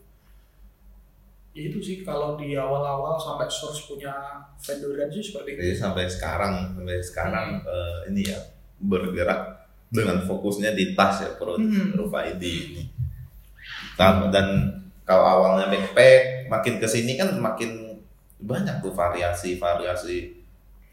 ya 1.58 1.74
itu 1.74 1.82
sih 1.82 2.06
kalau 2.06 2.38
di 2.38 2.54
awal-awal 2.54 3.18
sampai 3.18 3.50
source 3.50 3.90
punya 3.90 4.14
vendoran 4.62 5.10
sih 5.10 5.26
seperti 5.26 5.58
itu 5.58 5.62
Jadi 5.66 5.74
sampai 5.74 6.06
sekarang 6.06 6.54
sampai 6.78 7.02
sekarang 7.02 7.48
eh, 7.66 7.98
ini 8.14 8.22
ya 8.30 8.38
bergerak 8.78 9.66
dengan 9.90 10.22
fokusnya 10.22 10.78
di 10.78 10.94
tas 10.94 11.26
ya 11.26 11.34
Pro 11.34 11.58
Hmm. 11.58 11.98
ID 11.98 12.44
ini. 12.46 12.84
Dan, 13.98 14.30
dan 14.30 14.48
kalau 15.02 15.26
awalnya 15.26 15.74
backpack, 15.74 16.46
makin 16.46 16.78
ke 16.78 16.86
sini 16.86 17.18
kan 17.18 17.34
makin 17.42 17.98
banyak 18.38 18.86
tuh 18.86 18.94
variasi-variasi 18.94 20.38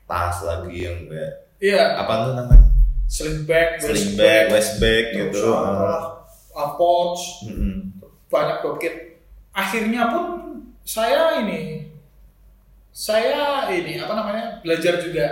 tas 0.09 0.41
lagi 0.41 0.89
yang 0.89 0.97
kayak 1.09 1.33
iya 1.61 1.97
apa 1.97 2.29
tuh 2.29 2.33
namanya 2.37 2.69
sling 3.05 3.45
bag 3.45 3.77
sling 3.81 4.17
bag, 4.17 4.49
waist 4.49 4.81
bag 4.81 5.13
gitu. 5.13 5.53
uh, 5.53 6.25
uh, 6.53 6.71
pouch 6.77 7.45
Mm-mm. 7.45 7.93
banyak 8.29 8.65
bucket 8.65 8.95
akhirnya 9.53 10.09
pun 10.09 10.54
saya 10.85 11.41
ini 11.41 11.89
saya 12.95 13.67
ini 13.69 13.99
apa 13.99 14.15
namanya 14.15 14.45
belajar 14.61 15.01
juga 15.01 15.27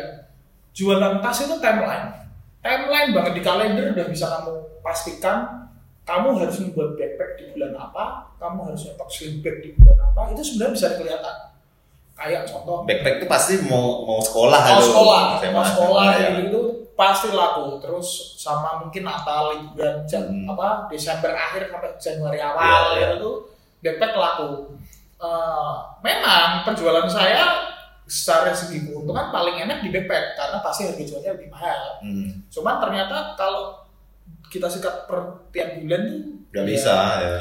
jualan 0.72 1.20
tas 1.20 1.38
itu 1.40 1.54
timeline 1.56 2.10
timeline 2.58 3.10
banget 3.12 3.32
di 3.36 3.42
kalender 3.42 3.92
udah 3.92 4.06
bisa 4.08 4.26
kamu 4.28 4.52
pastikan 4.80 5.68
kamu 6.02 6.34
harus 6.34 6.58
membuat 6.58 6.98
backpack 6.98 7.30
di 7.38 7.44
bulan 7.54 7.78
apa 7.78 8.34
kamu 8.36 8.58
harus 8.66 8.80
nyetok 8.84 9.06
sling 9.06 9.38
bag 9.38 9.62
di 9.62 9.70
bulan 9.76 9.98
apa 10.02 10.34
itu 10.34 10.42
sebenarnya 10.42 10.74
bisa 10.74 10.88
kelihatan 10.98 11.36
kayak 12.12 12.42
contoh 12.44 12.82
Backpack 12.84 13.16
tuh 13.20 13.28
pasti 13.30 13.54
mau 13.64 14.02
mau 14.04 14.18
sekolah 14.18 14.58
mau 14.58 14.82
sekolah 14.82 15.20
mau 15.48 15.64
sekolah 15.64 16.04
ya. 16.12 16.28
gitu 16.34 16.42
itu 16.50 16.60
pasti 16.92 17.28
laku 17.32 17.78
terus 17.78 18.36
sama 18.36 18.78
mungkin 18.78 19.02
Natal 19.02 19.54
liburan 19.54 20.02
Jan- 20.04 20.28
Hmm. 20.28 20.50
apa 20.50 20.86
Desember 20.90 21.32
akhir 21.32 21.70
sampai 21.70 21.90
Januari 21.96 22.38
awal 22.38 22.94
Iya, 22.94 22.98
iya. 22.98 23.06
gitu 23.16 23.30
backpack 23.80 24.12
laku 24.12 24.48
Eh, 25.22 25.74
memang 26.02 26.66
penjualan 26.66 27.06
saya 27.06 27.70
secara 28.02 28.50
segi 28.50 28.82
keuntungan 28.82 29.30
paling 29.30 29.54
enak 29.62 29.78
di 29.78 29.94
backpack 29.94 30.34
karena 30.34 30.58
pasti 30.58 30.90
harga 30.90 30.98
jualnya 31.06 31.30
lebih 31.38 31.46
mahal 31.46 32.02
Hmm, 32.02 32.42
cuman 32.50 32.82
ternyata 32.82 33.38
kalau 33.38 33.86
kita 34.50 34.66
sikat 34.66 35.06
per 35.06 35.46
tiap 35.54 35.78
bulan 35.78 36.10
nih 36.10 36.20
Gak 36.50 36.58
ya, 36.58 36.66
bisa 36.66 36.96
ya. 37.22 37.34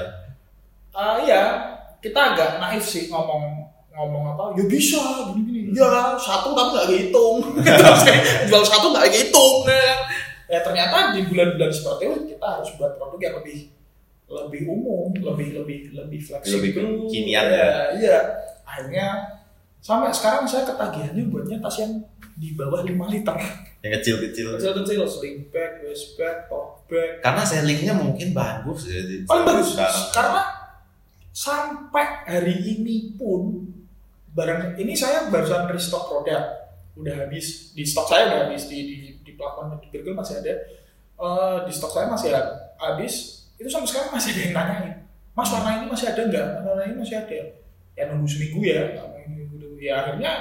eh, 0.94 1.16
iya 1.26 1.44
kita 1.98 2.38
agak 2.38 2.62
naif 2.62 2.86
sih 2.86 3.10
ngomong 3.10 3.66
ngomong 3.90 4.24
apa 4.32 4.44
ya 4.56 4.64
bisa 4.70 5.02
gini 5.34 5.74
gini 5.74 5.76
ya 5.76 6.14
satu 6.16 6.54
tapi 6.54 6.70
nggak 6.72 6.88
dihitung 6.88 7.38
kayak, 7.66 8.22
jual 8.48 8.62
satu 8.62 8.94
nggak 8.94 9.10
dihitung 9.10 9.66
kan? 9.66 9.98
ya 10.46 10.62
ternyata 10.62 11.18
di 11.18 11.26
bulan-bulan 11.26 11.74
seperti 11.74 12.04
itu 12.06 12.38
kita 12.38 12.46
harus 12.46 12.70
buat 12.78 12.94
produk 12.96 13.20
yang 13.20 13.36
lebih 13.42 13.74
lebih 14.32 14.64
umum 14.66 15.12
lebih 15.14 15.54
lebih 15.54 15.80
lebih 15.92 16.20
fleksibel 16.20 16.58
Lebih 16.58 16.72
kekinian 17.06 17.46
ya, 17.46 17.60
ya. 17.60 17.84
iya 17.94 18.18
akhirnya 18.64 19.08
sampai 19.78 20.10
sekarang 20.10 20.46
saya 20.46 20.64
ketagihannya 20.64 21.28
buatnya 21.28 21.58
tas 21.60 21.78
yang 21.78 22.00
di 22.34 22.54
bawah 22.54 22.82
5 22.82 22.96
liter 23.12 23.36
Yang 23.82 23.94
kecil-kecil. 23.98 24.46
kecil-kecil 24.56 25.02
sling 25.04 25.38
bag, 25.50 25.82
waist 25.82 26.16
bag, 26.16 26.46
tote 26.46 26.86
bag 26.88 27.18
Karena 27.20 27.44
sellingnya 27.44 27.94
mungkin 27.94 28.32
bagus 28.32 28.88
ya. 28.88 29.02
paling 29.26 29.44
bagus 29.44 29.68
sekarang. 29.74 30.06
karena 30.12 30.44
sampai 31.30 32.06
hari 32.26 32.56
ini 32.70 33.16
pun 33.16 33.68
barang 34.32 34.76
ini 34.78 34.94
saya 34.94 35.28
barusan 35.28 35.68
restock 35.68 36.08
produk 36.08 36.44
udah 36.94 37.16
habis 37.18 37.72
di 37.72 37.84
stok 37.84 38.06
saya 38.06 38.28
udah 38.28 38.40
habis 38.46 38.68
di 38.68 38.80
di, 38.84 38.96
di 39.18 39.32
platform 39.34 39.76
di 39.78 39.88
Birgel 39.90 40.14
masih 40.14 40.40
ada 40.40 40.56
Eh, 41.16 41.58
di 41.64 41.72
stok 41.72 41.94
saya 41.94 42.10
masih 42.10 42.34
habis 42.76 43.41
itu 43.62 43.70
sampai 43.70 43.90
sekarang 43.90 44.12
masih 44.18 44.30
ada 44.34 44.42
yang 44.42 44.54
nanyain 44.58 44.94
mas 45.38 45.50
warna 45.54 45.70
ini 45.78 45.86
masih 45.86 46.08
ada 46.10 46.22
nggak 46.26 46.48
warna 46.66 46.84
ini 46.90 46.96
masih 46.98 47.16
ada 47.22 47.40
ya 47.94 48.04
nunggu 48.10 48.28
seminggu 48.28 48.60
ya 48.66 48.82
ya 49.78 49.94
akhirnya 50.02 50.34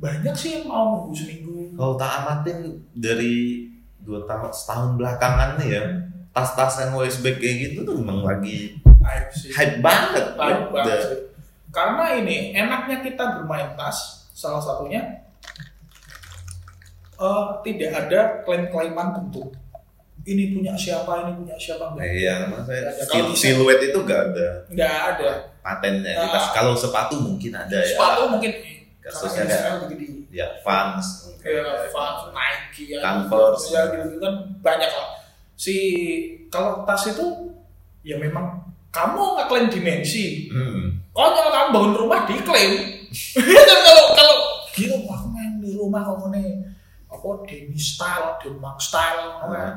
banyak 0.00 0.34
sih 0.34 0.50
yang 0.60 0.64
mau 0.68 1.04
nunggu 1.04 1.14
seminggu 1.14 1.56
Kalau 1.74 1.94
tak 1.98 2.10
amatin 2.22 2.58
dari 2.94 3.66
dua 4.04 4.22
tahun 4.28 4.52
setahun 4.52 4.90
belakangan 5.00 5.56
nih 5.58 5.68
ya, 5.74 5.84
tas-tas 6.30 6.84
yang 6.84 6.92
waist 6.94 7.24
bag 7.24 7.40
kayak 7.40 7.72
gitu 7.72 7.88
tuh 7.88 7.96
memang 7.98 8.22
lagi 8.22 8.78
Hype 9.04 9.30
sih. 9.32 9.50
hype 9.52 9.84
banget. 9.84 10.32
Banget 10.36 10.98
sih. 11.08 11.18
Karena 11.74 12.04
ini 12.20 12.54
enaknya 12.54 13.02
kita 13.02 13.40
bermain 13.40 13.74
tas 13.74 14.28
salah 14.32 14.62
satunya 14.62 15.24
eh, 17.18 17.44
tidak 17.64 17.90
ada 18.06 18.20
klaim-klaiman 18.46 19.18
bentuk. 19.18 19.50
Ini 20.22 20.56
punya 20.56 20.72
siapa, 20.72 21.26
ini 21.26 21.32
punya 21.36 21.56
siapa 21.58 21.92
Nah, 21.92 22.00
enggak. 22.00 22.14
iya, 22.14 22.34
maksudnya 22.46 22.80
ada. 22.86 23.02
Kalau 23.04 23.28
siluet 23.34 23.80
itu 23.82 23.98
gak 24.02 24.20
ada 24.30 24.48
Enggak 24.70 24.94
ada. 25.10 25.28
patennya. 25.60 26.14
Nah. 26.16 26.48
Kalau 26.50 26.72
sepatu 26.72 27.18
mungkin 27.18 27.52
ada 27.52 27.76
ya. 27.76 27.92
Sepatu 27.92 28.22
mungkin 28.30 28.52
Kasusnya 29.00 29.44
begini. 29.84 30.24
Ya, 30.32 30.48
Vans. 30.64 31.28
Ya, 31.44 31.60
Vans, 31.92 32.32
Nike 32.32 32.96
ya. 32.96 33.04
Converse. 33.04 33.68
Ya 33.68 33.84
gitu 33.92 34.16
kan 34.16 34.32
banyak 34.64 34.88
lah. 34.88 35.08
Si 35.54 35.74
kalau 36.48 36.82
tas 36.82 37.04
itu 37.04 37.52
ya 38.00 38.16
memang 38.16 38.64
kamu 38.88 39.22
ngeklaim 39.36 39.68
dimensi, 39.68 40.48
Hmm. 40.48 41.04
Konyol 41.12 41.48
kamu 41.48 41.68
bangun 41.70 41.92
rumah 41.96 42.24
diklaim. 42.24 42.72
Dan 43.36 43.78
kalau 43.86 44.04
kalau 44.16 44.36
gitu 44.72 44.96
aku 45.04 45.26
main 45.28 45.60
di 45.60 45.76
rumah 45.76 46.00
kamu 46.00 46.32
nih 46.32 46.48
apa 47.06 47.28
Demi 47.44 47.76
style, 47.76 48.40
Denmark 48.40 48.80
style, 48.80 49.44
Hmm. 49.44 49.74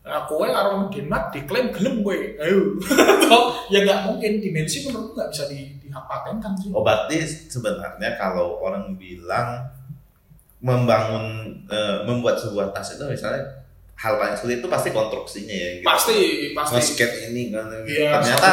Nah, 0.00 0.24
kowe 0.24 0.48
karo 0.48 0.88
Denmark 0.88 1.28
diklaim 1.28 1.68
gelem 1.76 2.00
kowe. 2.00 2.16
Ayo. 2.16 2.80
ya 3.72 3.84
nggak 3.84 4.00
mungkin 4.08 4.40
dimensi 4.40 4.88
menurutku 4.88 5.12
nggak 5.12 5.30
bisa 5.30 5.44
di 5.52 5.76
dipatenkan 5.84 6.52
sih. 6.56 6.72
Oh, 6.72 6.80
berarti 6.80 7.20
sebenarnya 7.26 8.16
kalau 8.16 8.56
orang 8.64 8.96
bilang 8.96 9.60
membangun 10.60 11.52
eh, 11.68 12.04
membuat 12.04 12.36
sebuah 12.40 12.72
tas 12.72 12.96
itu 12.96 13.04
misalnya 13.08 13.59
hal 14.00 14.16
paling 14.16 14.32
sulit 14.32 14.58
itu 14.58 14.66
pasti 14.66 14.88
konstruksinya 14.90 15.52
ya. 15.52 15.68
Gitu. 15.76 15.84
pasti 15.84 16.16
pasti 16.50 16.72
Nge-skate 16.74 17.16
ini 17.28 17.52
kan. 17.52 17.68
Iya, 17.84 18.16
ternyata 18.16 18.48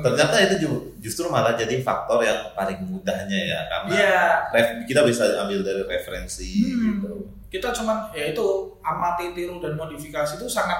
ternyata 0.00 0.36
itu 0.42 0.54
ju- 0.58 0.84
justru 0.98 1.28
malah 1.28 1.52
jadi 1.52 1.76
faktor 1.78 2.20
yang 2.20 2.40
paling 2.52 2.80
mudahnya 2.82 3.36
ya 3.36 3.60
karena 3.66 3.88
Iya. 3.92 4.20
ref- 4.50 4.76
kita 4.84 5.04
bisa 5.04 5.28
ambil 5.38 5.60
dari 5.60 5.84
referensi 5.84 6.64
Hmm. 6.64 6.82
gitu. 6.98 7.12
kita 7.46 7.68
cuman 7.70 8.10
ya 8.10 8.32
itu 8.32 8.42
amati 8.80 9.30
tiru 9.30 9.60
dan 9.60 9.76
modifikasi 9.76 10.34
itu 10.34 10.46
sangat 10.46 10.76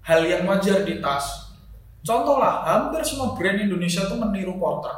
hal 0.00 0.20
yang 0.20 0.42
wajar 0.44 0.82
di 0.82 0.98
tas 0.98 1.54
contoh 2.00 2.36
lah 2.36 2.60
hampir 2.62 3.00
semua 3.00 3.32
brand 3.32 3.56
Indonesia 3.56 4.02
itu 4.02 4.12
meniru 4.12 4.58
porter 4.58 4.92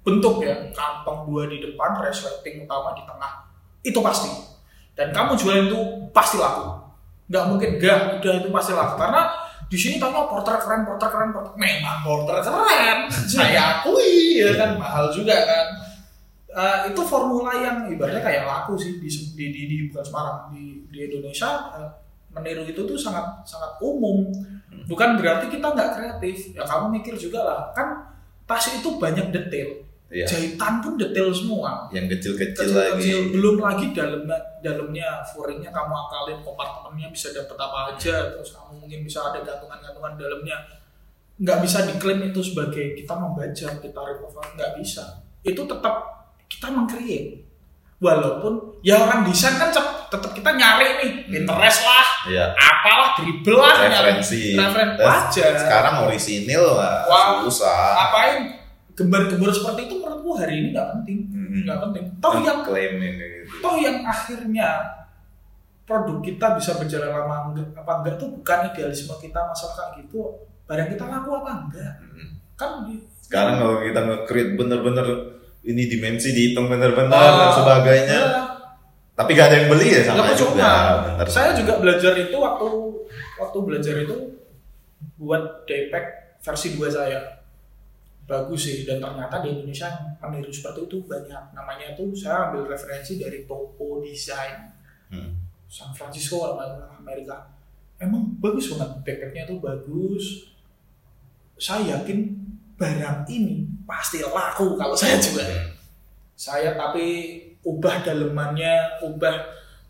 bentuk 0.00 0.40
ya 0.40 0.52
kantong 0.70 1.24
dua 1.24 1.46
di 1.46 1.60
depan 1.60 1.96
resleting 1.98 2.60
utama 2.62 2.92
di 2.92 3.04
tengah 3.04 3.32
itu 3.80 3.96
pasti 4.00 4.28
dan 4.92 5.08
kamu 5.10 5.32
jualin 5.34 5.66
itu 5.66 5.80
pasti 6.10 6.36
laku 6.36 6.82
nggak 7.28 7.44
mungkin. 7.48 7.70
Enggak 7.80 7.98
udah 8.20 8.34
itu 8.40 8.48
pasti 8.52 8.72
laku 8.76 8.94
karena 9.00 9.22
di 9.64 9.78
sini 9.80 9.96
tanya 9.96 10.28
porter 10.28 10.54
keren 10.60 10.84
porter 10.84 11.08
keren 11.08 11.30
porter 11.32 11.52
memang 11.56 11.98
porter 12.04 12.36
keren. 12.44 12.98
Saya 13.32 13.80
akui 13.80 14.40
ya 14.44 14.52
kan 14.56 14.76
mahal 14.76 15.08
juga 15.10 15.34
kan. 15.34 15.66
Eh, 16.54 16.78
itu 16.94 17.02
formula 17.02 17.50
yang 17.58 17.90
ibaratnya 17.90 18.22
kayak 18.22 18.46
laku 18.46 18.78
sih 18.78 19.02
di 19.02 19.10
di 19.10 19.44
di, 19.50 19.60
di 19.66 19.76
bukan 19.90 20.04
Semarang 20.06 20.38
di 20.54 20.86
di 20.86 20.98
Indonesia 21.10 21.74
eh, 21.74 21.90
meniru 22.30 22.62
itu 22.66 22.86
tuh 22.86 22.98
sangat 22.98 23.42
sangat 23.42 23.74
umum. 23.82 24.30
Bukan 24.86 25.18
berarti 25.18 25.50
kita 25.50 25.66
nggak 25.74 25.90
kreatif. 25.98 26.54
Ya 26.54 26.62
kamu 26.62 27.00
mikir 27.00 27.18
juga 27.18 27.42
lah. 27.42 27.60
Kan 27.74 28.14
tas 28.44 28.68
itu 28.70 29.00
banyak 29.00 29.32
detail 29.32 29.93
Iya. 30.14 30.24
jahitan 30.24 30.78
pun 30.78 30.94
detail 30.94 31.28
semua 31.28 31.90
Yang 31.90 32.06
kecil-kecil 32.14 32.70
lagi. 32.70 33.02
kecil-kecil 33.02 33.18
belum 33.34 33.56
lagi 33.58 33.86
dalamnya 33.90 34.38
dalamnya 34.60 35.08
furingnya 35.26 35.68
kamu 35.68 35.90
akalin 36.00 36.38
kompartemennya 36.40 37.10
bisa 37.10 37.34
dapat 37.34 37.58
apa 37.58 37.78
aja 37.90 38.30
terus 38.30 38.54
kamu 38.54 38.78
mungkin 38.78 39.00
bisa 39.02 39.18
ada 39.24 39.42
gantungan-gantungan 39.42 40.14
dalamnya 40.14 40.56
nggak 41.34 41.58
bisa 41.60 41.82
diklaim 41.84 42.22
itu 42.24 42.40
sebagai 42.40 42.94
kita 42.94 43.10
membaca 43.12 43.50
kita 43.74 44.00
remove 44.00 44.38
nggak 44.54 44.70
bisa 44.76 45.02
itu 45.42 45.58
tetap 45.60 45.94
kita 46.46 46.70
mengcreate 46.70 47.42
walaupun 47.98 48.52
ya 48.80 49.00
orang 49.00 49.24
desain 49.24 49.56
kan 49.56 49.74
tetap 50.06 50.30
kita 50.30 50.50
nyari 50.52 50.88
nih 50.96 51.10
Pinterest 51.26 51.82
lah 51.82 52.06
Iya. 52.24 52.46
apalah 52.52 53.12
dribble 53.14 53.56
lah 53.56 53.74
nyari 53.82 54.14
Referensi. 54.14 54.54
referensi 54.54 54.96
Dan 54.96 55.04
wajar 55.04 55.52
Sekarang 55.58 55.94
orisinil 56.04 56.64
lah 56.70 57.02
Wah. 57.04 57.26
susah. 57.42 57.84
apain 58.00 58.40
gambar-gambar 58.94 59.50
seperti 59.50 59.80
itu 59.84 59.94
menurutku 59.96 60.30
hari 60.34 60.54
ini 60.56 60.68
nggak 60.70 60.88
penting 60.92 61.18
Hmm. 61.26 61.62
nggak 61.62 61.78
penting 61.82 62.04
toh 62.18 62.34
yang 62.38 62.58
klaim 62.62 62.92
kayak 62.96 63.12
gitu. 63.12 63.54
toh 63.58 63.74
yang 63.76 63.96
akhirnya 64.02 64.68
produk 65.84 66.18
kita 66.18 66.46
bisa 66.54 66.72
berjalan 66.74 67.10
lama 67.12 67.36
enggak, 67.46 67.68
apa 67.74 67.92
enggak 67.98 68.14
tuh 68.16 68.28
bukan 68.32 68.58
idealisme 68.66 69.14
kita 69.18 69.40
masalah 69.42 69.74
kayak 69.76 70.02
gitu 70.02 70.18
barang 70.64 70.88
kita 70.88 71.04
laku 71.04 71.30
apa 71.34 71.50
enggak 71.60 71.92
Hmm. 72.00 72.28
kan 72.54 72.70
di- 72.84 73.04
Sekarang 73.20 73.56
kalau 73.56 73.80
kita 73.80 74.00
nge-create 74.00 74.52
bener-bener 74.54 75.06
ini 75.62 75.82
dimensi 75.86 76.28
dihitung 76.30 76.68
bener-bener 76.68 77.08
Ah, 77.10 77.32
dan 77.40 77.50
sebagainya. 77.52 78.20
ya, 78.20 78.42
Tapi 79.12 79.30
gak 79.32 79.46
ada 79.46 79.56
yang 79.56 79.68
beli 79.68 79.88
ya 79.90 80.02
sama 80.02 80.26
percuma. 80.26 80.52
juga. 80.52 80.72
Bener. 81.08 81.26
saya 81.26 81.50
juga 81.52 81.72
belajar 81.78 82.12
itu 82.14 82.36
waktu 82.36 82.66
waktu 83.36 83.58
belajar 83.60 83.94
itu 83.96 84.16
buat 85.16 85.40
daypack 85.64 86.06
versi 86.38 86.74
2 86.74 86.86
saya 86.86 87.18
bagus 88.24 88.60
sih. 88.68 88.76
Dan 88.88 89.00
ternyata 89.00 89.40
di 89.44 89.54
Indonesia 89.54 89.88
yang 90.20 90.30
meniru 90.32 90.52
seperti 90.52 90.88
itu 90.88 90.98
banyak. 91.04 91.42
Namanya 91.52 91.96
tuh 91.96 92.12
saya 92.16 92.50
ambil 92.50 92.68
referensi 92.68 93.20
dari 93.20 93.44
Topo 93.44 94.00
Design. 94.04 94.70
Hmm. 95.12 95.32
San 95.68 95.90
Francisco 95.92 96.56
Amerika. 97.00 97.50
Emang 97.98 98.36
bagus 98.38 98.72
banget. 98.74 98.90
Backpacknya 99.02 99.44
tuh 99.48 99.58
bagus. 99.60 100.50
Saya 101.54 101.98
yakin 101.98 102.44
barang 102.74 103.30
ini 103.30 103.64
pasti 103.86 104.18
laku 104.20 104.74
kalau 104.74 104.96
saya 104.98 105.14
jual 105.22 105.46
saya 106.34 106.74
tapi 106.74 107.38
ubah 107.62 108.02
dalemannya 108.02 109.06
ubah 109.06 109.36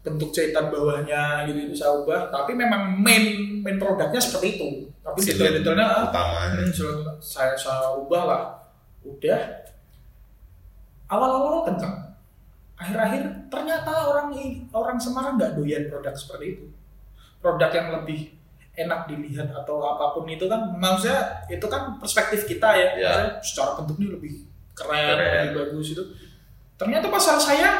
bentuk 0.05 0.31
jahitan 0.37 0.69
bawahnya 0.69 1.49
gitu 1.49 1.73
itu 1.73 1.75
saya 1.75 1.97
ubah. 1.97 2.29
Tapi 2.29 2.53
memang 2.53 3.01
main 3.01 3.57
main 3.65 3.81
produknya 3.81 4.21
seperti 4.21 4.61
itu. 4.61 4.69
Tapi 5.01 5.19
detail-detailnya 5.25 5.85
ah, 5.89 6.05
utamanya. 6.13 6.61
Hmm, 6.61 7.17
saya 7.19 7.57
saya 7.57 7.97
ubah 7.97 8.23
lah. 8.29 8.43
Udah. 9.03 9.41
Awal-awal 11.09 11.69
kencang 11.69 12.05
akhir-akhir 12.75 13.23
ternyata 13.49 13.93
orang 14.11 14.35
orang 14.75 14.99
Semarang 14.99 15.39
nggak 15.39 15.55
doyan 15.57 15.89
produk 15.89 16.15
seperti 16.15 16.59
itu. 16.59 16.67
Produk 17.39 17.71
yang 17.71 17.89
lebih 18.01 18.35
enak 18.75 19.07
dilihat 19.07 19.55
atau 19.55 19.79
apa 19.87 20.11
pun 20.19 20.27
itu 20.27 20.51
kan 20.51 20.75
maksudnya 20.75 21.47
itu 21.47 21.63
kan 21.71 21.95
perspektif 22.03 22.45
kita 22.45 22.75
ya, 22.75 22.89
Ya. 22.99 23.15
Secara 23.39 23.79
bentuknya 23.79 24.19
lebih 24.19 24.43
keren, 24.75 25.15
Keren. 25.15 25.55
lebih 25.55 25.55
bagus 25.71 25.95
itu. 25.95 26.03
Ternyata 26.75 27.07
pasal 27.07 27.39
saya 27.39 27.71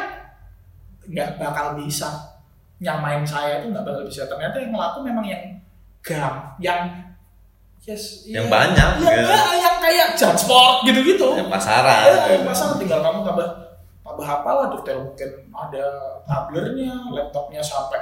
nggak 1.09 1.29
bakal 1.37 1.77
bisa 1.77 2.09
nyamain 2.81 3.23
saya 3.23 3.63
itu 3.63 3.71
nggak 3.71 3.85
bakal 3.85 4.03
bisa 4.03 4.27
ternyata 4.27 4.57
yang 4.59 4.75
laku 4.75 4.99
memang 5.05 5.25
yang 5.25 5.43
gam 6.03 6.53
yang 6.59 7.05
yes 7.85 8.25
Yang 8.25 8.49
iya. 8.49 8.51
banyak, 8.51 8.89
yang, 9.05 9.17
ya. 9.21 9.29
ya, 9.29 9.45
yang 9.61 9.75
kayak 9.77 10.07
jansport 10.17 10.81
gitu-gitu 10.89 11.37
Yang 11.37 11.49
pasaran. 11.53 12.05
Ya, 12.09 12.41
pasar 12.41 12.73
tinggal 12.81 12.99
kamu 13.05 13.21
tambah 13.21 13.47
tambah 14.01 14.25
apa 14.25 14.49
lah 14.49 14.65
detail 14.73 15.05
mungkin 15.05 15.29
ada 15.53 15.85
tablernya, 16.25 16.93
laptopnya 17.13 17.61
sampai 17.61 18.01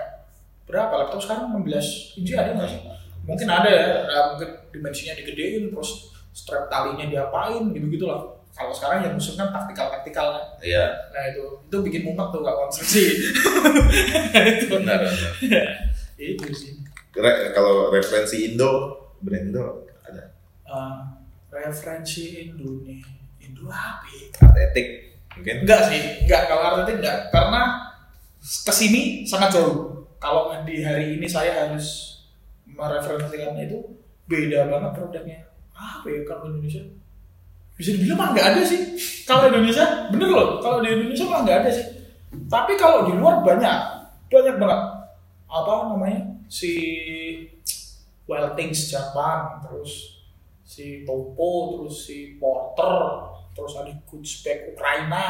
berapa 0.63 0.91
laptop 1.03 1.19
sekarang 1.19 1.51
16 1.59 2.19
inci 2.23 2.33
ada 2.35 2.55
nggak 2.55 2.69
sih? 2.71 2.79
Mungkin 3.23 3.47
ada 3.47 3.67
ya, 3.71 3.87
ya, 4.07 4.19
mungkin 4.35 4.49
dimensinya 4.71 5.15
digedein, 5.15 5.71
terus 5.71 6.11
strap 6.35 6.67
talinya 6.67 7.07
diapain 7.07 7.71
gitu 7.71 7.87
gitu 7.87 8.05
lah. 8.07 8.19
Kalau 8.53 8.69
sekarang 8.69 9.01
yang 9.01 9.13
musuh 9.13 9.33
kan 9.33 9.49
taktikal 9.49 9.89
taktikal 9.89 10.27
kan. 10.31 10.45
Iya, 10.61 10.85
Nah 11.09 11.23
itu 11.25 11.43
itu 11.63 11.77
bikin 11.81 12.01
mumet 12.05 12.29
tuh 12.29 12.39
gak 12.39 12.53
konstruksi. 12.53 13.03
itu 14.53 14.65
benar. 14.77 15.01
benar. 15.01 15.33
itu 16.15 16.45
sih. 16.53 16.71
Re- 17.13 17.49
kalau 17.51 17.89
referensi 17.89 18.53
Indo, 18.53 18.93
brand 19.19 19.49
Indo 19.49 19.85
ada 20.01 20.33
Eh, 20.63 20.95
referensi 21.49 22.45
Indonesia 22.45 23.09
Indo 23.37 23.65
apa 23.67 24.05
ya? 24.07 24.25
Atletik 24.39 24.87
mungkin. 25.33 25.55
Enggak 25.65 25.81
sih, 25.89 26.01
enggak 26.25 26.41
kalau 26.45 26.63
artinya 26.77 26.93
enggak 27.01 27.17
karena 27.29 27.61
ke 28.39 28.73
sini 28.73 29.01
sangat 29.25 29.49
jauh. 29.49 30.05
Kalau 30.17 30.53
di 30.63 30.79
hari 30.79 31.17
ini 31.17 31.25
saya 31.25 31.67
harus 31.67 32.17
mereferensikan 32.63 33.57
itu 33.59 33.77
beda 34.25 34.71
banget 34.71 34.91
produknya. 34.95 35.39
Apa 35.73 36.07
ya 36.07 36.21
kalau 36.23 36.47
Indonesia? 36.49 36.81
Bisa 37.73 37.89
dibilang 37.97 38.17
mah 38.19 38.29
nggak 38.33 38.47
ada 38.53 38.61
sih. 38.61 38.81
Kalau 39.25 39.49
Indonesia, 39.49 40.09
bener 40.13 40.29
loh. 40.29 40.49
Kalau 40.61 40.79
di 40.83 40.89
Indonesia 40.93 41.25
mah 41.25 41.41
nggak 41.45 41.57
ada 41.65 41.69
sih. 41.73 41.87
Tapi 42.49 42.73
kalau 42.77 43.09
di 43.09 43.13
luar 43.17 43.41
banyak, 43.41 43.77
banyak 44.29 44.55
banget. 44.57 44.81
Apa 45.49 45.93
namanya? 45.93 46.21
Si 46.49 46.73
Wild 48.29 48.53
Things 48.53 48.89
Japan, 48.89 49.61
terus 49.65 50.21
si 50.63 51.05
Topo, 51.05 51.77
terus 51.77 52.07
si 52.09 52.37
Porter, 52.41 53.29
terus 53.53 53.73
ada 53.77 53.93
Goodsback 54.09 54.73
Ukraina, 54.73 55.25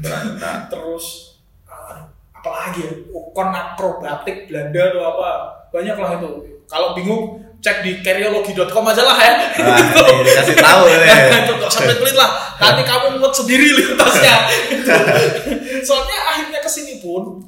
berantah. 0.00 0.64
terus 0.72 1.36
uh, 1.68 2.08
apa 2.40 2.50
lagi 2.56 2.88
ya 2.88 2.92
ukon 3.12 3.52
akrobatik 3.52 4.48
Belanda 4.48 4.80
atau 4.88 5.02
apa 5.12 5.28
banyak 5.68 5.96
lah 6.00 6.10
itu 6.16 6.30
kalau 6.64 6.96
bingung 6.96 7.36
cek 7.60 7.76
di 7.84 8.00
karyologi.com 8.00 8.84
aja 8.88 9.04
lah 9.04 9.18
ya. 9.20 9.34
Nah, 9.60 9.76
ini 10.16 10.22
dikasih 10.24 10.56
tahu 10.56 10.82
ya. 10.88 10.96
itu 11.44 11.52
gak 11.60 11.70
sampai 11.70 11.96
pelit 12.00 12.16
lah. 12.16 12.30
Nanti 12.56 12.82
kamu 12.88 13.20
muat 13.20 13.32
sendiri 13.36 13.68
lintasnya. 13.76 14.36
Soalnya 15.88 16.18
akhirnya 16.32 16.60
ke 16.64 16.70
sini 16.72 17.04
pun 17.04 17.44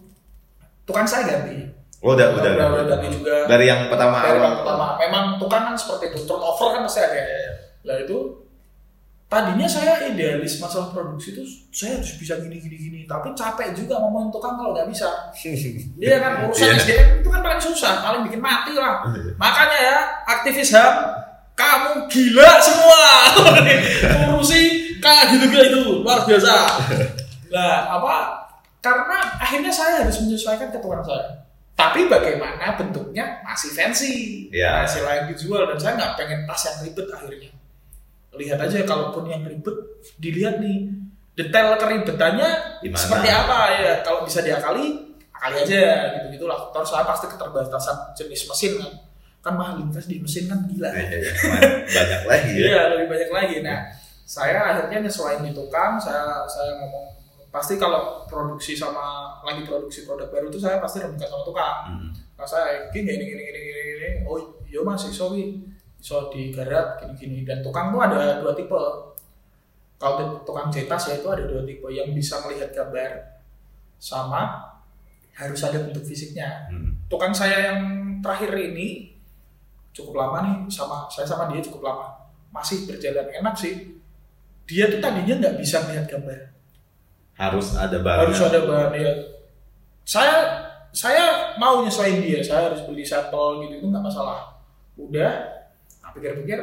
tukang 0.84 1.08
saya 1.08 1.24
ganti. 1.24 1.72
Oh, 2.02 2.18
udah, 2.18 2.34
udah, 2.34 2.50
udah, 2.50 2.66
udah. 2.76 2.84
ganti 2.92 3.08
juga. 3.14 3.46
Dari 3.48 3.64
yang 3.70 3.88
pertama 3.88 4.20
dari 4.20 4.36
awal. 4.36 4.44
yang 4.44 4.56
pertama. 4.60 4.86
Memang 5.00 5.24
tukang 5.40 5.62
kan 5.72 5.74
seperti 5.78 6.12
itu. 6.12 6.18
Turnover 6.28 6.68
kan 6.76 6.80
pasti 6.84 7.00
ada 7.00 7.22
lah 7.82 7.98
itu 7.98 8.41
tadinya 9.32 9.64
saya 9.64 10.12
idealis 10.12 10.60
masalah 10.60 10.92
produksi 10.92 11.32
itu 11.32 11.40
saya 11.72 11.96
harus 11.96 12.20
bisa 12.20 12.36
gini 12.36 12.60
gini 12.60 12.76
gini. 12.76 13.00
Tapi 13.08 13.32
capek 13.32 13.72
juga 13.72 13.96
ngomongin 13.96 14.28
tukang 14.28 14.60
kalau 14.60 14.76
nggak 14.76 14.92
bisa. 14.92 15.08
Iya 16.04 16.20
kan 16.20 16.44
urusan 16.44 16.68
Iya. 16.68 16.76
SDM 16.76 17.08
itu 17.24 17.28
kan 17.32 17.40
paling 17.40 17.62
susah 17.64 18.04
paling 18.04 18.28
bikin 18.28 18.44
mati 18.44 18.76
lah. 18.76 19.00
Makanya 19.40 19.78
ya 19.80 19.98
aktivis 20.28 20.76
HAM 20.76 21.16
kamu 21.56 22.12
gila 22.12 22.50
semua. 22.60 23.04
Ngurusi 24.20 24.92
kayak 25.00 25.32
gitu 25.32 25.46
gitu 25.48 25.80
luar 26.04 26.28
biasa. 26.28 26.52
Nah 27.48 27.88
apa 27.88 28.14
karena 28.84 29.16
akhirnya 29.40 29.72
saya 29.72 30.04
harus 30.04 30.20
menyesuaikan 30.20 30.68
ke 30.68 30.76
tukang 30.76 31.00
saya. 31.00 31.40
Tapi 31.72 32.04
bagaimana 32.04 32.76
bentuknya 32.76 33.40
masih 33.40 33.72
fancy. 33.72 34.44
Iya. 34.52 34.84
masih 34.84 35.08
layak 35.08 35.32
dijual 35.32 35.64
dan 35.72 35.80
saya 35.80 35.92
nggak 35.96 36.12
pengen 36.20 36.40
tas 36.44 36.68
yang 36.68 36.76
ribet 36.84 37.08
akhirnya 37.08 37.61
lihat 38.36 38.58
aja 38.60 38.84
kalaupun 38.88 39.28
yang 39.28 39.44
ribet 39.44 39.76
dilihat 40.16 40.60
nih 40.60 40.88
detail 41.36 41.76
keribetannya 41.76 42.80
Gimana? 42.80 43.00
seperti 43.00 43.28
apa 43.28 43.58
ya 43.76 43.92
kalau 44.04 44.24
bisa 44.24 44.40
diakali 44.44 45.12
kali 45.42 45.56
aja 45.58 45.82
gitu-gitu 46.14 46.46
lah. 46.46 46.70
Terus 46.70 46.88
saya 46.94 47.02
pasti 47.02 47.26
keterbatasan 47.26 48.14
jenis 48.14 48.46
mesin 48.46 48.72
kan. 48.78 48.92
Kan 49.42 49.54
mahal 49.58 49.82
invest 49.82 50.06
di 50.06 50.22
mesin 50.22 50.46
kan 50.46 50.62
gila. 50.70 50.86
Eh, 50.94 51.02
eh, 51.18 51.22
banyak 51.82 52.22
lagi 52.30 52.52
ya 52.54 52.66
Iya, 52.70 52.80
lebih 52.94 53.06
banyak 53.10 53.30
lagi. 53.34 53.56
Nah, 53.66 53.90
saya 54.22 54.62
akhirnya 54.70 55.02
nyesuaiin 55.02 55.42
di 55.42 55.50
tukang, 55.50 55.98
saya 55.98 56.46
saya 56.46 56.78
ngomong 56.78 57.10
pasti 57.50 57.74
kalau 57.76 58.22
produksi 58.30 58.78
sama 58.78 59.34
lagi 59.42 59.66
produksi 59.66 60.08
produk 60.08 60.30
baru 60.30 60.46
itu 60.48 60.62
saya 60.62 60.78
pasti 60.78 61.02
rebukan 61.02 61.26
sama 61.26 61.42
tukang. 61.42 61.76
Hmm. 61.90 62.10
Nah, 62.38 62.46
saya 62.46 62.86
gini 62.94 63.10
gini 63.18 63.24
gini 63.26 63.42
gini 63.42 63.60
gini, 63.66 63.82
gini. 63.98 64.08
oh 64.30 64.38
iya 64.70 64.80
mas 64.86 65.02
iso 65.10 65.34
iso 66.02 66.26
digarap 66.34 66.98
gini 66.98 67.14
gini 67.14 67.38
dan 67.46 67.62
tukang 67.62 67.94
tuh 67.94 68.02
ada 68.02 68.42
dua 68.42 68.50
tipe. 68.58 68.82
Kalau 70.02 70.42
tukang 70.42 70.66
cetas 70.66 71.14
ya 71.14 71.22
itu 71.22 71.28
ada 71.30 71.46
dua 71.46 71.62
tipe. 71.62 71.86
Yang 71.86 72.18
bisa 72.18 72.42
melihat 72.42 72.74
gambar 72.74 73.38
sama 74.02 74.66
harus 75.38 75.62
ada 75.62 75.78
bentuk 75.78 76.02
fisiknya. 76.02 76.66
Hmm. 76.68 76.98
tukang 77.06 77.30
saya 77.30 77.70
yang 77.70 77.80
terakhir 78.18 78.50
ini 78.52 79.14
cukup 79.94 80.18
lama 80.18 80.36
nih 80.42 80.56
sama 80.68 81.06
saya 81.06 81.22
sama 81.22 81.46
dia 81.54 81.62
cukup 81.62 81.86
lama. 81.86 82.10
Masih 82.50 82.82
berjalan 82.90 83.30
enak 83.38 83.54
sih. 83.54 83.94
Dia 84.66 84.90
tuh 84.90 84.98
tadinya 84.98 85.38
nggak 85.38 85.56
bisa 85.62 85.86
melihat 85.86 86.10
gambar. 86.10 86.50
Harus 87.38 87.78
ada 87.78 88.02
barang 88.02 88.26
harus 88.26 88.42
ada 88.42 88.60
bahan 88.66 88.92
ya 88.98 89.12
saya 90.02 90.66
saya 90.90 91.54
mau 91.62 91.86
nyesuaiin 91.86 92.18
dia. 92.20 92.42
Saya 92.42 92.74
harus 92.74 92.82
beli 92.90 93.06
sampel 93.06 93.62
gitu 93.62 93.78
itu 93.78 93.86
nggak 93.86 94.02
masalah. 94.02 94.58
Udah 94.98 95.61
tak 96.12 96.20
pikir-pikir 96.20 96.60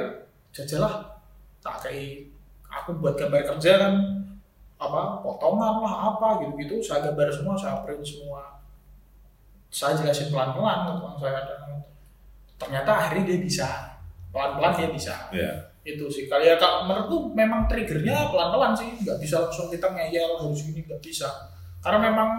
jajalah. 0.53 1.09
Tak 1.57 1.89
kayak 1.89 2.29
aku 2.69 3.01
buat 3.01 3.17
gambar 3.17 3.41
kerja 3.57 3.81
kan 3.81 3.93
apa 4.77 5.19
potongan 5.25 5.81
lah 5.83 5.93
apa 6.15 6.39
gitu 6.45 6.53
gitu 6.61 6.75
saya 6.79 7.09
gambar 7.09 7.33
semua 7.33 7.57
saya 7.57 7.81
print 7.81 8.05
semua. 8.05 8.61
Saya 9.73 9.97
jelasin 9.97 10.29
pelan-pelan 10.29 10.85
ke 10.85 10.89
tukang 11.01 11.17
saya 11.17 11.41
dan 11.49 11.81
ternyata 12.61 12.91
akhirnya 12.93 13.33
dia 13.33 13.39
bisa. 13.41 13.67
Pelan-pelan 14.29 14.77
dia 14.77 14.89
bisa. 14.93 15.15
Ya 15.33 15.51
itu 15.81 16.05
sih. 16.13 16.29
Kali 16.29 16.45
ya 16.45 16.61
kak 16.61 16.85
menurutku 16.85 17.33
memang 17.33 17.65
triggernya 17.65 18.29
pelan-pelan 18.29 18.77
sih. 18.77 19.01
Nggak 19.01 19.17
bisa 19.17 19.41
langsung 19.41 19.73
kita 19.73 19.89
ngeyel 19.89 20.37
harus 20.37 20.61
gini 20.61 20.85
nggak 20.85 21.01
bisa. 21.01 21.25
Karena 21.81 22.13
memang 22.13 22.29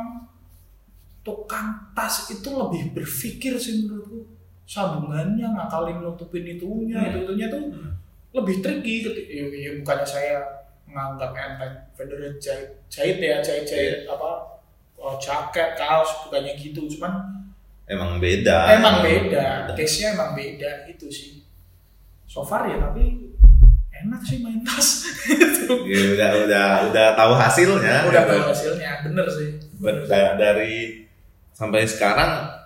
tukang 1.26 1.90
tas 1.92 2.30
itu 2.30 2.48
lebih 2.54 2.94
berpikir 2.94 3.58
sih 3.58 3.84
menurutku 3.84 4.39
sambungannya 4.70 5.50
ngakalin 5.50 5.98
nutupin 5.98 6.46
itunya 6.46 7.02
Hmm. 7.02 7.08
itu 7.10 7.18
itunya 7.26 7.46
tuh 7.50 7.62
lebih 8.30 8.62
tricky 8.62 9.02
ketika 9.02 9.26
ya, 9.26 9.44
ya 9.50 9.70
bukannya 9.82 10.06
saya 10.06 10.38
menganggap 10.86 11.34
enteng 11.34 11.74
vendor 11.98 12.22
jahit 12.38 12.70
jahit 12.86 13.18
ya 13.18 13.42
jahit 13.42 13.66
jahit 13.66 14.06
apa 14.06 14.30
oh, 14.94 15.18
jaket 15.18 15.74
kaos 15.74 16.22
bukannya 16.22 16.54
gitu 16.54 16.86
cuman 16.86 17.10
emang 17.90 18.22
beda. 18.22 18.70
Emang 18.70 19.02
beda 19.02 19.66
case 19.74 20.06
nya 20.06 20.14
emang 20.14 20.38
beda 20.38 20.86
itu 20.86 21.10
sih. 21.10 21.42
So 22.30 22.46
far 22.46 22.70
ya 22.70 22.78
tapi 22.78 23.34
enak 23.90 24.22
sih 24.22 24.38
main 24.38 24.62
tas. 24.62 25.10
Gitu. 25.26 25.66
Ya, 25.86 26.00
udah 26.14 26.30
udah 26.46 26.66
udah 26.90 27.06
tahu 27.18 27.32
hasilnya. 27.34 28.06
Udah 28.06 28.22
tahu 28.22 28.42
hasilnya 28.46 29.02
bener 29.02 29.26
sih. 29.26 29.58
Ber- 29.82 30.06
da- 30.06 30.38
dari 30.38 31.02
sampai 31.50 31.82
sekarang 31.82 32.59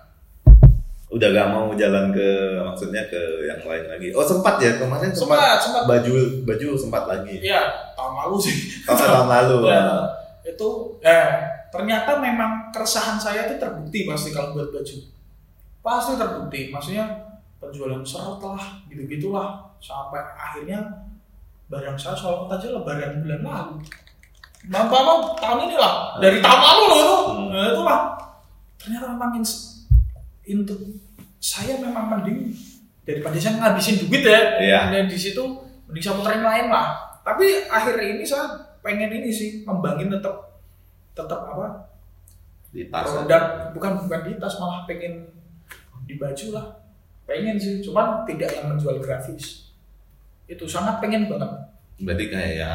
udah 1.15 1.27
gak 1.31 1.47
mau 1.47 1.71
jalan 1.79 2.11
ke 2.11 2.59
maksudnya 2.59 3.07
ke 3.07 3.47
yang 3.47 3.63
lain 3.63 3.87
lagi. 3.87 4.11
Oh 4.11 4.27
sempat 4.27 4.59
ya 4.59 4.75
kemarin 4.75 5.15
sempat, 5.15 5.39
sempat 5.39 5.59
sempat. 5.63 5.83
baju 5.87 6.13
baju 6.43 6.67
sempat 6.75 7.03
lagi. 7.07 7.39
Iya 7.39 7.63
tahun 7.95 8.13
lalu 8.19 8.35
sih. 8.43 8.55
Oh, 8.83 8.95
tahun 8.99 9.31
lalu 9.39 9.55
Ya, 9.71 9.83
itu 10.43 10.69
eh 10.99 11.27
ternyata 11.71 12.19
memang 12.19 12.67
keresahan 12.75 13.15
saya 13.15 13.47
itu 13.47 13.55
terbukti 13.55 14.03
pasti 14.03 14.35
kalau 14.35 14.51
buat 14.51 14.75
baju. 14.75 14.95
Pasti 15.79 16.11
terbukti. 16.19 16.61
Maksudnya 16.75 17.07
penjualan 17.63 18.03
seret 18.03 18.43
lah 18.43 18.83
gitu 18.91 19.07
gitulah 19.07 19.63
sampai 19.79 20.19
akhirnya 20.35 20.83
barang 21.71 21.95
saya 21.95 22.13
soal 22.13 22.51
aja 22.51 22.67
lebaran 22.75 23.23
bulan 23.23 23.41
lalu. 23.41 23.75
Mampu 24.65 24.97
mau 24.97 25.31
tahun 25.37 25.69
ini 25.71 25.77
lah 25.79 26.19
dari 26.19 26.43
tahun 26.43 26.59
lalu 26.59 26.83
loh 26.83 26.97
itu. 26.99 27.17
Hmm. 27.31 27.47
nah, 27.53 27.65
itu 27.71 27.81
lah 27.85 27.99
ternyata 28.75 29.05
memang 29.13 29.31
ins- 29.39 29.85
untuk 30.45 30.77
saya 31.45 31.77
memang 31.77 32.09
mending 32.09 32.49
daripada 33.05 33.37
saya 33.37 33.61
ngabisin 33.61 34.01
duit 34.01 34.25
ya 34.25 34.89
dan 34.89 35.05
di 35.05 35.13
situ 35.13 35.45
mending 35.85 36.01
saya 36.01 36.17
puterin 36.17 36.41
lain 36.41 36.73
lah. 36.73 36.97
Tapi 37.21 37.69
akhir 37.69 38.01
ini 38.01 38.25
saya 38.25 38.49
pengen 38.81 39.13
ini 39.13 39.29
sih 39.29 39.61
ngembangin 39.61 40.09
tetap 40.09 40.57
tetap 41.13 41.45
apa? 41.45 41.85
Di 42.73 42.89
tas 42.89 43.05
produk 43.13 43.69
bukan 43.77 43.91
bukan 44.09 44.19
di 44.25 44.41
tas 44.41 44.57
malah 44.57 44.89
pengen 44.89 45.29
di 46.09 46.17
baju 46.17 46.47
lah. 46.57 46.81
Pengen 47.29 47.61
sih 47.61 47.77
cuman 47.85 48.25
tidak 48.25 48.49
yang 48.49 48.73
menjual 48.73 48.97
grafis. 48.97 49.69
Itu 50.49 50.65
sangat 50.65 50.97
pengen 50.97 51.29
banget. 51.29 51.49
Berarti 52.01 52.25
kayak 52.25 52.53
ya 52.57 52.73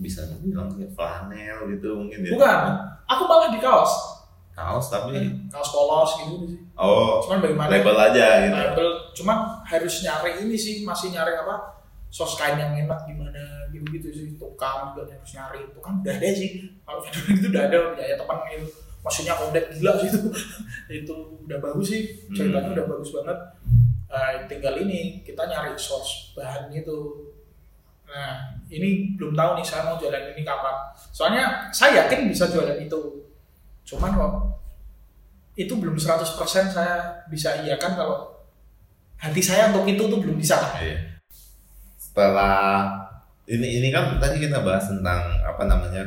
bisa 0.00 0.24
bilang 0.40 0.72
kayak 0.72 0.96
flanel 0.96 1.68
gitu 1.76 1.92
mungkin 1.92 2.24
ya? 2.24 2.32
Bukan. 2.32 2.60
Aku 3.04 3.28
malah 3.28 3.52
di 3.52 3.60
kaos 3.60 4.09
kaos 4.60 4.92
tapi 4.92 5.16
kaos 5.48 5.72
polos 5.72 6.10
gitu 6.20 6.36
sih. 6.52 6.60
Oh 6.76 7.16
cuman 7.24 7.40
bagaimana? 7.40 7.68
label 7.72 7.96
aja 7.96 8.26
gitu. 8.44 8.52
Label 8.52 8.88
cuman 9.16 9.38
harus 9.64 9.94
nyari 10.04 10.44
ini 10.44 10.56
sih 10.56 10.84
masih 10.84 11.16
nyari 11.16 11.32
apa? 11.32 11.80
Sos 12.10 12.36
kain 12.36 12.60
yang 12.60 12.76
enak 12.76 13.08
gimana 13.08 13.40
gitu 13.72 13.86
gitu 13.88 14.08
sih. 14.12 14.26
Tukang 14.36 14.92
juga 14.92 15.08
harus 15.08 15.30
nyari. 15.32 15.64
Tukang 15.72 16.04
udah 16.04 16.12
ada 16.12 16.28
sih. 16.30 16.50
Kalau 16.84 17.00
vendor 17.00 17.24
itu 17.32 17.46
udah 17.48 17.62
ada 17.64 17.78
ya 17.96 18.14
teman 18.14 18.38
itu 18.52 18.68
maksudnya 19.00 19.32
kondek 19.32 19.64
gila 19.72 19.92
sih 19.96 20.08
itu. 20.12 20.20
Itu 21.00 21.14
udah 21.48 21.56
bagus 21.56 21.86
sih. 21.88 22.02
Ceritanya 22.28 22.68
Hmm. 22.68 22.74
udah 22.76 22.84
bagus 22.84 23.10
banget. 23.16 23.38
Eh, 24.10 24.32
tinggal 24.44 24.74
ini 24.76 25.22
kita 25.22 25.46
nyari 25.46 25.72
sos 25.72 26.34
bahan 26.34 26.68
itu 26.68 26.98
nah 28.10 28.42
ini 28.66 29.14
belum 29.14 29.38
tahu 29.38 29.50
nih 29.54 29.62
saya 29.62 29.86
mau 29.86 29.94
jualan 29.94 30.34
ini 30.34 30.42
kapan. 30.42 30.74
Soalnya 31.14 31.70
saya 31.70 32.04
yakin 32.04 32.26
bisa 32.26 32.50
jualan 32.50 32.74
itu. 32.76 32.98
Cuman 33.86 34.10
kok 34.12 34.32
itu 35.60 35.72
belum 35.72 35.94
100% 35.94 36.24
saya 36.66 36.96
bisa 37.26 37.60
iya 37.60 37.76
kan 37.76 37.92
kalau 37.92 38.32
hati 39.16 39.38
saya 39.38 39.68
untuk 39.68 39.84
itu 39.86 40.00
tuh 40.02 40.18
belum 40.18 40.34
bisa 40.34 40.56
Iya. 40.76 41.20
Setelah 41.94 42.88
ini 43.44 43.78
ini 43.78 43.88
kan 43.88 44.16
tadi 44.16 44.40
kita 44.40 44.60
bahas 44.60 44.86
tentang 44.86 45.20
apa 45.40 45.62
namanya 45.62 46.02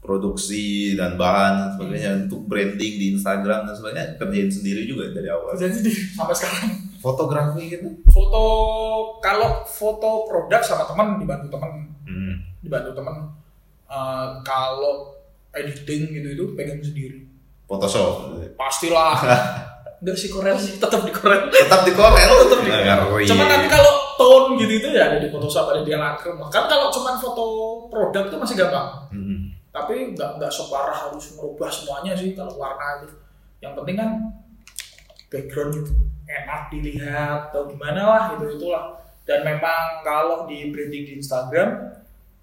produksi 0.00 0.94
dan 0.94 1.14
bahan 1.14 1.54
dan 1.56 1.68
sebagainya 1.72 2.10
untuk 2.24 2.44
branding 2.44 2.94
di 2.96 3.06
Instagram 3.12 3.64
dan 3.64 3.74
sebagainya 3.74 4.06
kerjain 4.16 4.48
sendiri 4.48 4.82
juga 4.84 5.08
dari 5.10 5.28
awal. 5.28 5.54
jadi 5.54 5.76
sampai 6.16 6.34
sekarang 6.34 6.62
Fotografi 7.00 7.64
gitu. 7.70 7.88
foto 8.06 8.42
kalau 9.18 9.64
foto 9.64 10.26
produk 10.26 10.60
sama 10.60 10.84
teman 10.84 11.16
dibantu 11.16 11.48
teman 11.48 11.72
Hmm. 12.02 12.34
dibantu 12.58 12.90
teman 12.92 13.16
Eh, 13.86 14.28
kalau 14.40 15.18
editing 15.50 16.10
gitu 16.12 16.28
itu 16.30 16.44
pegang 16.54 16.78
sendiri 16.78 17.26
Photoshop. 17.70 18.34
pastilah. 18.58 19.14
Enggak 20.00 20.16
sih 20.16 20.32
Corel 20.32 20.56
sih. 20.56 20.80
Tetap 20.80 21.04
di 21.04 21.12
Corel 21.12 21.52
Tetap 21.52 21.86
di 21.86 21.92
Corel. 21.92 22.30
Tetap 22.48 22.60
di 22.64 22.70
Ngeri. 22.72 23.24
cuman 23.28 23.46
nanti 23.46 23.68
kalau 23.68 23.92
tone 24.16 24.56
gitu 24.58 24.72
itu 24.80 24.88
ya 24.96 25.12
ada 25.12 25.18
di 25.20 25.28
Photoshop 25.28 25.70
ada 25.70 25.80
di 25.84 25.92
Lightroom 25.92 26.40
kan 26.50 26.64
kalau 26.66 26.88
cuman 26.92 27.14
foto 27.20 27.44
produk 27.88 28.26
itu 28.26 28.36
masih 28.36 28.56
gampang. 28.58 28.88
Hmm. 29.14 29.40
tapi 29.70 30.18
nggak 30.18 30.42
nggak 30.42 30.50
separah 30.50 30.90
harus 30.90 31.30
merubah 31.38 31.70
semuanya 31.70 32.12
sih 32.18 32.34
kalau 32.34 32.58
warna 32.58 33.06
itu. 33.06 33.16
Yang 33.62 33.72
penting 33.78 33.96
kan 34.02 34.10
background 35.30 35.72
itu 35.78 35.92
enak 36.26 36.62
dilihat 36.74 37.54
atau 37.54 37.70
gimana 37.70 38.02
lah 38.02 38.24
itu 38.34 38.58
itulah. 38.58 38.98
Dan 39.22 39.46
memang 39.46 40.02
kalau 40.02 40.48
di 40.50 40.74
branding 40.74 41.06
di 41.06 41.12
Instagram 41.22 41.96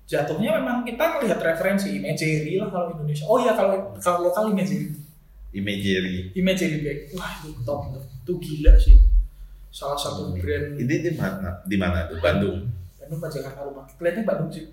jatuhnya 0.08 0.56
memang 0.64 0.88
kita 0.88 1.20
melihat 1.20 1.44
referensi 1.44 2.00
imagery 2.00 2.64
lah 2.64 2.72
kalau 2.72 2.96
Indonesia. 2.96 3.28
Oh 3.28 3.38
iya 3.44 3.52
kalau 3.58 3.92
kalau 4.00 4.32
lokal 4.32 4.56
imagery 4.56 4.96
Imagery. 5.56 6.36
imagery 6.36 6.84
bag 6.84 7.00
wah 7.16 7.32
itu 7.40 7.56
top 7.64 7.96
itu 7.96 8.34
gila 8.44 8.74
sih. 8.76 9.00
Salah 9.72 9.96
satu 9.96 10.36
brand 10.36 10.76
Ini 10.76 10.96
di 11.06 11.12
mana? 11.16 11.64
Di 11.64 11.78
mana 11.80 12.10
tuh? 12.12 12.20
Bandung. 12.20 12.68
Bandung 13.00 13.20
apa 13.24 13.28
Jakarta 13.32 13.62
rumah. 13.64 13.86
Kelihatannya 13.96 14.28
Bandung 14.28 14.50
sih. 14.52 14.66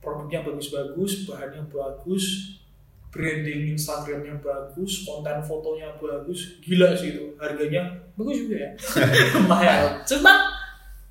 Produknya 0.00 0.44
bagus-bagus 0.44 1.28
bahannya 1.28 1.64
bagus 1.68 2.24
branding 3.12 3.72
Instagramnya 3.78 4.40
bagus 4.40 5.04
konten 5.04 5.38
fotonya 5.44 5.96
bagus. 6.00 6.58
Gila 6.64 6.96
sih 6.96 7.18
itu. 7.18 7.36
Harganya 7.36 7.92
bagus 8.16 8.46
juga 8.46 8.56
ya. 8.64 8.70
Lumayan. 9.36 10.00
Cuman 10.08 10.38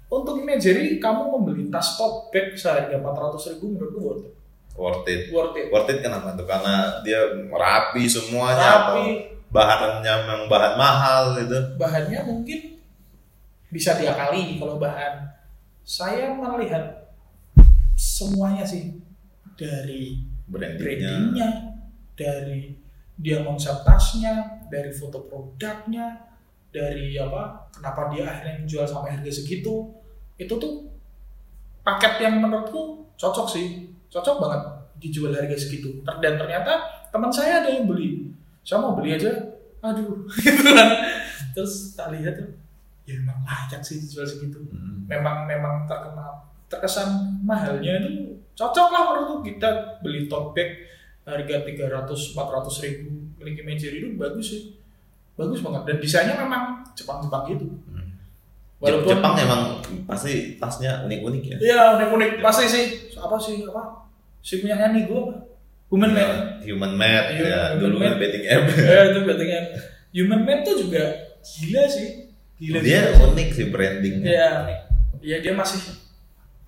untuk 0.09 0.37
imagery 0.41 1.01
kamu 1.01 1.21
membeli 1.37 1.69
tas 1.73 1.97
tote 1.97 2.33
bag 2.33 2.53
seharga 2.53 2.97
400 3.01 3.57
ribu 3.57 3.65
menurutku 3.73 3.99
worth 4.01 4.25
it 4.29 4.42
Worth 4.73 5.05
it. 5.05 5.29
worth 5.29 5.53
it 5.53 5.69
Worth 5.69 5.89
it 5.93 6.01
kenapa 6.01 6.33
tuh? 6.33 6.49
Karena 6.49 6.97
dia 7.05 7.21
rapi 7.53 8.09
semuanya 8.09 8.89
atau 8.89 8.97
tapi 8.97 9.33
bahannya 9.53 10.13
memang 10.25 10.49
bahan 10.49 10.73
mahal 10.81 11.37
gitu. 11.37 11.77
bahannya 11.77 12.19
mungkin 12.25 12.81
bisa 13.69 13.93
diakali 14.01 14.57
kalau 14.57 14.81
bahan 14.81 15.29
saya 15.85 16.33
melihat 16.33 17.13
semuanya 17.93 18.65
sih 18.65 18.97
dari 19.53 20.25
Brandingnya. 20.49 20.81
brandingnya 20.81 21.49
dari 22.17 22.73
dia 23.13 23.45
konsep 23.45 23.85
tasnya 23.85 24.65
dari 24.73 24.89
foto 24.89 25.29
produknya 25.29 26.17
dari 26.73 27.13
apa 27.21 27.69
kenapa 27.69 28.09
dia 28.09 28.25
akhirnya 28.25 28.65
menjual 28.65 28.89
sampai 28.89 29.13
harga 29.13 29.29
segitu 29.29 29.93
itu 30.41 30.53
tuh 30.57 30.89
paket 31.85 32.25
yang 32.25 32.41
menurutku 32.41 33.05
cocok 33.13 33.45
sih 33.45 33.92
cocok 34.13 34.37
banget 34.37 34.61
dijual 35.01 35.33
harga 35.33 35.57
segitu. 35.57 35.99
Dan 36.21 36.37
ternyata 36.37 36.85
teman 37.09 37.33
saya 37.33 37.65
ada 37.65 37.69
yang 37.73 37.89
beli. 37.89 38.29
Saya 38.61 38.79
mau 38.79 38.95
beli 38.95 39.17
aja. 39.17 39.33
Aduh. 39.83 40.23
Gitu 40.45 40.69
kan. 40.71 40.89
Terus 41.51 41.97
tak 41.97 42.15
lihat 42.15 42.39
tuh. 42.39 42.49
Ya 43.03 43.19
memang 43.19 43.43
layak 43.43 43.83
sih 43.83 43.99
dijual 43.99 44.23
segitu. 44.23 44.63
Hmm. 44.71 45.03
memang 45.03 45.43
memang 45.43 45.83
terkenal 45.83 46.47
terkesan 46.71 47.43
mahalnya 47.43 47.99
itu 47.99 48.39
cocok 48.55 48.87
lah 48.87 49.01
menurutku. 49.11 49.51
Kita 49.51 49.99
beli 49.99 50.31
tote 50.31 50.55
bag 50.55 50.69
harga 51.27 51.67
300 51.67 52.07
400 52.07 52.85
ribu. 52.87 53.11
Linky 53.43 53.63
Major 53.67 53.91
itu 53.91 54.15
bagus 54.15 54.45
sih. 54.55 54.61
Bagus 55.35 55.59
banget. 55.59 55.81
Dan 55.91 55.95
desainnya 55.99 56.35
memang 56.39 56.79
Jepang-Jepang 56.95 57.43
gitu. 57.51 57.67
Hmm. 57.91 58.07
walaupun 58.83 59.15
Jepang 59.15 59.35
emang 59.39 59.61
pasti 60.03 60.59
tasnya 60.59 61.07
unik-unik 61.07 61.43
ya. 61.43 61.57
iya 61.59 61.79
unik-unik. 61.99 62.39
Pasti 62.39 62.67
sih 62.67 62.85
apa 63.23 63.35
sih 63.37 63.63
apa 63.63 63.83
si 64.39 64.59
punya 64.59 64.75
nih 64.89 65.07
gue 65.07 65.21
Human 65.87 66.09
Man 66.09 66.29
Human 66.61 66.93
made 66.93 67.27
Iya, 67.33 67.45
ya, 67.45 67.61
human 67.71 67.79
dulu 67.79 67.95
made. 68.01 68.17
betting 68.17 68.45
app. 68.45 68.63
ya 68.73 68.99
itu 69.07 69.19
berarti 69.21 69.45
Human 70.13 70.41
Man 70.41 70.59
tuh 70.61 70.75
juga 70.79 71.03
gila 71.41 71.83
sih 71.85 72.07
gila 72.57 72.77
Dia 72.79 72.99
sih. 73.09 73.23
unik 73.23 73.49
sih 73.49 73.65
brandingnya. 73.67 74.25
Iya, 74.25 74.49
ya 75.19 75.37
dia 75.39 75.53
masih 75.53 75.79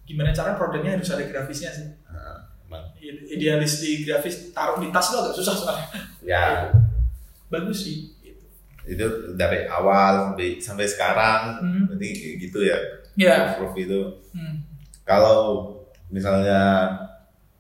gimana 0.04 0.30
cara 0.30 0.54
produknya 0.54 0.94
harus 0.94 1.10
ada 1.10 1.24
grafisnya 1.24 1.70
sih. 1.70 1.88
Nah, 2.06 2.46
emang. 2.64 2.84
Idealis 3.28 3.80
di 3.80 4.04
grafis 4.04 4.52
taruh 4.52 4.78
di 4.78 4.90
tas 4.90 5.10
itu 5.10 5.18
agak 5.18 5.34
susah 5.34 5.54
soalnya. 5.54 5.88
Ya, 6.22 6.70
Bagus 7.52 7.82
sih. 7.82 8.12
Gitu. 8.20 8.42
itu 8.86 9.06
dari 9.34 9.66
awal 9.66 10.30
sampai 10.32 10.48
sampai 10.60 10.86
sekarang 10.86 11.42
Hmm. 11.58 11.84
berarti 11.88 12.10
gitu 12.38 12.62
ya. 12.62 12.78
Ya. 13.16 13.56
Proof 13.56 13.74
itu 13.76 14.02
Hmm. 14.32 14.62
kalau 15.02 15.74
misalnya 16.10 16.92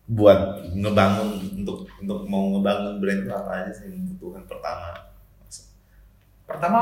buat 0.05 0.61
ngebangun 0.69 1.41
untuk 1.65 1.89
untuk 1.97 2.29
mau 2.29 2.53
ngebangun 2.53 3.01
brand 3.01 3.21
itu 3.25 3.31
apa 3.33 3.51
aja 3.65 3.71
sih 3.73 3.89
kebutuhan 3.89 4.45
pertama? 4.45 4.93
Pertama 6.45 6.81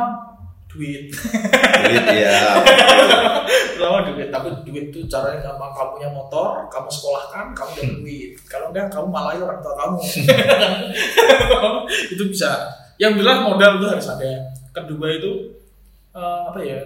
duit. 0.73 1.13
Duit 1.13 2.05
ya. 2.09 2.59
Pertama 3.77 3.99
duit, 4.09 4.27
tapi 4.33 4.47
duit 4.65 4.89
itu 4.89 5.05
caranya 5.05 5.51
gampang. 5.51 5.71
Kamu 5.75 5.89
punya 5.99 6.09
motor, 6.09 6.65
kamu 6.71 6.89
sekolahkan, 6.89 7.45
kamu 7.53 7.71
dapat 7.77 7.93
duit. 8.01 8.31
Kalau 8.49 8.67
enggak, 8.73 8.89
kamu 8.89 9.07
malahi 9.11 9.39
orang 9.43 9.59
tua 9.61 9.75
kamu. 9.77 9.99
itu 12.13 12.23
bisa. 12.31 12.51
Yang 12.97 13.21
jelas 13.21 13.37
modal 13.45 13.71
itu 13.77 13.85
harus 13.91 14.07
ada. 14.09 14.29
Kedua 14.73 15.07
itu 15.13 15.31
eh, 16.15 16.39
apa 16.49 16.59
ya? 16.63 16.79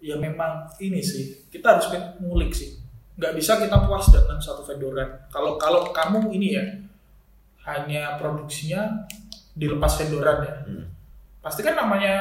Ya 0.00 0.16
memang 0.16 0.70
ini 0.80 1.02
sih. 1.02 1.46
Kita 1.50 1.76
harus 1.76 1.90
ngulik 2.22 2.54
sih. 2.54 2.85
Nggak 3.16 3.32
bisa 3.36 3.52
kita 3.56 3.76
puas 3.84 4.04
dengan 4.12 4.38
satu 4.38 4.62
vendoran. 4.62 5.08
Kalau 5.32 5.56
kalau 5.56 5.88
kamu 5.90 6.30
ini 6.36 6.48
ya 6.56 6.64
hanya 7.66 8.20
produksinya 8.20 9.08
dilepas 9.56 9.98
vendoran 9.98 10.38
ya. 10.44 10.54
Hmm. 10.68 10.84
Pasti 11.40 11.62
kan 11.62 11.78
namanya 11.78 12.14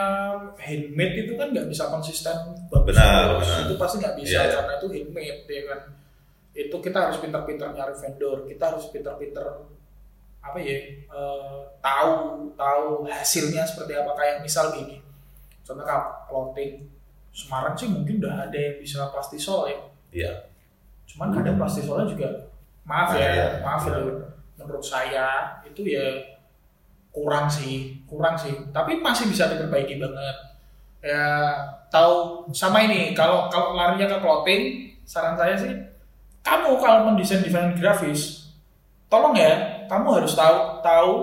handmade 0.55 1.25
itu 1.25 1.33
kan 1.35 1.49
nggak 1.51 1.67
bisa 1.67 1.89
konsisten 1.89 2.35
bagus 2.69 2.93
Benar, 2.95 3.35
terus. 3.35 3.43
benar. 3.49 3.61
Itu 3.67 3.75
pasti 3.75 3.95
nggak 3.99 4.15
bisa 4.21 4.31
Iya, 4.31 4.41
iya. 4.45 4.53
karena 4.55 4.73
itu 4.79 4.87
handmade 4.93 5.43
ya 5.49 5.63
kan. 5.67 5.79
Itu 6.55 6.75
kita 6.79 6.97
harus 7.09 7.17
pintar-pintar 7.19 7.69
nyari 7.75 7.95
vendor. 7.97 8.37
Kita 8.47 8.63
harus 8.71 8.85
pintar-pintar 8.89 9.45
apa 10.45 10.61
ya 10.61 10.77
eh, 11.09 11.61
tahu 11.81 12.13
tahu 12.53 13.09
hasilnya 13.09 13.65
seperti 13.65 13.97
apa 13.97 14.13
kayak 14.13 14.45
misal 14.45 14.69
gini 14.69 15.01
contoh 15.65 15.81
kayak 15.81 16.29
clothing 16.29 16.85
Semarang 17.33 17.73
sih 17.73 17.89
mungkin 17.89 18.21
udah 18.21 18.45
ada 18.45 18.53
yang 18.53 18.77
bisa 18.77 19.09
plastisol 19.09 19.65
ya 19.65 19.77
Iya. 20.13 20.31
Cuman 21.05 21.29
kadang 21.31 21.55
plastisolnya 21.57 22.05
juga 22.09 22.27
maaf 22.85 23.13
ya 23.13 23.21
Nah, 23.21 23.33
iya. 23.33 23.47
maaf 23.61 23.83
ya. 23.87 23.97
Menurut 24.55 24.83
saya 24.85 25.59
itu 25.65 25.81
ya 25.85 26.05
kurang 27.13 27.45
sih 27.47 28.01
kurang 28.09 28.35
sih. 28.35 28.53
Tapi 28.73 28.99
masih 28.99 29.29
bisa 29.29 29.47
diperbaiki 29.49 30.01
banget. 30.01 30.37
Ya 31.05 31.53
tahu 31.93 32.49
sama 32.49 32.81
ini 32.85 33.13
kalau 33.13 33.47
kalau 33.47 33.77
larinya 33.77 34.09
ke 34.09 34.17
clothing 34.19 34.61
saran 35.05 35.37
saya 35.37 35.53
sih 35.53 35.69
kamu 36.41 36.81
kalau 36.81 37.09
mendesain 37.09 37.45
desain 37.45 37.77
grafis 37.77 38.49
tolong 39.05 39.37
ya 39.37 39.85
kamu 39.85 40.21
harus 40.21 40.33
tahu 40.33 40.81
tahu 40.81 41.13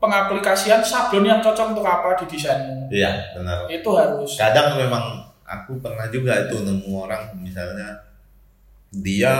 pengaplikasian 0.00 0.80
sablon 0.80 1.28
yang 1.28 1.40
cocok 1.44 1.76
untuk 1.76 1.84
apa 1.84 2.16
di 2.24 2.36
desainmu. 2.36 2.88
Iya, 2.88 3.36
benar. 3.36 3.68
itu 3.68 3.90
harus. 3.92 4.32
Kadang 4.40 4.80
memang 4.80 5.28
aku 5.44 5.76
pernah 5.76 6.08
juga 6.08 6.48
itu 6.48 6.56
nemu 6.64 6.88
orang 6.88 7.36
misalnya 7.36 8.00
dia 8.92 9.34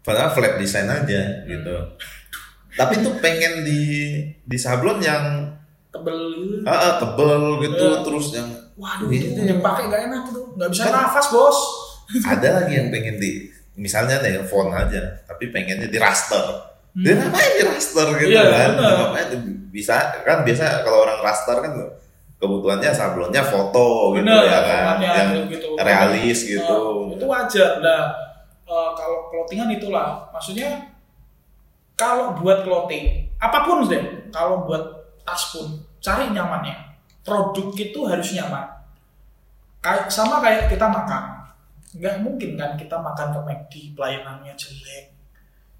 padahal 0.00 0.30
flat 0.30 0.56
design 0.56 0.86
aja 0.86 1.20
gitu 1.44 1.76
tapi 2.70 3.00
tuh 3.00 3.18
pengen 3.18 3.62
di 3.62 3.80
di 4.38 4.56
sablon 4.56 4.98
yang 4.98 5.48
tebel 5.90 6.18
gitu 6.30 6.54
ah, 6.62 6.72
ah, 6.72 6.92
tebel 6.96 7.40
gitu 7.60 7.84
Iya. 7.86 8.00
terus 8.00 8.26
yang 8.32 8.48
waduh 8.74 9.08
Iya. 9.08 9.20
itu 9.28 9.40
yang 9.42 9.60
pakai 9.60 9.84
gak 9.86 10.02
enak 10.06 10.22
itu 10.28 10.40
nggak 10.54 10.68
bisa 10.70 10.82
Kan- 10.84 10.94
nafas 10.98 11.26
bos 11.28 11.58
ada 12.22 12.48
lagi 12.58 12.72
yang 12.74 12.88
pengen 12.88 13.16
di 13.16 13.30
misalnya 13.74 14.20
nih 14.20 14.42
font 14.42 14.70
aja 14.70 14.98
tapi 15.24 15.48
pengennya 15.48 15.86
di 15.86 15.98
raster 15.98 16.68
Hmm. 16.90 17.06
dia 17.06 17.14
ngapain 17.14 17.52
di 17.54 17.64
raster 17.64 18.06
gitu 18.18 18.34
Iya, 18.34 18.42
kan 18.44 18.70
benar. 18.74 18.94
ngapain 18.98 19.26
tuh? 19.30 19.40
bisa 19.70 19.94
kan 20.20 20.42
biasa 20.42 20.82
kalau 20.82 21.06
orang 21.06 21.22
raster 21.22 21.56
kan 21.56 21.70
kebutuhannya 22.36 22.90
sablonnya 22.90 23.42
foto 23.42 23.86
gitu 24.10 24.26
Bener, 24.26 24.42
ya 24.42 24.58
kan 24.58 24.96
yang 24.98 25.30
gitu. 25.46 25.78
realis 25.78 26.38
gitu 26.42 26.66
Nah, 26.66 27.14
itu 27.14 27.24
wajar. 27.24 27.78
Nah, 27.78 28.10
eh, 28.70 28.90
kalau 28.94 29.26
clothingan 29.28 29.74
itulah, 29.74 30.30
maksudnya 30.30 30.94
kalau 31.98 32.32
buat 32.38 32.62
clothing, 32.64 33.28
apa 33.36 33.66
pun 33.66 33.84
deh, 33.84 34.30
kalau 34.32 34.64
buat 34.64 34.80
tas 35.26 35.52
pun 35.52 35.82
cari 36.00 36.30
nyamannya. 36.32 36.96
Produk 37.20 37.76
itu 37.76 38.00
harus 38.08 38.32
nyaman. 38.32 38.64
Kayak 39.84 40.08
sama 40.08 40.40
kayak 40.40 40.72
kita 40.72 40.88
makan. 40.88 41.44
Nggak 41.92 42.16
mungkin 42.24 42.50
kan 42.56 42.70
kita 42.80 42.96
makan 42.96 43.36
ke 43.36 43.40
McD 43.44 43.72
pelayanannya 43.92 44.54
jelek, 44.56 45.12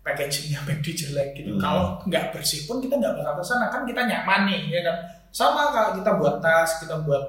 packagingnya 0.04 0.60
McD 0.68 0.86
jelek 0.92 1.28
gitu. 1.40 1.56
Hmm. 1.56 1.62
Kalau 1.62 1.84
nggak 2.04 2.36
bersih 2.36 2.68
pun 2.68 2.84
kita 2.84 3.00
nggak 3.00 3.16
bakal 3.16 3.40
ke 3.40 3.44
sana 3.46 3.72
kan 3.72 3.88
kita 3.88 4.04
nyaman 4.04 4.44
nih, 4.44 4.60
ya 4.68 4.80
kan. 4.84 4.96
Sama 5.30 5.72
kalau 5.72 5.96
kita 5.96 6.10
buat 6.20 6.36
tas, 6.44 6.82
kita 6.84 7.00
buat 7.06 7.22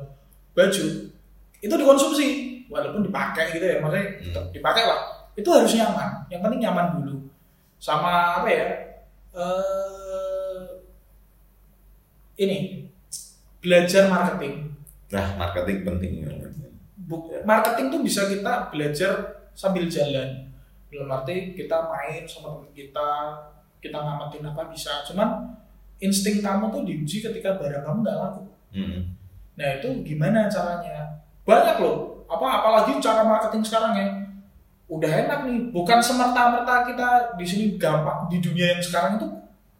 baju, 0.51 0.85
itu 1.61 1.73
dikonsumsi 1.77 2.27
walaupun 2.67 3.05
dipakai 3.05 3.53
gitu 3.53 3.65
ya 3.67 3.77
maksudnya 3.83 4.07
Hmm. 4.31 4.47
dipakai 4.51 4.83
lah 4.87 5.20
itu 5.35 5.49
harus 5.51 5.71
nyaman. 5.75 6.27
Yang 6.27 6.41
penting 6.43 6.61
nyaman 6.63 6.87
dulu. 6.99 7.15
Sama 7.81 8.43
apa 8.43 8.49
ya? 8.49 8.67
Eh 9.35 10.63
ini. 12.41 12.87
Belajar 13.61 14.09
marketing. 14.09 14.73
Nah 15.13 15.37
marketing 15.37 15.85
penting 15.85 16.13
Bu- 16.95 17.29
marketing 17.45 17.91
tuh 17.93 18.01
bisa 18.01 18.25
kita 18.25 18.71
belajar 18.73 19.11
sambil 19.53 19.85
jalan. 19.85 20.49
Dalam 20.91 21.07
arti 21.07 21.55
kita 21.55 21.87
main 21.87 22.23
sama 22.27 22.59
teman 22.59 22.71
kita 22.73 23.07
kita 23.79 23.97
ngamatin 23.97 24.43
apa 24.47 24.67
bisa. 24.71 25.05
Cuman 25.05 25.55
insting 26.01 26.41
kamu 26.41 26.73
tuh 26.73 26.81
diuji 26.83 27.21
ketika 27.21 27.55
barang 27.59 27.83
kamu 27.85 27.97
nggak 28.01 28.17
laku. 28.17 28.43
Mm-mm. 28.73 29.01
Nah 29.59 29.69
itu 29.77 29.89
gimana 30.01 30.49
caranya? 30.49 31.21
Banyak 31.45 31.77
loh. 31.83 32.25
Apa 32.25 32.63
apalagi 32.63 32.97
cara 33.03 33.21
marketing 33.27 33.61
sekarang 33.61 33.93
ya. 33.93 34.07
Udah 34.91 35.07
enak 35.07 35.39
nih. 35.47 35.59
Bukan 35.71 36.03
semerta-merta 36.03 36.83
kita 36.91 37.39
di 37.39 37.45
sini 37.47 37.65
gampang 37.79 38.27
di 38.27 38.43
dunia 38.43 38.75
yang 38.75 38.83
sekarang 38.83 39.15
itu 39.15 39.27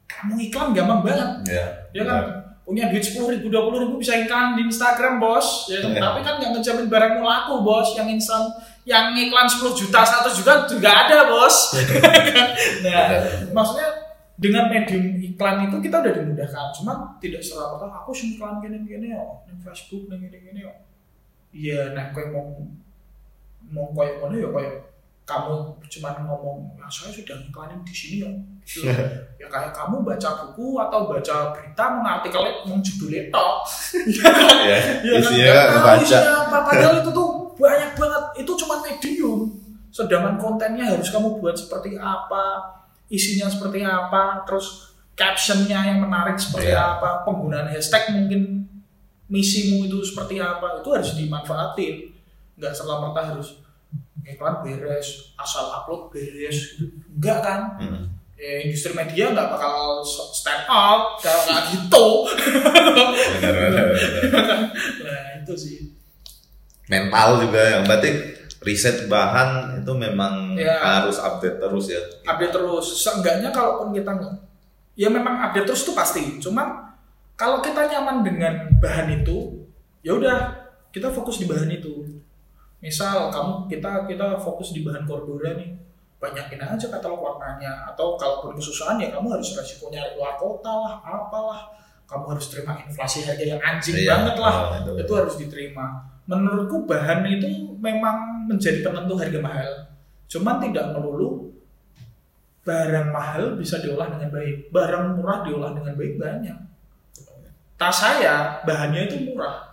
kamu 0.08 0.34
iklan 0.48 0.72
gampang 0.72 1.00
banget. 1.04 1.30
ya 1.52 1.66
Ya 1.92 2.04
kan 2.08 2.24
punya 2.64 2.88
duit 2.88 3.04
sepuluh 3.04 3.36
ribu, 3.36 3.52
dua 3.52 3.68
ribu 3.68 4.00
bisa 4.00 4.16
iklan 4.16 4.56
di 4.56 4.64
Instagram 4.64 5.20
bos. 5.20 5.68
Ya, 5.68 5.84
kan? 5.84 5.92
Iya. 5.92 6.00
Tapi 6.00 6.20
kan 6.24 6.34
nggak 6.40 6.52
ngejamin 6.56 6.88
barangmu 6.88 7.24
laku 7.28 7.54
bos. 7.68 7.92
Yang 8.00 8.08
instan, 8.16 8.48
yang 8.88 9.12
iklan 9.12 9.46
10 9.46 9.76
juta, 9.76 10.00
1 10.08 10.32
juta 10.32 10.52
juga 10.72 10.90
ada 11.04 11.28
bos. 11.28 11.76
nah, 12.88 13.04
maksudnya 13.52 14.12
dengan 14.42 14.74
medium 14.74 15.22
iklan 15.22 15.70
itu 15.70 15.78
kita 15.78 16.02
udah 16.02 16.14
dimudahkan 16.18 16.74
cuma 16.74 17.14
tidak 17.22 17.46
serta 17.46 17.78
merta 17.78 17.94
aku 17.94 18.10
sih 18.10 18.34
iklan 18.34 18.58
gini 18.58 18.82
gini 18.90 19.14
ya 19.14 19.22
di 19.46 19.54
Facebook 19.62 20.10
gini 20.10 20.34
gini 20.34 20.66
ya 20.66 20.74
iya 21.54 21.80
nah 21.94 22.10
kayak 22.10 22.34
mau 22.34 22.50
mau 23.70 23.94
kayak 23.94 24.18
mana 24.18 24.42
ya 24.42 24.50
kayak 24.50 24.76
kamu 25.32 25.56
cuman 25.88 26.16
ngomong 26.28 26.58
ya 26.76 26.88
saya 26.92 27.10
sudah 27.10 27.40
iklanin 27.40 27.80
di 27.88 27.96
sini 27.96 28.18
ya 28.22 28.32
Gitu. 28.62 28.88
ya 29.42 29.48
kayak 29.50 29.74
kamu 29.74 30.06
baca 30.06 30.30
buku 30.38 30.78
atau 30.78 31.10
baca 31.10 31.50
berita 31.52 31.84
mengartikelnya 31.98 32.54
menjudulnya 32.64 33.24
tok 33.34 33.56
ya 34.64 34.78
Iya 35.02 35.18
kan? 35.18 35.18
isinya 35.18 35.50
Nggak 35.50 35.66
tahu 35.66 35.82
baca 35.82 36.04
isinya 36.06 36.34
apa. 36.46 36.58
Padahal 36.70 36.96
itu 37.02 37.10
tuh 37.12 37.30
banyak 37.58 37.92
banget. 37.98 38.24
Itu 38.46 38.52
cuma 38.56 38.76
medium. 38.80 39.40
Sedangkan 39.90 40.36
kontennya 40.38 40.86
harus 40.88 41.10
kamu 41.10 41.42
buat 41.42 41.58
seperti 41.58 41.98
apa, 41.98 42.64
isinya 43.10 43.50
seperti 43.50 43.82
apa, 43.84 44.46
terus 44.48 44.94
captionnya 45.18 45.82
yang 45.84 46.00
menarik 46.00 46.38
seperti 46.40 46.72
Iya. 46.72 46.96
apa, 46.96 47.28
penggunaan 47.28 47.68
hashtag 47.68 48.14
mungkin 48.16 48.66
misimu 49.28 49.90
itu 49.90 50.00
seperti 50.02 50.40
apa, 50.40 50.80
itu 50.80 50.90
harus 50.92 51.12
dimanfaatin. 51.18 52.08
Nggak 52.56 52.72
serta 52.72 53.04
merta 53.04 53.22
harus 53.36 53.61
iklan 54.24 54.62
beres, 54.62 55.34
asal 55.36 55.70
upload 55.72 56.10
beres, 56.10 56.78
gitu. 56.78 56.90
enggak 57.14 57.40
kan? 57.42 57.62
Hmm. 57.78 58.04
Ya, 58.36 58.66
industri 58.66 58.90
media 58.92 59.30
nggak 59.30 59.54
bakal 59.54 60.02
stand 60.34 60.66
out 60.66 61.14
kalau 61.20 61.42
nggak 61.46 61.64
gitu. 61.72 62.06
Benar, 63.38 63.54
benar, 63.54 63.86
benar. 63.94 64.58
nah 65.06 65.22
itu 65.38 65.54
sih. 65.54 65.78
mental 66.86 67.40
juga 67.40 67.62
yang 67.72 67.84
berarti 67.88 68.10
riset 68.62 69.08
bahan 69.08 69.80
itu 69.80 69.94
memang 69.96 70.54
Ya. 70.54 70.76
harus 70.78 71.18
update 71.18 71.58
terus 71.58 71.88
ya 71.88 72.02
update 72.28 72.52
terus 72.52 72.84
seenggaknya 73.00 73.48
kalaupun 73.50 73.96
kita 73.96 74.12
nggak 74.12 74.34
ya 74.94 75.08
memang 75.08 75.40
update 75.50 75.66
terus 75.66 75.88
itu 75.88 75.94
pasti 75.96 76.22
cuma 76.38 76.92
kalau 77.34 77.64
kita 77.64 77.88
nyaman 77.88 78.22
dengan 78.22 78.54
bahan 78.78 79.24
itu 79.24 79.66
ya 80.04 80.14
udah 80.14 80.38
kita 80.92 81.08
fokus 81.10 81.40
di 81.40 81.48
bahan 81.48 81.72
itu 81.72 82.06
misal 82.82 83.30
kamu 83.30 83.70
kita 83.70 84.10
kita 84.10 84.36
fokus 84.42 84.74
di 84.74 84.82
bahan 84.82 85.06
Cordura 85.06 85.54
nih. 85.54 85.70
Banyakin 86.18 86.62
aja 86.62 86.86
katalog 86.90 87.22
warnanya. 87.22 87.90
Atau 87.90 88.14
kalaupun 88.14 88.54
kesusahan 88.54 88.98
ya 89.02 89.10
kamu 89.10 89.38
harus 89.38 89.58
resiko 89.58 89.90
nyari 89.90 90.14
luar 90.18 90.38
kota 90.38 90.70
lah 90.70 90.94
apalah. 91.02 91.66
Kamu 92.06 92.36
harus 92.36 92.52
terima 92.52 92.76
inflasi 92.78 93.24
harga 93.24 93.42
yang 93.42 93.62
anjing 93.62 93.96
Iya. 93.96 94.20
banget 94.20 94.36
lah. 94.38 94.54
itu. 94.84 94.92
itu 95.00 95.14
harus 95.16 95.36
diterima. 95.40 95.86
Menurutku 96.28 96.86
bahan 96.86 97.24
itu 97.26 97.48
memang 97.80 98.46
menjadi 98.46 98.84
penentu 98.84 99.16
harga 99.18 99.40
mahal. 99.42 99.70
Cuman 100.28 100.60
tidak 100.62 100.92
melulu 100.94 101.50
barang 102.62 103.10
mahal 103.10 103.58
bisa 103.58 103.82
diolah 103.82 104.12
dengan 104.14 104.30
baik. 104.30 104.70
Barang 104.70 105.18
murah 105.18 105.42
diolah 105.42 105.74
dengan 105.74 105.98
baik 105.98 106.22
banyak. 106.22 106.58
Tas 107.82 107.98
saya 107.98 108.62
bahannya 108.62 109.10
itu 109.10 109.18
murah 109.26 109.71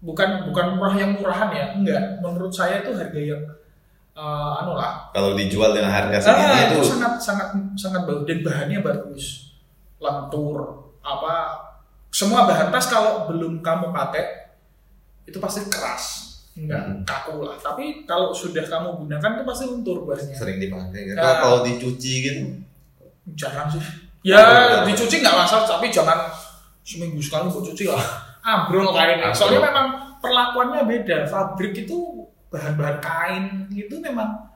bukan 0.00 0.48
bukan 0.48 0.66
murah 0.74 0.94
yang 0.96 1.12
murahan 1.14 1.48
ya 1.52 1.64
enggak. 1.76 2.20
Menurut 2.20 2.48
saya 2.48 2.80
itu 2.80 2.92
harga 2.92 3.20
yang 3.20 3.42
eh, 4.12 4.58
anu 4.60 4.72
lah. 4.74 5.12
Kalau 5.12 5.36
dijual 5.36 5.72
dengan 5.72 5.92
harga 5.92 6.16
segini 6.18 6.44
Ah, 6.46 6.60
itu 6.66 6.74
itu 6.78 6.88
sangat 6.88 7.12
sangat 7.20 7.48
sangat 7.76 8.02
bagus. 8.04 8.24
Dan 8.24 8.38
bahannya 8.40 8.78
bagus. 8.80 9.24
Lentur 10.00 10.56
apa 11.00 11.34
semua 12.08 12.44
bahan. 12.44 12.68
Tas 12.68 12.88
kalau 12.88 13.28
belum 13.28 13.60
kamu 13.60 13.92
pakai 13.92 14.24
itu 15.24 15.36
pasti 15.36 15.68
keras. 15.68 16.04
Enggak 16.56 16.82
Hmm. 16.82 17.00
kaku 17.06 17.46
lah. 17.46 17.56
Tapi 17.56 18.04
kalau 18.04 18.34
sudah 18.34 18.64
kamu 18.64 19.04
gunakan 19.04 19.30
itu 19.36 19.44
pasti 19.46 19.64
lentur 19.68 20.04
bahannya. 20.04 20.34
Sering 20.34 20.58
dipakai 20.58 21.00
gitu. 21.06 21.16
Nah. 21.16 21.38
kalau 21.38 21.58
dicuci 21.60 22.12
gitu? 22.24 22.42
Jarang 23.36 23.68
sih. 23.68 23.80
Ya 24.20 24.40
dicuci 24.84 25.20
nggak 25.20 25.32
masalah 25.32 25.64
tapi 25.64 25.88
jangan 25.88 26.28
seminggu 26.84 27.16
sekali 27.20 27.48
buat 27.48 27.64
cuci 27.64 27.88
lah 27.88 28.04
ambrol 28.42 28.92
kainnya. 28.92 29.30
Soalnya 29.32 29.70
memang 29.70 29.86
perlakuannya 30.20 30.82
beda. 30.84 31.28
Fabrik 31.28 31.86
itu 31.86 32.26
bahan-bahan 32.50 32.98
kain 33.00 33.44
itu 33.72 33.96
memang. 34.00 34.48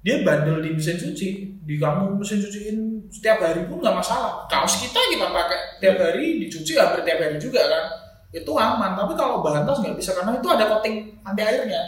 Dia 0.00 0.24
bandel 0.24 0.64
di 0.64 0.72
mesin 0.72 0.96
cuci. 0.96 1.28
Di 1.60 1.76
kamu 1.76 2.16
mesin 2.16 2.40
cuciin 2.40 2.78
setiap 3.12 3.44
hari 3.44 3.68
pun 3.68 3.84
nggak 3.84 3.96
masalah. 4.00 4.48
Kaos 4.48 4.80
kita 4.80 4.96
kita 5.12 5.28
pakai 5.28 5.76
tiap 5.82 5.96
hari 6.00 6.40
dicuci 6.40 6.72
hampir 6.80 7.04
tiap 7.04 7.20
hari 7.20 7.36
juga 7.36 7.60
kan. 7.68 7.84
Itu 8.32 8.56
aman. 8.56 8.96
Tapi 8.96 9.12
kalau 9.12 9.44
bahan 9.44 9.68
tas 9.68 9.80
nggak 9.84 9.96
bisa 10.00 10.16
karena 10.16 10.40
itu 10.40 10.48
ada 10.48 10.64
coating 10.70 11.20
anti 11.20 11.42
airnya. 11.44 11.82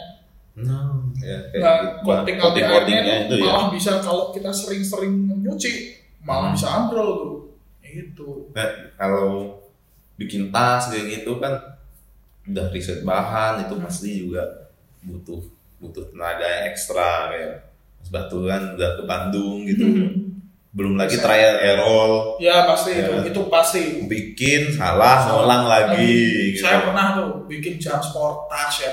Nah 0.52 0.92
ya, 1.16 1.38
nah 1.64 1.74
gitu. 1.80 2.04
coating 2.04 2.36
anti 2.36 2.60
airnya 2.60 2.98
itu 3.24 3.32
itu 3.32 3.34
ya. 3.40 3.48
malah 3.48 3.68
bisa 3.72 3.96
kalau 4.04 4.28
kita 4.28 4.52
sering-sering 4.52 5.32
nyuci 5.40 5.96
malah 6.22 6.52
Hmm. 6.52 6.56
bisa 6.58 6.68
ambrol 6.68 7.08
tuh. 7.16 7.34
Itu. 7.82 8.48
Nah, 8.56 8.68
kalau 8.96 9.60
bikin 10.14 10.48
tas 10.48 10.88
kayak 10.88 11.20
gitu 11.20 11.36
kan 11.36 11.54
udah 12.44 12.66
riset 12.68 13.02
bahan 13.02 13.62
itu 13.62 13.74
pasti 13.78 14.10
juga 14.20 14.42
butuh 15.00 15.40
butuh 15.78 16.04
tenaga 16.08 16.42
yang 16.42 16.64
ekstra 16.68 17.30
kayak 17.30 17.54
Mas 17.96 18.08
Batu 18.08 18.44
kan 18.44 18.74
udah 18.74 18.90
ke 18.96 19.02
Bandung 19.02 19.62
gitu 19.62 19.84
belum 20.72 20.96
lagi 20.96 21.14
Saya- 21.14 21.24
trial 21.52 21.56
error 21.60 22.10
Ya 22.38 22.64
pasti 22.64 22.90
Ya. 22.92 23.04
itu, 23.04 23.28
itu 23.28 23.40
pasti. 23.46 23.82
bikin 24.04 24.72
salah 24.72 25.28
ngulang 25.28 25.64
lagi 25.64 26.16
gitu. 26.50 26.64
Saya 26.64 26.82
pernah 26.82 27.06
tuh 27.14 27.44
bikin 27.44 27.76
jam 27.76 28.00
sport 28.00 28.48
tas 28.48 28.80
ya. 28.80 28.92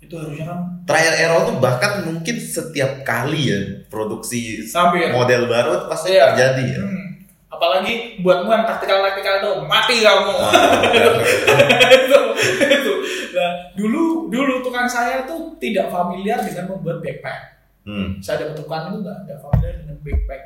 Itu 0.00 0.18
harusnya 0.18 0.44
kan 0.44 0.58
trial 0.84 1.14
error 1.14 1.40
tuh 1.46 1.56
bahkan 1.58 2.02
mungkin 2.02 2.36
setiap 2.36 3.00
kali 3.02 3.42
ya 3.48 3.60
produksi 3.86 4.60
sampai 4.60 5.14
model 5.14 5.46
baru 5.46 5.70
itu 5.76 5.86
pasti 5.86 6.08
Iya. 6.10 6.34
terjadi 6.34 6.64
ya 6.66 6.82
Hmm. 6.82 7.08
Apalagi 7.50 8.22
buatmu 8.22 8.46
yang 8.46 8.62
taktikal-taktikal 8.62 9.42
itu 9.42 9.52
mati 9.66 10.06
kamu. 10.06 10.34
itu, 11.98 12.20
itu. 12.62 12.92
Nah, 13.34 13.52
dulu 13.74 14.30
dulu 14.30 14.62
tukang 14.62 14.86
saya 14.86 15.26
tuh 15.26 15.58
tidak 15.58 15.90
familiar 15.90 16.38
dengan 16.40 16.70
membuat 16.74 17.02
backpack. 17.02 17.40
hmm. 17.84 18.22
Saya 18.22 18.46
dapat 18.46 18.62
tukang 18.62 18.94
itu 18.94 19.02
nggak 19.02 19.18
nggak 19.26 19.38
familiar 19.42 19.74
dengan 19.82 19.96
backpack. 19.98 20.42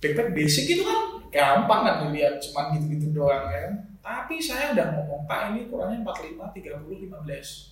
Backpack 0.00 0.28
basic 0.32 0.64
itu 0.72 0.82
kan 0.82 1.00
gampang 1.28 1.80
kan 1.84 1.94
dilihat, 2.08 2.40
cuman 2.40 2.72
gitu-gitu 2.80 3.12
doang 3.12 3.44
kan. 3.52 3.70
Tapi 4.00 4.40
saya 4.40 4.72
udah 4.72 4.96
ngomong 4.96 5.28
Pak 5.28 5.52
ini 5.52 5.68
ukurannya 5.68 6.00
45, 6.00 6.56
30, 6.56 7.04
15 7.04 7.70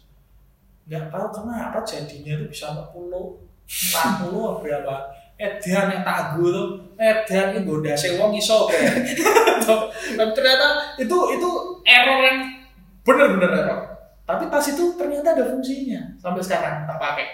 nggak 0.88 1.12
tahu 1.12 1.26
kenapa 1.36 1.84
jadinya 1.84 2.40
tuh 2.40 2.48
bisa 2.48 2.72
40 2.72 3.44
40 3.68 4.64
berapa 4.64 4.94
Edan 5.36 5.86
yang 5.92 6.02
tagu 6.02 6.44
tuh 6.48 6.68
Edan 6.98 7.46
yang 7.52 7.64
goda 7.64 7.94
sewong 7.94 8.34
iso 8.34 8.66
kayak. 8.66 8.90
Tapi 10.10 10.30
ternyata 10.32 10.66
itu 10.96 11.14
itu 11.30 11.48
error 11.82 12.18
yang 12.20 12.38
bener-bener 13.02 13.50
error. 13.56 13.80
Tapi 14.22 14.44
tas 14.46 14.66
itu 14.66 14.92
ternyata 14.92 15.32
ada 15.32 15.46
fungsinya. 15.46 16.02
Sampai 16.16 16.42
sekarang 16.42 16.84
tak 16.84 16.98
pakai. 16.98 17.26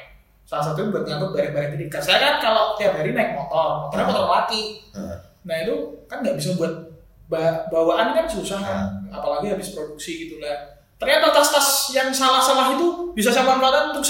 Salah 0.45 0.61
satunya 0.63 0.93
buat 0.93 1.03
ngangkut 1.03 1.31
barang-barang 1.33 1.73
ini 1.75 1.89
Karena 1.89 2.05
saya 2.05 2.19
kan 2.21 2.35
kalau 2.39 2.77
tiap 2.77 2.93
hari 2.93 3.11
naik 3.11 3.33
motor 3.33 3.81
motornya 3.81 4.05
motor 4.05 4.27
laki 4.29 4.77
Hmm. 4.93 5.17
nah 5.43 5.57
itu 5.59 5.73
kan 6.05 6.21
nggak 6.21 6.37
bisa 6.37 6.53
buat 6.55 6.69
ba- 7.27 7.65
bawaan 7.67 8.13
kan 8.13 8.29
susah. 8.29 8.61
Hmm. 8.61 9.09
apalagi 9.09 9.49
habis 9.49 9.73
produksi 9.73 10.29
gitu 10.29 10.37
lah 10.39 10.74
ternyata 10.95 11.31
tas-tas 11.31 11.91
yang 11.91 12.09
salah-salah 12.09 12.73
itu 12.73 13.11
bisa 13.13 13.29
saya 13.29 13.45
manfaatkan 13.45 13.93
untuk 13.93 14.07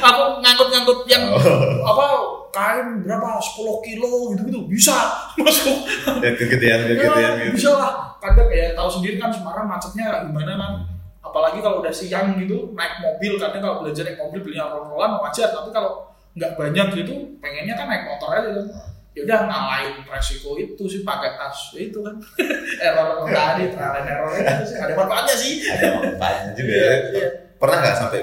aku 0.00 0.22
ngangkut-ngangkut 0.40 0.98
yang 1.06 1.22
Oh. 1.30 1.84
apa 1.84 2.06
kain 2.50 3.02
berapa? 3.02 3.36
10 3.36 3.82
kilo 3.82 4.32
gitu-gitu. 4.32 4.60
Bisa 4.66 4.94
masuk. 5.38 5.84
Ya 6.22 6.30
kegedean 6.32 6.86
kegedean 6.86 7.32
ya, 7.34 7.44
gitu. 7.44 7.54
bisa 7.54 7.70
lah. 7.74 7.92
Kadang 8.18 8.48
ya 8.48 8.72
tahu 8.72 8.88
sendiri 8.88 9.18
kan 9.18 9.28
Semarang 9.28 9.66
macetnya 9.66 10.24
gimana 10.24 10.54
kan. 10.56 10.72
Apalagi 11.20 11.58
kalau 11.58 11.82
udah 11.82 11.90
siang 11.90 12.38
gitu 12.38 12.70
naik 12.72 13.02
mobil 13.02 13.36
karena 13.36 13.58
kalau 13.58 13.82
belajar 13.82 14.06
naik 14.06 14.18
mobil 14.18 14.40
belinya 14.40 14.70
roll-rollan 14.70 15.18
wajar. 15.18 15.50
Tapi 15.50 15.70
kalau 15.70 16.08
nggak 16.34 16.54
banyak 16.54 16.86
gitu 16.98 17.14
pengennya 17.38 17.74
kan 17.74 17.86
naik 17.86 18.04
motor 18.06 18.30
aja 18.32 18.50
kan 18.54 18.66
ya 19.14 19.20
udah 19.22 19.40
ngalahin 19.46 19.94
resiko 20.10 20.58
itu 20.58 20.84
sih 20.90 21.06
pakai 21.06 21.38
tas 21.38 21.70
itu 21.78 21.98
kan. 22.02 22.14
Error 22.84 23.22
tadi 23.30 23.70
trial 23.70 23.94
and 24.02 24.10
error 24.10 24.30
itu 24.34 24.64
sih 24.74 24.76
ada 24.82 24.92
manfaatnya 24.98 25.34
sih. 25.38 25.52
Ada 25.70 25.86
manfaatnya 25.94 26.50
juga 26.58 26.74
ya. 27.14 27.28
pernah 27.54 27.76
nggak 27.78 27.96
sampai 27.96 28.20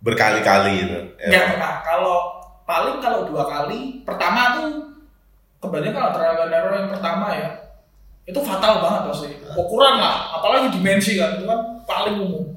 berkali-kali 0.00 0.72
gitu? 0.88 0.98
Nggak 1.28 1.44
pernah. 1.56 1.72
Kalau 1.84 2.16
paling 2.64 2.96
kalau 3.04 3.28
dua 3.28 3.44
kali 3.44 4.00
pertama 4.08 4.56
tuh 4.56 4.68
kebanyakan 5.60 6.00
kalau 6.00 6.12
trial 6.16 6.36
and 6.48 6.54
error 6.56 6.74
yang 6.80 6.90
pertama 6.90 7.26
ya 7.36 7.50
itu 8.24 8.40
fatal 8.40 8.80
banget 8.80 9.02
pasti. 9.12 9.28
Ukuran 9.52 10.00
lah 10.00 10.40
apalagi 10.40 10.72
dimensi 10.72 11.20
kan 11.20 11.36
itu 11.36 11.44
kan 11.44 11.60
paling 11.84 12.16
umum. 12.16 12.56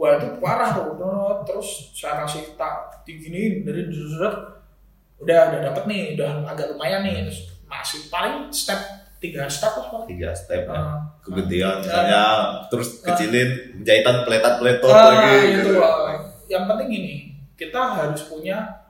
Wah 0.00 0.16
itu 0.16 0.26
parah 0.40 0.72
tuh 0.72 0.96
terus 1.44 1.92
saya 1.92 2.24
kasih 2.24 2.56
tak 2.56 3.04
diginiin 3.04 3.68
dari 3.68 3.86
sudah 3.92 4.61
udah 5.22 5.40
udah 5.54 5.60
dapet 5.70 5.82
nih 5.86 6.02
udah 6.18 6.42
agak 6.50 6.66
lumayan 6.74 7.06
nih 7.06 7.22
terus 7.26 7.46
masih 7.70 8.10
paling 8.10 8.50
step 8.50 8.78
tiga 9.22 9.46
step 9.46 9.78
lah 9.78 9.86
paling 9.86 10.08
tiga 10.10 10.34
step 10.34 10.66
ya. 10.66 10.74
Ah. 10.74 10.98
kegedean 11.22 11.78
Ah. 11.78 11.80
misalnya 11.80 12.22
terus 12.66 12.88
kecilin 13.00 13.50
jahitan 13.86 14.26
peletat 14.26 14.58
peletot 14.58 14.90
Ah, 14.90 15.14
lagi 15.14 15.62
itu 15.62 15.72
ah. 15.78 16.18
yang 16.50 16.66
penting 16.66 16.90
ini 16.90 17.14
kita 17.54 17.78
harus 17.78 18.26
punya 18.26 18.82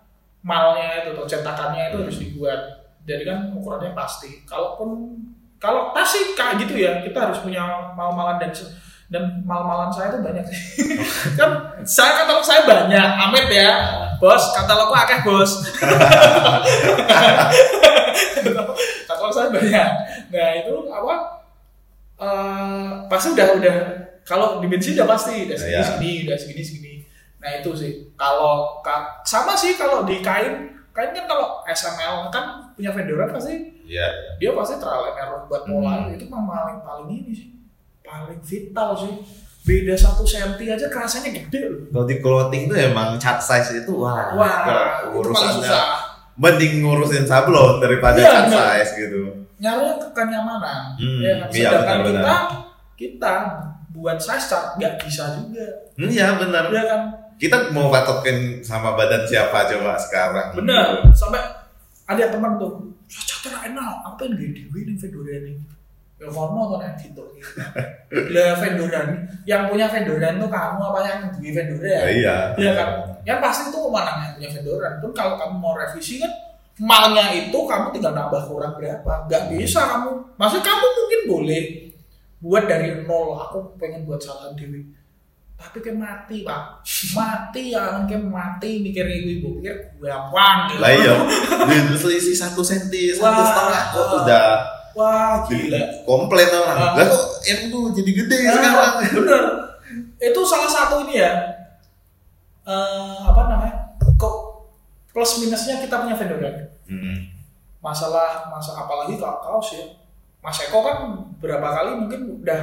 malnya 0.42 1.04
itu 1.04 1.14
atau 1.14 1.28
cetakannya 1.28 1.92
itu 1.92 1.96
harus 2.02 2.16
dibuat 2.18 2.60
jadi 3.04 3.22
kan 3.28 3.38
ukurannya 3.52 3.92
pasti 3.92 4.42
kalaupun 4.48 5.14
kalau 5.60 5.94
tas 5.94 6.10
sih 6.10 6.34
kayak 6.34 6.58
gitu 6.66 6.74
ya 6.80 7.04
kita 7.04 7.30
harus 7.30 7.38
punya 7.44 7.92
mal-malan 7.94 8.42
dan 8.42 8.50
dan 9.12 9.44
mal-malan 9.44 9.92
saya 9.92 10.08
itu 10.08 10.24
banyak 10.24 10.40
sih. 10.48 10.58
Kan 11.38 11.50
saya 11.84 12.10
katalog 12.18 12.40
saya 12.40 12.64
banyak 12.64 13.08
amit 13.20 13.46
ya. 13.46 13.70
Bos 14.16 14.40
katalogku 14.50 14.96
akeh 14.96 15.20
bos? 15.20 15.52
Katalog 19.04 19.32
saya 19.32 19.48
banyak. 19.50 19.88
Nah 20.30 20.50
itu 20.56 20.74
apa? 20.88 21.14
Eh 22.16 22.88
pasti 23.06 23.28
udah 23.32 23.48
udah 23.58 23.76
kalau 24.22 24.62
dimensi 24.62 24.94
udah 24.94 25.06
pasti 25.06 25.44
udah 25.44 25.56
segini 25.56 25.74
Iya. 25.74 25.82
segini 25.84 26.12
udah 26.24 26.36
segini 26.38 26.62
segini. 26.62 26.94
Nah 27.36 27.50
itu 27.58 27.70
sih. 27.74 27.92
Kalau 28.14 28.80
ka- 28.80 29.20
sama 29.22 29.52
sih 29.52 29.74
kalau 29.74 30.02
di 30.02 30.22
kain. 30.22 30.70
Kain 30.92 31.08
kan 31.10 31.24
kalau 31.24 31.64
SML 31.64 32.28
kan 32.28 32.44
punya 32.72 32.92
vendoran 32.92 33.28
pasti 33.28 33.56
Iya. 33.82 34.08
dia 34.38 34.52
pasti 34.52 34.76
trial 34.76 35.04
and 35.06 35.18
error 35.18 35.40
buat 35.46 35.64
pola. 35.64 36.04
Hmm. 36.04 36.14
itu 36.14 36.24
memang 36.24 36.46
paling 36.46 36.78
paling 36.80 37.08
ini 37.10 37.32
sih 37.32 37.48
paling 38.02 38.38
vital 38.38 38.90
sih. 38.94 39.14
Beda 39.62 39.94
satu 39.94 40.22
senti 40.22 40.66
aja 40.66 40.86
kerasanya 40.86 41.30
gede 41.32 41.60
loh. 41.64 41.86
Kalau 41.88 42.04
di 42.04 42.18
clothing 42.18 42.66
tuh 42.66 42.74
emang 42.76 43.14
cat 43.14 43.38
size 43.38 43.78
itu 43.78 43.94
wah, 43.94 44.34
wah 44.34 44.66
itu 45.00 45.14
urusannya 45.16 45.62
susah. 45.62 45.86
mending 46.34 46.82
ngurusin 46.82 47.22
sablon 47.22 47.78
daripada 47.78 48.18
Iya, 48.18 48.26
cat 48.28 48.46
size 48.48 48.92
gitu. 48.98 49.22
nyarinya 49.56 49.94
ke 49.96 50.08
kenyamanan 50.12 50.98
Hmm, 50.98 51.22
ya 51.22 51.32
kan? 51.38 51.48
iya, 51.48 51.68
sedangkan 51.70 51.98
kita 52.02 52.34
kita 52.98 53.34
buat 53.92 54.18
size 54.18 54.46
chart 54.48 54.66
nggak 54.74 54.98
bisa 54.98 55.24
juga. 55.38 55.66
Hmm, 55.94 56.10
Iya 56.10 56.26
benar. 56.36 56.64
ya 56.68 56.82
kan? 56.84 57.02
Kita 57.38 57.70
mau 57.70 57.86
patokin 57.86 58.58
sama 58.60 58.94
badan 58.94 59.22
siapa 59.22 59.62
coba 59.68 59.94
sekarang? 59.96 60.58
bener 60.58 61.06
sampai 61.12 61.38
ada 62.04 62.24
teman 62.28 62.58
tuh 62.58 62.82
cacat 63.06 63.70
enak 63.70 63.86
apa 64.02 64.18
yang 64.24 64.34
gede? 64.34 64.66
Dewi 64.66 64.80
nih 64.84 64.96
Fedora 64.96 65.30
ini 65.36 65.54
ya 66.22 66.28
kamu 66.30 66.58
atau 66.62 66.78
nanti 66.78 67.10
gitu 67.10 67.22
lah 68.30 68.54
Fedora 68.54 69.00
nih 69.10 69.18
yang 69.42 69.66
punya 69.66 69.90
Fedora 69.90 70.30
itu 70.30 70.46
kamu 70.46 70.80
apa 70.80 70.98
yang 71.02 71.18
duwe 71.34 71.50
Fedora 71.50 71.82
Ya, 71.82 72.02
iya. 72.06 72.36
Iya 72.54 72.72
kan? 72.78 72.88
Yang 73.26 73.38
pasti 73.42 73.62
itu 73.70 73.78
ke 73.78 73.90
mana 73.90 74.10
yang 74.22 74.32
punya 74.38 74.50
Fedora. 74.54 74.88
Pun 75.02 75.10
kalau 75.10 75.34
kamu 75.34 75.54
mau 75.58 75.74
revisi 75.74 76.22
kan 76.22 76.30
malnya 76.78 77.26
itu 77.34 77.54
kamu 77.54 77.90
tinggal 77.90 78.14
nambah 78.14 78.42
kurang 78.46 78.78
berapa. 78.78 79.26
Gak 79.26 79.50
bisa 79.50 79.82
kamu. 79.82 80.10
Maksudnya 80.38 80.62
kamu 80.62 80.86
mungkin 80.94 81.20
boleh 81.26 81.62
buat 82.38 82.64
dari 82.66 83.02
nol. 83.02 83.34
Aku 83.38 83.74
pengen 83.78 84.06
buat 84.06 84.18
salah 84.18 84.54
dewi. 84.54 84.86
Tapi 85.54 85.78
kayak 85.78 85.94
mati 85.94 86.42
pak, 86.42 86.82
mati 87.14 87.70
ya 87.70 87.94
kan 87.94 88.02
kayak 88.02 88.26
mati 88.26 88.82
mikir 88.82 89.06
ibu 89.06 89.28
ibu 89.38 89.48
pikir 89.62 89.94
gampang 90.02 90.66
gitu. 90.74 90.82
Lah 90.82 90.90
iya, 90.90 91.14
Di- 91.70 91.94
selisih 91.94 92.34
satu 92.34 92.66
senti, 92.66 93.14
satu 93.14 93.42
setengah 93.46 93.82
kok 93.94 94.06
udah 94.26 94.46
Wah 94.94 95.44
gila. 95.44 95.82
komplain 96.02 96.48
orang. 96.48 96.78
Ah. 96.78 96.92
Lah 96.94 97.06
kok 97.06 97.24
em 97.42 97.58
tuh 97.68 97.92
jadi 97.92 98.10
gede 98.14 98.36
Ah, 98.40 98.52
sekarang? 98.52 98.92
bener. 99.12 99.44
Itu 100.18 100.40
salah 100.42 100.68
satu 100.68 101.02
ini 101.02 101.18
ya. 101.18 101.32
eh 102.62 103.16
apa 103.20 103.40
namanya? 103.46 103.74
Kok 104.14 104.34
plus 105.08 105.32
minusnya 105.38 105.76
kita 105.78 105.98
punya 105.98 106.14
Fedora. 106.14 106.50
Hmm. 106.84 107.28
masalah 107.78 108.46
masa 108.46 108.76
apalagi 108.76 109.16
kalau 109.16 109.40
kaos 109.40 109.74
ya 109.74 109.82
Mas 110.38 110.54
Eko 110.60 110.80
kan 110.80 111.02
berapa 111.38 111.66
kali 111.66 111.98
mungkin 111.98 112.38
udah 112.38 112.60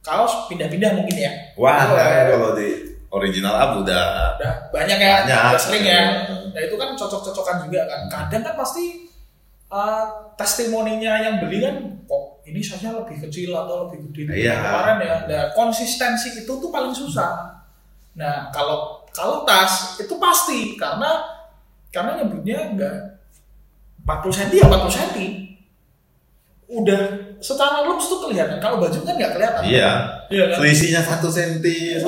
kaos 0.00 0.46
pindah-pindah 0.46 0.94
mungkin 0.94 1.16
ya 1.16 1.32
Wah, 1.56 1.90
ya. 1.90 2.30
kalau 2.30 2.54
di 2.54 2.78
original 3.10 3.50
up 3.52 3.74
udah 3.76 4.38
udah 4.38 4.52
banyak 4.70 4.94
ya 4.94 5.26
Banyak. 5.26 5.42
udah 5.50 5.58
sering 5.58 5.82
ya 5.82 6.02
nah 6.46 6.60
itu 6.60 6.78
kan 6.78 6.94
cocok-cocokan 6.94 7.66
juga 7.66 7.82
kan 7.82 8.00
kadang 8.06 8.42
kan 8.46 8.54
pasti 8.54 9.09
uh, 9.70 10.34
testimoninya 10.34 11.22
yang 11.22 11.34
beli 11.40 11.62
kan 11.62 11.76
kok 12.04 12.42
ini 12.44 12.60
saja 12.60 12.90
lebih 12.92 13.22
kecil 13.22 13.54
atau 13.54 13.86
lebih 13.86 14.10
gede 14.10 14.22
dari 14.26 14.42
yang 14.44 14.60
kemarin 14.60 14.98
ya? 15.00 15.16
Nah 15.30 15.42
konsistensi 15.54 16.42
itu 16.42 16.50
tuh 16.50 16.70
paling 16.74 16.92
susah. 16.92 17.62
Nah 18.18 18.50
kalau 18.50 19.06
kalau 19.14 19.46
tas 19.46 19.96
itu 20.02 20.14
pasti. 20.18 20.74
Karena 20.74 21.22
karena 21.94 22.22
nyebutnya 22.22 22.74
enggak 22.74 22.96
40 24.06 24.30
cm 24.30 24.50
ya 24.58 24.66
40 24.66 24.90
cm 24.90 25.18
udah 26.70 27.02
secara 27.42 27.82
looks 27.82 28.06
tuh 28.06 28.30
kelihatan. 28.30 28.62
Kalau 28.62 28.78
baju 28.78 28.98
kan 29.02 29.14
nggak 29.18 29.32
kelihatan. 29.34 29.62
Iya. 29.66 29.90
Iya 30.30 30.44
kan? 30.54 30.56
Selisihnya 30.62 31.02
satu 31.02 31.26
senti, 31.26 31.98
Eh, 31.98 32.02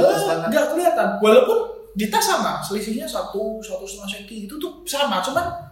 nggak 0.51 0.67
kelihatan. 0.71 1.19
Walaupun 1.19 1.59
di 1.99 2.07
tas 2.09 2.25
sama 2.25 2.63
selisihnya 2.63 3.05
satu 3.05 3.59
satu 3.59 3.83
setengah 3.83 4.11
senti. 4.23 4.47
Itu 4.47 4.63
tuh 4.63 4.87
sama 4.87 5.19
cuman 5.19 5.72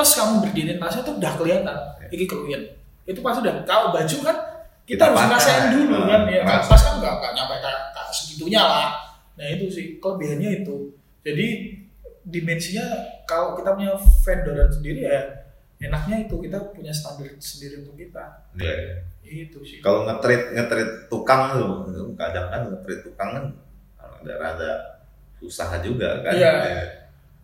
pas 0.00 0.10
kamu 0.16 0.34
berdiri 0.40 0.72
tasnya 0.80 1.02
tuh 1.04 1.14
udah 1.20 1.32
kelihatan 1.36 1.76
ini 2.08 2.24
kelihatan 2.24 2.72
itu 3.04 3.20
pasti 3.20 3.38
udah 3.44 3.54
kalau 3.68 3.92
baju 3.92 4.16
kan 4.24 4.36
kita, 4.88 5.06
harus 5.06 5.22
ngerasain 5.22 5.64
dulu 5.70 5.92
Nah, 5.92 6.06
kan 6.08 6.20
ya 6.26 6.40
ngerasain. 6.42 6.70
tas 6.72 6.82
kan 6.82 6.94
nggak 6.98 7.14
nggak 7.20 7.32
nyampe 7.36 7.54
kayak 7.60 7.80
segitunya 8.10 8.62
lah 8.64 8.88
nah 9.36 9.46
itu 9.46 9.68
sih 9.68 9.86
kelebihannya 10.00 10.64
itu 10.64 10.76
jadi 11.20 11.46
dimensinya 12.22 12.84
kalau 13.24 13.52
kita 13.54 13.72
punya 13.72 13.92
vendoran 14.24 14.68
sendiri 14.68 15.00
ya 15.04 15.20
enaknya 15.80 16.28
itu 16.28 16.34
kita 16.36 16.58
punya 16.72 16.92
standar 16.92 17.28
sendiri 17.36 17.80
untuk 17.80 17.96
kita 17.96 18.24
Iya. 18.56 19.00
itu 19.22 19.58
sih 19.62 19.78
Kalau 19.80 20.04
ngetrit 20.04 20.52
ngetrit 20.52 21.06
tukang 21.06 21.54
tuh, 21.54 21.86
kadang 22.18 22.50
kan 22.50 22.60
ngetrit 22.68 23.00
tukang 23.00 23.30
kan 23.32 23.44
rada-rada 23.96 25.00
susah 25.38 25.80
juga 25.80 26.20
kan. 26.20 26.34
Iya. 26.34 26.52
Ya. 26.60 26.82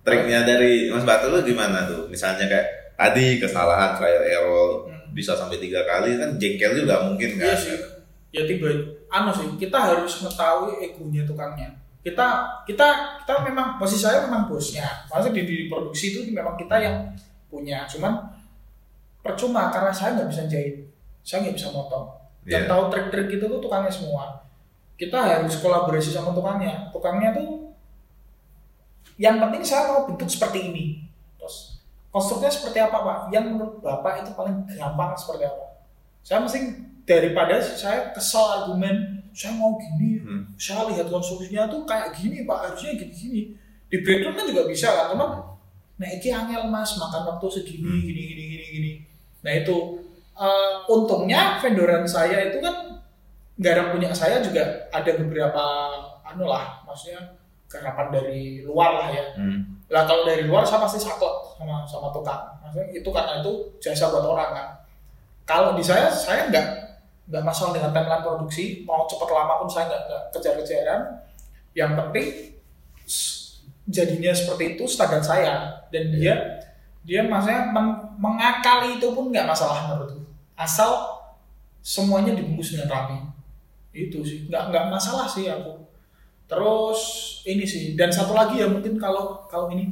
Triknya 0.07 0.46
dari 0.46 0.86
Mas 0.86 1.02
Batu 1.02 1.26
lu 1.26 1.42
gimana 1.42 1.82
tuh? 1.84 2.07
Misalnya 2.07 2.46
kayak 2.46 2.66
tadi 2.94 3.36
kesalahan 3.36 3.98
trial 3.98 4.22
error 4.22 4.86
Hmm. 4.86 5.11
bisa 5.11 5.34
sampai 5.34 5.59
tiga 5.59 5.82
kali 5.82 6.14
kan 6.14 6.38
jengkel 6.38 6.76
juga 6.76 7.02
mungkin 7.02 7.34
Iya 7.34 7.50
kan. 7.50 7.57
sih. 7.59 7.76
Ya 8.30 8.42
tiba 8.44 8.68
anu 9.09 9.32
sih, 9.32 9.48
kita 9.57 9.74
harus 9.74 10.12
mengetahui 10.20 10.78
egonya 10.80 11.24
tukangnya. 11.24 11.68
Kita 12.00 12.26
kita 12.62 12.86
kita 13.18 13.34
memang 13.42 13.76
posisi 13.76 14.04
saya 14.04 14.22
memang 14.22 14.46
bosnya. 14.46 14.86
Maksudnya 15.09 15.34
di, 15.34 15.42
di 15.42 15.57
produksi 15.66 16.14
itu 16.14 16.30
memang 16.30 16.54
kita 16.54 16.76
yang 16.78 16.96
punya. 17.48 17.82
Cuman 17.84 18.12
percuma 19.20 19.68
karena 19.68 19.90
saya 19.90 20.14
nggak 20.14 20.30
bisa 20.30 20.42
jahit, 20.46 20.86
saya 21.20 21.42
nggak 21.42 21.57
bisa 21.57 21.68
motong. 21.70 22.07
Yang 22.46 22.62
Iya. 22.62 22.70
tahu 22.70 22.82
trik-trik 22.88 23.28
itu 23.32 23.44
tuh 23.44 23.59
tukangnya 23.59 23.90
semua. 23.90 24.38
Kita 24.94 25.18
harus 25.18 25.59
kolaborasi 25.59 26.14
sama 26.14 26.30
tukangnya. 26.30 26.88
Tukangnya 26.94 27.34
tuh 27.34 27.66
yang 29.17 29.41
penting 29.41 29.64
saya 29.64 29.93
mau 29.93 30.09
bentuk 30.09 30.29
seperti 30.29 30.73
ini. 30.73 30.85
Terus 31.41 31.81
konstruknya 32.12 32.53
seperti 32.53 32.79
apa 32.81 32.99
pak? 33.01 33.19
Yang 33.33 33.45
menurut 33.53 33.77
bapak 33.81 34.25
itu 34.25 34.31
paling 34.37 34.64
gampang 34.69 35.17
seperti 35.17 35.49
apa? 35.49 35.64
Saya 36.21 36.43
mesti 36.45 36.61
daripada 37.07 37.61
saya 37.62 38.11
kesal 38.12 38.45
argumen 38.64 39.23
saya 39.37 39.53
mau 39.53 39.77
gini, 39.77 40.25
Hmm. 40.25 40.49
saya 40.57 40.89
lihat 40.89 41.12
konstruksinya 41.12 41.69
tuh 41.69 41.85
kayak 41.85 42.17
gini 42.17 42.49
pak 42.49 42.57
harusnya 42.57 42.97
gini-gini. 42.97 43.53
Di 43.93 44.01
breakdown 44.01 44.33
kan 44.33 44.49
juga 44.49 44.64
bisa 44.64 44.89
kan, 44.89 45.12
cuman 45.12 45.31
nah 45.97 46.09
ini 46.09 46.29
angel 46.29 46.69
mas 46.73 46.97
makan 46.97 47.23
waktu 47.37 47.47
segini 47.61 47.85
Hmm. 47.85 48.01
gini 48.01 48.23
gini 48.33 48.43
gini 48.49 48.64
gini. 48.73 48.93
Nah 49.45 49.53
itu 49.53 49.77
eh, 50.37 50.73
untungnya 50.89 51.57
vendoran 51.61 52.05
saya 52.05 52.49
itu 52.53 52.61
kan 52.61 53.01
garam 53.57 53.93
punya 53.97 54.12
saya 54.12 54.41
juga 54.45 54.89
ada 54.93 55.09
beberapa 55.17 55.64
anu 56.25 56.45
lah, 56.45 56.85
maksudnya 56.85 57.21
garapan 57.67 58.07
dari 58.14 58.62
luar 58.62 58.91
lah 58.95 59.09
ya. 59.11 59.27
Hmm. 59.37 59.83
Lah 59.91 60.03
kalau 60.07 60.27
dari 60.27 60.47
luar 60.47 60.67
saya 60.67 60.83
pasti 60.83 60.99
saklek 61.03 61.59
sama 61.59 61.87
sama 61.87 62.09
tukang. 62.11 62.43
Maksudnya 62.62 62.87
itu 62.91 63.09
karena 63.11 63.43
itu 63.43 63.53
jasa 63.83 64.11
buat 64.11 64.27
orang 64.27 64.51
kan. 64.55 64.69
Kalau 65.47 65.79
di 65.79 65.83
saya 65.83 66.11
saya 66.11 66.51
nggak 66.51 66.67
nggak 67.27 67.43
masalah 67.43 67.75
dengan 67.75 67.91
timeline 67.91 68.23
produksi 68.23 68.87
mau 68.87 69.07
cepat 69.07 69.31
lama 69.31 69.62
pun 69.62 69.69
saya 69.71 69.91
nggak 69.91 70.03
nggak 70.07 70.23
kejar-kejaran. 70.35 71.01
Yang 71.77 71.93
penting 71.99 72.27
jadinya 73.87 74.35
seperti 74.35 74.75
itu 74.75 74.85
standar 74.91 75.23
saya 75.23 75.71
dan 75.95 76.11
dia 76.11 76.35
dia 77.07 77.23
maksudnya 77.23 77.71
meng- 77.71 78.19
mengakali 78.19 78.99
itu 78.99 79.14
pun 79.14 79.31
nggak 79.31 79.47
masalah 79.47 79.87
menurutku 79.87 80.27
asal 80.59 81.23
semuanya 81.79 82.35
dibungkus 82.35 82.75
dengan 82.75 82.91
rapi 82.91 83.19
itu 83.95 84.19
sih 84.27 84.51
nggak 84.51 84.75
nggak 84.75 84.85
masalah 84.91 85.31
sih 85.31 85.47
aku 85.47 85.86
terus 86.47 87.01
ini 87.42 87.62
sih 87.62 87.94
dan 87.94 88.09
satu 88.09 88.30
lagi 88.30 88.59
ya 88.59 88.66
mungkin 88.66 88.94
kalau 88.97 89.42
kalau 89.44 89.66
ini 89.68 89.90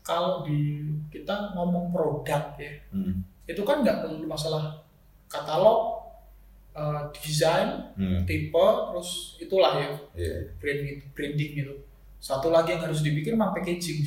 kalau 0.00 0.42
di 0.42 0.82
kita 1.08 1.52
ngomong 1.52 1.90
produk 1.90 2.54
ya 2.54 2.70
Hmm. 2.90 3.24
itu 3.44 3.60
kan 3.60 3.80
nggak 3.80 4.04
perlu 4.04 4.24
masalah 4.24 4.78
katalog 5.26 6.06
eh, 6.72 7.00
desain 7.14 7.94
Hmm. 7.94 8.22
tipe 8.24 8.66
terus 8.90 9.10
itulah 9.38 9.74
ya 9.76 9.90
Iya. 10.12 10.36
brand 10.56 10.80
gitu, 10.82 11.04
branding 11.12 11.50
gitu 11.56 11.74
satu 12.18 12.48
lagi 12.48 12.72
yang 12.72 12.82
harus 12.82 13.00
dipikir 13.00 13.32
memang 13.32 13.52
packaging 13.52 14.02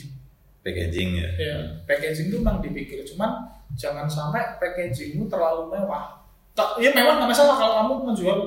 Packaging 0.60 1.16
ya. 1.16 1.30
ya 1.38 1.56
packaging 1.84 2.28
itu 2.28 2.38
memang 2.38 2.60
dipikir 2.60 3.00
cuman 3.06 3.48
jangan 3.72 4.04
sampai 4.06 4.58
packagingmu 4.58 5.28
terlalu 5.28 5.72
mewah 5.72 6.20
Tak- 6.52 6.76
ya 6.78 6.92
memang 6.92 7.20
nggak 7.20 7.30
masalah 7.30 7.56
kalau 7.56 7.74
kamu 7.78 7.94
menjual 8.06 8.40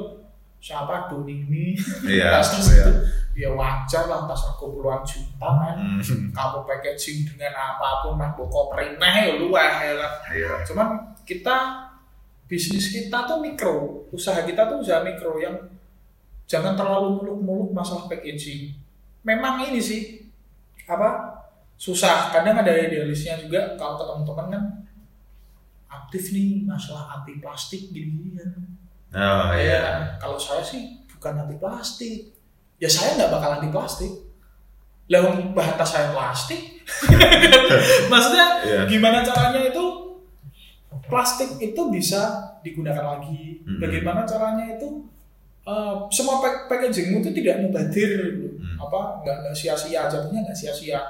siapa 0.60 1.08
Doni 1.08 1.40
ini 1.42 1.64
Iya. 2.04 2.36
tas 2.44 2.52
iya. 2.68 2.84
itu 2.84 2.92
ya 3.40 3.48
wajar 3.56 4.04
lah 4.06 4.28
tas 4.28 4.44
aku 4.52 4.76
puluhan 4.76 5.00
juta 5.02 5.48
man 5.50 5.76
Hmm. 6.00 6.28
kamu 6.36 6.58
packaging 6.68 7.24
dengan 7.24 7.56
apa 7.56 8.04
pun 8.04 8.20
mah 8.20 8.36
buku 8.36 8.60
perinah 8.68 9.14
ya 9.24 9.40
luah 9.40 9.72
ya 9.80 9.92
kan 9.96 10.12
Iya. 10.30 10.52
cuman 10.68 10.88
kita 11.24 11.56
bisnis 12.44 12.92
kita 12.92 13.24
tuh 13.24 13.40
mikro 13.40 14.04
usaha 14.10 14.42
kita 14.42 14.68
tuh 14.68 14.82
usaha 14.82 15.00
mikro 15.00 15.40
yang 15.40 15.56
jangan 16.44 16.74
terlalu 16.74 17.22
muluk-muluk 17.22 17.70
masalah 17.72 18.04
packaging 18.04 18.74
memang 19.22 19.62
ini 19.62 19.78
sih 19.78 20.26
apa 20.84 21.38
susah 21.78 22.28
kadang 22.28 22.58
ada 22.58 22.74
idealisnya 22.74 23.38
juga 23.38 23.78
kalau 23.78 23.94
ketemu 23.96 24.22
teman 24.26 24.46
kan 24.50 24.64
aktif 25.88 26.34
nih 26.34 26.66
masalah 26.66 27.16
anti 27.16 27.38
plastik 27.38 27.88
gini-gini 27.88 28.34
kan 28.36 28.50
Oh 29.10 29.50
iya. 29.52 29.78
Ya, 29.80 29.84
kalau 30.16 30.38
saya 30.38 30.62
sih 30.62 31.02
bukan 31.10 31.36
anti 31.36 31.56
plastik 31.56 32.30
ya 32.76 32.88
saya 32.88 33.18
nggak 33.18 33.30
bakal 33.30 33.50
anti 33.58 33.68
plastik 33.68 34.12
lah 35.10 35.20
bahan 35.52 35.74
tas 35.74 35.90
saya 35.90 36.14
plastik 36.14 36.80
maksudnya 38.12 38.46
Iya. 38.62 38.80
gimana 38.86 39.20
caranya 39.20 39.58
itu 39.66 39.84
plastik 41.06 41.58
itu 41.58 41.80
bisa 41.90 42.38
digunakan 42.62 43.18
lagi. 43.18 43.58
Mm-mm. 43.66 43.82
Bagaimana 43.82 44.22
caranya 44.22 44.78
itu 44.78 44.88
eh, 45.66 45.94
semua 46.08 46.38
pack- 46.38 46.70
packaging 46.70 47.18
itu 47.18 47.30
tidak 47.34 47.66
mubadir, 47.66 48.10
gitu. 48.30 48.48
Hmm. 48.56 48.76
apa 48.80 49.00
nggak 49.22 49.36
nggak 49.42 49.54
sia-sia, 49.54 50.06
jatuhnya 50.06 50.46
nggak 50.46 50.54
sia-sia. 50.56 51.00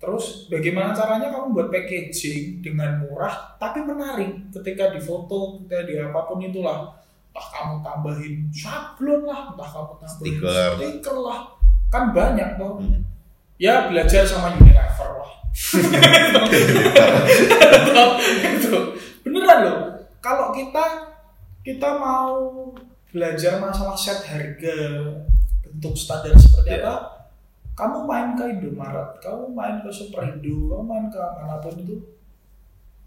Terus 0.00 0.46
bagaimana 0.48 0.94
caranya 0.94 1.28
kamu 1.28 1.52
buat 1.52 1.68
packaging 1.68 2.62
dengan 2.62 3.02
murah 3.02 3.58
tapi 3.58 3.82
menarik 3.82 4.48
ketika 4.54 4.94
difoto, 4.94 5.60
ketika 5.60 5.82
di 5.84 5.94
apa 5.98 6.20
pun 6.24 6.38
itulah. 6.40 6.94
Entah 7.30 7.46
kamu 7.54 7.74
tambahin 7.80 8.34
sablon 8.50 9.22
lah, 9.22 9.54
entah 9.54 9.68
kamu 9.70 9.92
tambahin 10.02 10.18
Stiker. 10.18 10.70
stiker 10.76 11.16
lah, 11.22 11.40
kan 11.86 12.10
banyak 12.10 12.58
tuh. 12.58 12.82
Hmm. 12.82 13.06
Ya 13.54 13.86
belajar 13.86 14.26
sama 14.26 14.50
Unilever 14.58 15.10
lah. 15.20 15.30
itu 18.50 18.74
beneran 19.22 19.58
loh. 19.66 19.78
Kalau 20.18 20.50
kita 20.50 21.06
kita 21.60 21.88
mau 21.96 22.34
belajar 23.10 23.58
masalah 23.58 23.94
set 23.94 24.22
harga 24.24 24.76
bentuk 25.62 25.94
standar 25.94 26.34
seperti 26.34 26.72
Iya. 26.72 26.82
apa, 26.82 26.94
kamu 27.74 27.98
main 28.06 28.28
ke 28.34 28.44
Indomaret, 28.48 29.18
kamu 29.18 29.50
main 29.52 29.76
ke 29.82 29.90
Superindo, 29.90 30.72
kamu 30.72 30.84
main 30.84 31.06
ke 31.08 31.18
mana 31.18 31.56
pun 31.58 31.74
itu, 31.78 31.96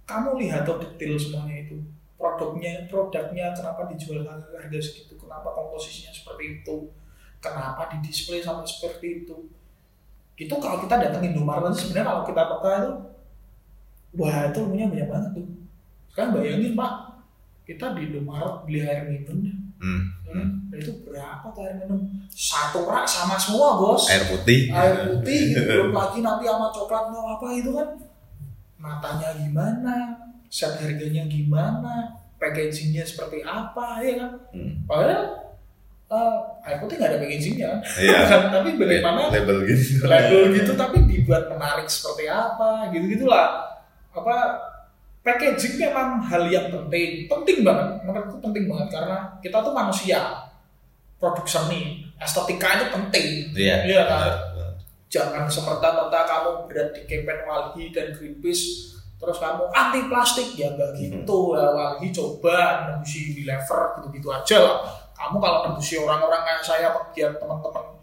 kamu 0.04 0.40
lihat 0.40 0.64
tuh 0.64 0.80
detail 0.80 1.16
semuanya 1.16 1.64
itu 1.64 1.78
produknya 2.24 2.88
produknya 2.88 3.52
kenapa 3.52 3.92
dijual 3.92 4.24
harga 4.24 4.56
harga 4.56 4.80
segitu 4.80 5.20
kenapa 5.20 5.52
komposisinya 5.52 6.08
seperti 6.10 6.64
itu 6.64 6.88
kenapa 7.38 7.92
di 7.92 8.00
display 8.00 8.40
sampai 8.40 8.64
seperti 8.64 9.08
itu 9.22 9.52
itu 10.34 10.56
kalau 10.56 10.80
kita 10.80 10.96
datengin 10.98 11.36
Indomaret 11.36 11.76
sebenarnya 11.76 12.08
kalau 12.08 12.24
kita 12.24 12.42
peka 12.48 12.72
itu 12.80 12.92
wah 14.16 14.38
itu 14.48 14.58
ilmunya 14.62 14.88
banyak 14.88 15.10
banget 15.12 15.30
tuh 15.36 15.48
sekarang 16.08 16.32
bayangin 16.32 16.74
pak 16.74 16.94
kita 17.64 17.86
di 17.92 18.02
Indomaret 18.08 18.56
beli 18.64 18.80
air 18.82 19.04
minum 19.04 19.40
ya 19.44 19.56
Hmm. 19.84 20.00
kan? 20.24 20.48
Nah, 20.72 20.80
itu 20.80 20.96
berapa 21.04 21.44
tuh 21.52 21.60
air 21.60 21.76
minum 21.76 22.08
satu 22.32 22.88
rak 22.88 23.04
sama 23.04 23.36
semua 23.36 23.76
bos 23.76 24.08
Air 24.08 24.32
putih. 24.32 24.72
air 24.72 25.12
putih 25.12 25.52
gitu. 25.52 25.60
belum 25.68 25.92
lagi 25.92 26.24
nanti 26.24 26.48
sama 26.48 26.72
coklat 26.72 27.12
mau 27.12 27.36
apa 27.36 27.52
itu 27.52 27.68
kan 27.76 27.92
matanya 28.80 29.36
gimana 29.36 30.16
set 30.54 30.78
harganya 30.78 31.26
gimana 31.26 32.14
packagingnya 32.38 33.02
seperti 33.02 33.42
apa 33.42 33.98
ya 34.00 34.14
kan 34.20 34.32
Hmm. 34.54 34.86
padahal 34.86 35.24
eh, 36.06 36.38
air 36.64 36.78
putih 36.78 36.96
nggak 36.96 37.10
ada 37.10 37.18
packagingnya 37.18 37.68
kan 37.68 37.80
Iya. 37.98 38.18
tapi 38.54 38.70
bagaimana 38.76 39.34
label 39.34 39.66
gitu. 39.66 40.06
label 40.06 40.54
gitu 40.54 40.72
tapi 40.76 40.98
dibuat 41.04 41.50
menarik 41.50 41.88
seperti 41.88 42.28
apa 42.28 42.94
gitu 42.94 43.06
gitulah 43.10 43.66
apa 44.12 44.36
packaging 45.20 45.80
memang 45.80 46.22
hal 46.22 46.46
yang 46.46 46.70
penting 46.70 47.26
penting 47.26 47.64
banget 47.64 47.88
menurutku 48.04 48.38
penting 48.44 48.68
banget 48.68 48.88
karena 48.92 49.18
kita 49.40 49.58
tuh 49.58 49.72
manusia 49.72 50.20
produk 51.16 51.48
seni 51.48 51.82
estetika 52.16 52.68
itu 52.76 52.86
penting 52.92 53.28
Iya. 53.56 53.78
Iya 53.84 54.02
kan? 54.04 54.20
benar. 54.52 54.72
jangan 55.08 55.44
semerta-merta 55.48 56.20
kamu 56.24 56.52
berat 56.68 56.90
di 56.92 57.02
campaign 57.06 57.40
Walhi 57.42 57.90
dan 57.90 58.12
Greenpeace 58.12 58.92
terus 59.24 59.40
kamu 59.40 59.64
anti 59.72 60.00
plastik. 60.12 60.50
Ya 60.60 60.68
nggak 60.76 61.00
gitu. 61.00 61.56
Ya 61.56 61.68
Walhi 61.72 62.12
coba 62.12 62.56
nembusi 62.92 63.32
Unilever 63.32 63.82
gitu-gitu 63.98 64.28
aja 64.28 64.58
lah. 64.60 64.78
Kamu 65.16 65.40
kalau 65.40 65.60
nembusi 65.72 65.96
orang-orang 65.96 66.44
kayak 66.44 66.62
saya 66.62 66.92
pegiat 66.92 67.40
teman-teman 67.40 67.96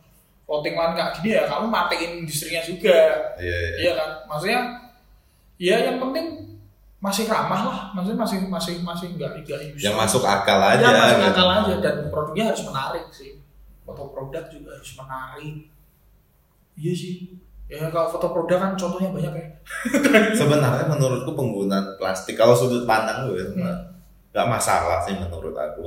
clothing 0.49 0.75
line 0.75 0.95
kayak 0.99 1.13
gini 1.21 1.29
ya 1.37 1.45
kamu 1.47 1.67
matiin 1.71 2.11
industrinya 2.25 2.59
juga. 2.65 2.99
Iya, 3.39 3.57
iya. 3.61 3.77
iya 3.79 3.93
kan? 3.95 4.11
Maksudnya 4.27 4.61
ya 5.61 5.77
yang 5.87 6.01
penting 6.01 6.27
masih 6.99 7.25
ramah 7.29 7.61
lah. 7.69 7.79
Maksudnya 7.95 8.19
masih 8.19 8.39
masih 8.49 8.75
masih 8.81 9.07
nggak 9.15 9.47
nggak 9.47 9.61
Yang 9.77 9.97
masuk 9.97 10.25
akal 10.25 10.59
aja. 10.59 10.83
ya 10.83 10.91
masuk 10.97 11.21
gitu. 11.21 11.31
akal 11.31 11.49
aja. 11.53 11.75
Dan 11.79 11.97
produknya 12.09 12.45
harus 12.51 12.63
menarik 12.65 13.05
sih. 13.13 13.39
Foto 13.85 14.11
produk 14.11 14.45
juga 14.49 14.75
harus 14.75 14.93
menarik. 14.97 15.71
Iya 16.81 16.93
sih 16.97 17.40
ya 17.71 17.87
kalau 17.87 18.11
foto 18.11 18.27
produk 18.29 18.59
kan 18.59 18.73
contohnya 18.75 19.09
banyak 19.09 19.33
ya 19.33 19.47
Sebenarnya 20.35 20.85
menurutku 20.85 21.31
penggunaan 21.31 21.95
plastik 21.95 22.35
kalau 22.35 22.53
sudut 22.53 22.83
pandang 22.85 23.25
gue 23.25 23.55
Hmm. 23.55 23.79
nggak 24.31 24.47
masalah 24.47 24.99
sih 25.01 25.15
menurut 25.15 25.55
aku. 25.55 25.87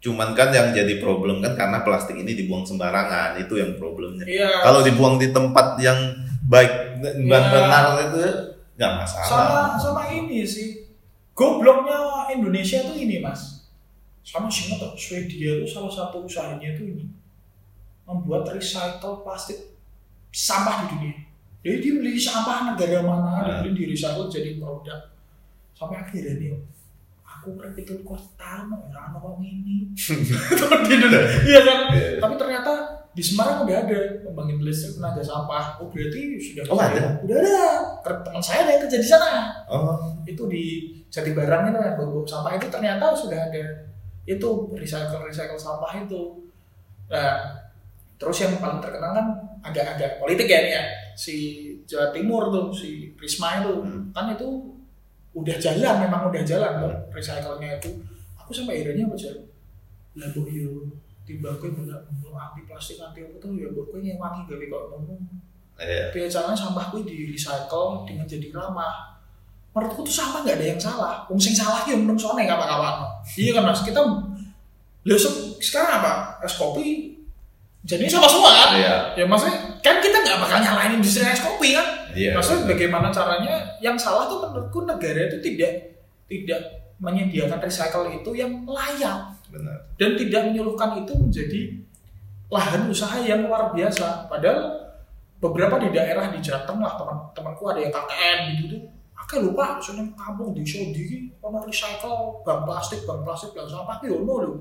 Cuman 0.00 0.32
kan 0.32 0.48
yang 0.48 0.70
jadi 0.70 0.96
problem 0.96 1.38
kan 1.38 1.54
karena 1.54 1.80
plastik 1.80 2.14
ini 2.14 2.34
dibuang 2.34 2.62
sembarangan 2.62 3.34
itu 3.36 3.54
yang 3.54 3.74
problemnya. 3.76 4.22
iya 4.24 4.48
Kalau 4.60 4.80
dibuang 4.80 5.16
di 5.16 5.30
tempat 5.30 5.78
yang 5.78 5.98
baik 6.44 6.98
dan 6.98 7.14
Iya. 7.16 7.30
benar 7.30 7.84
itu 8.00 8.22
nggak 8.74 8.92
masalah. 8.96 9.26
sama 9.26 9.58
sama 9.76 10.02
ini 10.08 10.40
sih 10.40 10.88
gobloknya 11.32 12.00
Indonesia 12.28 12.80
tuh 12.80 12.96
ini 12.96 13.18
mas 13.18 13.68
sama 14.20 14.46
Singapura 14.46 14.92
Swedia 14.94 15.58
itu 15.58 15.66
salah 15.66 15.88
satu 15.88 16.24
usahanya 16.24 16.70
itu 16.70 16.88
ini 16.88 17.04
membuat 18.02 18.48
recycle 18.48 19.20
plastik 19.20 19.76
sampah 20.30 20.74
di 20.80 20.86
dunia. 20.90 21.14
Jadi 21.60 21.76
dia 21.78 21.92
beli 21.94 22.12
sampah 22.16 22.72
negara 22.72 22.98
mana 23.00 23.30
Hmm. 23.36 23.46
dia 23.60 23.68
beli 23.68 23.72
di 23.76 23.84
recycle 23.90 24.26
jadi 24.26 24.56
produk. 24.56 25.00
Sampai 25.72 25.96
akhirnya 25.98 26.34
nih 26.36 26.50
aku 27.22 27.56
kan 27.56 27.72
itu 27.72 27.94
kota 28.00 28.68
mau 28.68 28.84
orang 28.84 29.14
ngomong 29.14 29.40
ini 29.40 29.88
di 30.84 30.92
Indonesia 30.92 31.40
iya 31.42 31.60
kan? 31.62 31.78
Iya. 31.88 32.20
tapi 32.20 32.34
ternyata 32.36 32.72
di 33.10 33.22
Semarang 33.24 33.64
udah 33.64 33.76
ada 33.80 33.98
pembangkit 34.22 34.60
listrik 34.60 34.92
tenaga 34.94 35.18
sampah. 35.18 35.80
Oh 35.80 35.88
berarti 35.88 36.20
sudah 36.36 36.62
Oh, 36.68 36.76
ada? 36.76 37.16
udah 37.18 37.36
ada. 37.36 37.64
Teman 38.22 38.38
saya 38.38 38.62
ada 38.62 38.70
yang 38.70 38.82
kerja 38.84 38.98
di 38.98 39.08
sana. 39.08 39.50
Oh, 39.66 39.96
itu 40.22 40.42
di 40.46 40.62
Jati 41.08 41.32
Barang 41.32 41.66
itu 41.66 41.76
yang 41.76 41.96
bau 41.96 42.22
sampah 42.22 42.54
itu 42.54 42.68
ternyata 42.68 43.10
sudah 43.10 43.40
ada. 43.42 43.64
Itu 44.22 44.48
recycle 44.70 45.24
recycle 45.24 45.56
sampah 45.56 45.96
itu. 45.98 46.44
Nah 47.08 47.56
terus 48.20 48.36
yang 48.44 48.60
paling 48.60 48.84
terkenal 48.84 49.16
kan 49.16 49.26
agak-agak 49.64 50.20
politik 50.20 50.44
ya 50.44 50.60
nih 50.60 50.72
ya 50.76 50.82
si 51.16 51.36
Jawa 51.88 52.12
Timur 52.12 52.52
tuh 52.52 52.68
si 52.68 53.16
Risma 53.16 53.64
itu. 53.64 53.80
Hmm. 53.80 54.12
kan 54.12 54.28
itu 54.36 54.76
udah 55.32 55.56
jalan 55.56 56.04
memang 56.04 56.28
udah 56.28 56.42
jalan 56.44 56.84
tuh 56.84 56.92
recycle-nya 57.16 57.80
itu. 57.80 57.90
Aku 58.36 58.52
sampai 58.52 58.84
akhirnya 58.84 59.08
baca 59.08 59.30
lah 60.18 60.28
bu 60.34 60.42
yo 60.50 60.90
tiba 61.22 61.54
bener 61.56 61.86
bener 61.86 62.32
anti 62.34 62.60
plastik 62.68 63.00
anti 63.00 63.24
apa 63.24 63.40
tuh? 63.40 63.56
Ya 63.56 63.72
bu 63.72 63.88
gue 63.88 64.04
ngewangi 64.04 64.44
gawe 64.44 64.64
kok 64.68 64.82
ngomong 64.92 65.20
iya. 65.80 66.12
biasanya 66.12 66.52
sampah 66.52 66.92
gue 66.92 67.08
di 67.08 67.16
recycle 67.32 68.04
dengan 68.04 68.28
jadi 68.28 68.52
ramah. 68.52 69.16
Menurutku 69.72 70.04
tuh 70.04 70.12
sampah 70.12 70.44
nggak 70.44 70.60
ada 70.60 70.66
yang 70.76 70.80
salah. 70.82 71.24
Wong 71.30 71.40
sing 71.40 71.56
salah 71.56 71.88
ya 71.88 71.96
menung 71.96 72.20
sone 72.20 72.44
kawan-kawan 72.44 73.08
iya 73.40 73.56
kan 73.56 73.64
mas? 73.64 73.80
Kita 73.80 74.02
lah 75.00 75.16
se- 75.16 75.56
sekarang 75.62 76.04
apa? 76.04 76.12
Es 76.44 76.58
kopi 76.60 77.09
jadi 77.84 78.04
sama 78.06 78.28
semua 78.28 78.50
kan 78.52 78.68
Iya. 78.76 78.94
ya 79.16 79.24
maksudnya 79.24 79.56
kan 79.80 79.96
kita 80.04 80.18
nggak 80.20 80.38
bakal 80.40 80.58
nyalain 80.60 80.92
industri 81.00 81.24
es 81.24 81.40
kopi 81.40 81.72
kan 81.72 81.86
Iya. 82.12 82.36
maksudnya 82.36 82.68
bagaimana 82.68 83.08
caranya 83.08 83.54
yang 83.80 83.96
salah 83.96 84.28
tuh 84.28 84.44
menurutku 84.44 84.84
negara 84.84 85.30
itu 85.30 85.40
tidak 85.40 85.72
tidak 86.28 86.60
menyediakan 87.00 87.58
recycle 87.58 88.04
itu 88.12 88.30
yang 88.36 88.52
layak 88.68 89.32
Benar. 89.48 89.78
dan 89.96 90.10
tidak 90.20 90.52
menyuruhkan 90.52 91.00
itu 91.00 91.12
menjadi 91.16 91.60
lahan 92.50 92.90
usaha 92.90 93.14
yang 93.22 93.46
luar 93.46 93.70
biasa. 93.70 94.26
Padahal 94.26 94.74
beberapa 95.38 95.78
di 95.80 95.88
daerah 95.94 96.28
di 96.34 96.42
Jateng 96.42 96.82
lah 96.82 96.98
teman-temanku 96.98 97.62
ada 97.70 97.80
yang 97.80 97.94
KKN 97.94 98.38
gitu 98.58 98.64
tuh. 98.76 98.82
Oke 99.16 99.38
lupa, 99.38 99.78
soalnya 99.78 100.10
kampung 100.18 100.50
di 100.50 100.66
Saudi, 100.66 101.30
ono 101.38 101.62
recycle 101.62 102.42
bang 102.42 102.66
plastik, 102.66 103.06
bang 103.06 103.22
plastik, 103.22 103.54
bang 103.54 103.68
sampah 103.70 104.02
ki 104.02 104.10
ono 104.10 104.34
lho. 104.42 104.52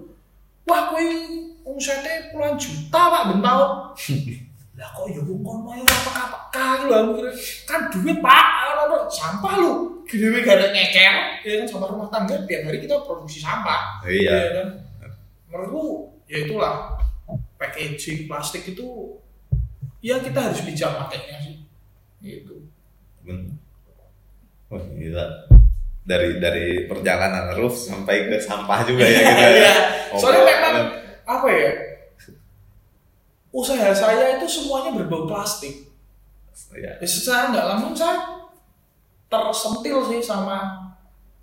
Wah, 0.70 0.94
kowe 0.94 1.06
omsete 1.66 2.30
puluhan 2.30 2.54
juta 2.62 3.02
pak 3.10 3.22
ben 3.34 3.40
tahun. 3.42 3.72
Lah 4.80 4.88
kok 4.96 5.12
ya 5.12 5.20
wong 5.28 5.44
kono 5.44 5.76
ya 5.76 5.84
apa 5.84 6.12
apa 6.24 6.88
lho 6.88 6.96
aku 6.96 7.12
kira. 7.20 7.32
Kan 7.68 7.92
duit 7.92 8.18
Pak, 8.24 8.46
ono 8.88 9.12
sampah 9.12 9.54
lho. 9.60 9.72
Gede 10.08 10.40
gara 10.40 10.72
nyeker, 10.72 11.16
ya 11.44 11.54
kan 11.60 11.68
sampah 11.68 11.90
rumah 11.92 12.08
tangga 12.08 12.48
tiap 12.48 12.66
hari 12.66 12.80
kita 12.82 12.96
produksi 13.04 13.44
sampah 13.44 14.00
Iya. 14.08 14.32
Iya 14.32 14.50
kan? 14.56 14.68
Menurutku 15.52 16.16
ya 16.32 16.48
itulah 16.48 16.96
packaging 17.60 18.32
plastik 18.32 18.72
itu 18.72 19.20
ya 20.00 20.16
kita 20.24 20.40
harus 20.40 20.64
bijak 20.64 20.96
pakainya 20.96 21.44
sih. 21.44 21.56
Gitu. 22.24 22.72
Benar. 23.28 23.60
Wah, 24.72 24.84
gila. 24.96 25.59
Dari 26.10 26.42
dari 26.42 26.90
perjalanan 26.90 27.54
roof 27.54 27.78
sampai 27.78 28.26
ke 28.26 28.42
sampah 28.42 28.82
juga 28.82 29.06
ya 29.06 29.22
kita. 29.30 29.46
ya. 29.46 29.50
Iya. 29.54 29.74
Soalnya 30.18 30.42
Ngobrol. 30.42 30.50
memang 30.50 30.76
apa 31.30 31.48
ya? 31.54 31.72
Usaha 33.50 33.90
saya 33.94 34.38
itu 34.38 34.46
semuanya 34.46 34.94
berbau 34.94 35.26
plastik. 35.26 35.86
Iya. 36.74 36.98
Ya, 36.98 37.06
secara 37.06 37.50
nggak 37.50 37.66
langsung 37.66 37.94
saya 37.94 38.18
tersentil 39.26 40.02
sih 40.06 40.22
sama 40.22 40.90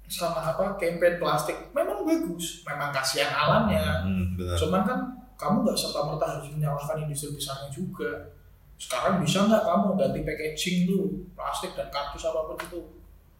sama 0.07 0.39
apa 0.39 0.79
campaign 0.79 1.19
plastik. 1.19 1.55
Memang 1.71 2.07
bagus, 2.07 2.63
memang 2.63 2.95
kasihan 2.95 3.31
alamnya. 3.31 4.03
Hmm, 4.07 4.39
benar. 4.39 4.55
Cuman 4.55 4.83
kan 4.87 4.99
kamu 5.35 5.67
nggak 5.67 5.79
serta 5.79 6.01
merta 6.07 6.27
harus 6.27 6.47
menyalahkan 6.55 7.03
industri 7.03 7.35
besarnya 7.35 7.71
juga. 7.71 8.35
Sekarang 8.79 9.19
bisa 9.19 9.43
nggak 9.43 9.63
kamu 9.63 9.99
ganti 9.99 10.21
packaging 10.23 10.77
tuh 10.87 11.05
plastik 11.35 11.75
dan 11.75 11.91
kartus 11.91 12.23
apa 12.23 12.47
pun 12.47 12.59
itu? 12.59 12.81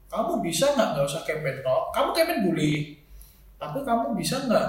Kamu 0.07 0.39
bisa 0.41 0.71
nggak 0.73 0.89
nggak 0.95 1.05
usah 1.05 1.23
campaign 1.23 1.59
tok 1.61 1.91
kamu 1.91 2.09
campaign 2.13 2.41
boleh 2.47 2.77
tapi 3.57 3.79
kamu 3.83 4.05
bisa 4.15 4.37
nggak 4.45 4.69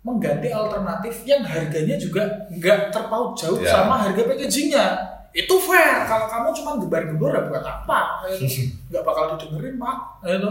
mengganti 0.00 0.48
alternatif 0.48 1.14
yang 1.28 1.44
harganya 1.44 1.96
juga 1.96 2.24
nggak 2.48 2.88
terpaut 2.88 3.36
jauh 3.36 3.60
Ya. 3.60 3.68
sama 3.68 4.00
harga 4.00 4.22
packagingnya. 4.24 4.86
Itu 5.30 5.60
fair. 5.60 6.08
Kalau 6.08 6.24
kamu 6.26 6.48
cuma 6.56 6.70
gebar-gebar 6.80 7.30
ya 7.36 7.42
buat 7.46 7.60
apa. 7.62 8.24
Ya, 8.26 8.40
nggak 8.90 9.02
bakal 9.04 9.36
didengerin 9.36 9.76
pak. 9.76 9.96
Ya, 10.24 10.40
itu. 10.40 10.50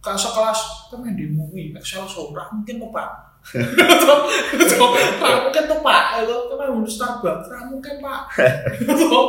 Kalau 0.00 0.16
sekelas 0.16 0.60
kan 0.88 1.04
yang 1.04 1.12
di 1.12 1.26
movie 1.28 1.76
Excel 1.76 2.08
Sora 2.08 2.48
mungkin 2.48 2.80
tuh 2.80 2.88
itu 3.54 4.74
mungkin 5.46 5.62
tuh 5.70 5.78
pak. 5.86 6.04
Itu 6.26 6.34
kan 6.58 6.66
yang 6.66 6.82
Starbucks. 6.82 7.46
Ra 7.46 7.60
mungkin 7.70 7.94
pak. 8.02 8.20
Itu. 8.82 9.20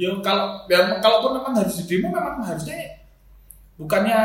ya 0.00 0.08
kalau 0.24 0.64
ya, 0.70 0.96
kalaupun 1.02 1.36
memang 1.36 1.52
harus 1.52 1.84
di 1.84 1.84
demo 1.84 2.08
memang 2.08 2.40
harusnya 2.40 3.04
bukannya 3.76 4.16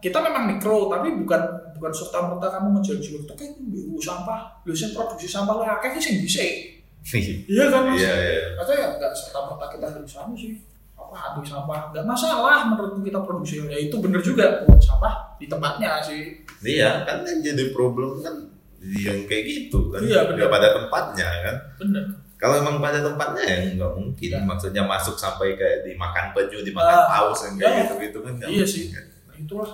kita 0.00 0.16
memang 0.22 0.56
mikro 0.56 0.88
tapi 0.88 1.12
bukan 1.20 1.40
bukan 1.76 1.92
serta 1.92 2.28
merta 2.28 2.48
kamu 2.56 2.80
menjual-jual 2.80 3.28
tuh 3.28 3.36
kayak 3.36 3.60
BU 3.60 4.00
sampah. 4.00 4.64
Lu 4.64 4.72
sih 4.72 4.96
produksi 4.96 5.28
sampah 5.28 5.60
lah. 5.60 5.76
Kayak 5.84 6.00
sih 6.00 6.24
bisa 6.24 6.40
iya. 6.40 7.64
Kan 7.68 7.92
mas? 7.92 8.00
Iya, 8.00 8.12
iya. 8.16 8.44
Maksudnya 8.56 8.80
ya 8.80 8.88
nggak 8.96 9.12
serta 9.12 9.40
merta 9.48 9.66
kita 9.72 9.86
harus 9.88 10.08
sama 10.08 10.32
sih 10.36 10.69
apa 11.10 11.34
aduh 11.34 11.42
sampah 11.42 11.90
nggak 11.90 12.06
masalah 12.06 12.70
menurutku 12.70 13.02
kita 13.02 13.18
produksi 13.18 13.58
ya 13.66 13.74
itu 13.74 13.98
bener 13.98 14.22
juga 14.22 14.62
buat 14.62 14.78
sampah 14.78 15.34
di 15.36 15.50
tempatnya 15.50 15.98
sih 15.98 16.38
Iya, 16.60 17.02
kan 17.02 17.26
yang 17.26 17.42
jadi 17.42 17.74
problem 17.74 18.22
kan 18.22 18.36
yang 18.80 19.24
kayak 19.26 19.44
gitu 19.48 19.90
kan. 19.90 19.98
Iya. 20.00 20.28
Nggak 20.28 20.48
pada 20.48 20.68
tempatnya 20.70 21.28
kan. 21.42 21.56
bener 21.80 22.04
Kalau 22.36 22.56
emang 22.56 22.78
pada 22.78 23.00
tempatnya 23.00 23.42
ya 23.42 23.56
nggak 23.74 23.92
mungkin. 23.96 24.28
Ya. 24.28 24.40
Maksudnya 24.44 24.82
masuk 24.84 25.16
sampai 25.16 25.56
kayak 25.56 25.84
dimakan 25.84 26.30
penyu, 26.32 26.60
dimakan 26.60 26.96
Ah, 27.00 27.08
paus 27.10 27.42
yang 27.44 27.56
kayak 27.56 27.72
ya. 27.72 27.80
gitu-gitu 27.84 28.18
kan 28.20 28.32
iya 28.38 28.44
mungkin 28.46 28.64
sih 28.64 28.84
kan. 28.92 29.04
nah, 29.26 29.36
itulah 29.36 29.70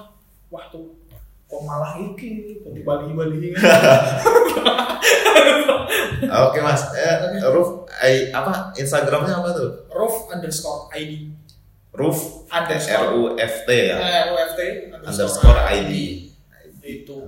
wah 0.46 0.64
tuh 0.70 0.94
kok 1.46 1.62
malah 1.62 1.94
iki? 2.02 2.58
Di 2.62 2.82
Bali 2.82 3.14
Bali 3.14 3.54
Oke 6.26 6.58
mas, 6.58 6.82
eh, 6.96 7.38
Ruf, 7.54 7.86
eh, 8.02 8.34
apa? 8.34 8.74
Instagramnya 8.74 9.38
apa 9.38 9.54
tuh? 9.54 9.70
Roof 9.94 10.26
underscore 10.32 10.90
ID 10.90 11.30
Ruf 11.96 12.44
R 12.50 12.66
underscore 12.66 13.08
U 13.16 13.22
F 13.38 13.54
T 13.64 13.70
ya, 13.72 13.96
eh, 13.96 14.22
UFT 14.34 14.60
underscore 14.92 15.60
ID. 15.72 15.92
itu. 16.86 17.18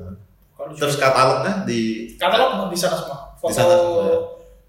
Kalau 0.55 0.71
Terus 0.71 0.95
katalognya 1.03 1.67
di? 1.67 2.15
Katalog 2.15 2.71
di 2.71 2.79
sana 2.79 2.95
semua. 2.95 3.19
Foto 3.39 3.51
sana 3.55 3.75
semua, 3.75 4.03
ya? 4.07 4.19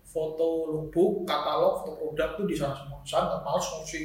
foto 0.09 0.45
lookbook 0.73 1.29
katalog 1.29 1.85
foto 1.85 1.93
produk 2.01 2.29
tuh 2.37 2.45
di 2.49 2.55
sana 2.57 2.73
semua. 2.73 2.97
Saya 3.05 3.29
nggak 3.29 3.41
males 3.45 3.65
ngurusi 3.69 4.01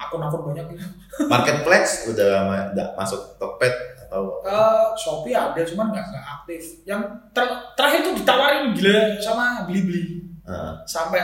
akun-akun 0.00 0.40
banyak 0.48 0.64
gitu. 0.72 0.84
Marketplace 1.28 2.08
udah 2.08 2.48
ma- 2.48 2.72
masuk 2.96 3.36
Tokped 3.36 3.74
atau? 4.08 4.40
Eh, 4.40 4.86
Shopee 4.96 5.36
ada 5.36 5.60
cuman 5.60 5.92
nggak 5.92 6.06
nggak 6.08 6.24
aktif. 6.40 6.62
Yang 6.88 7.00
ter- 7.36 7.60
terakhir 7.76 8.00
tuh 8.02 8.14
ditawarin 8.16 8.72
gila 8.72 9.20
sama 9.20 9.68
Blibli. 9.68 10.24
Eh, 10.40 10.72
sampai 10.88 11.20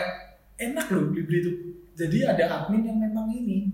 enak 0.61 0.93
loh 0.93 1.09
Blibli 1.09 1.41
itu. 1.41 1.51
Jadi 1.97 2.29
ada 2.29 2.45
admin 2.45 2.85
yang 2.85 3.01
memang 3.01 3.33
ini. 3.33 3.73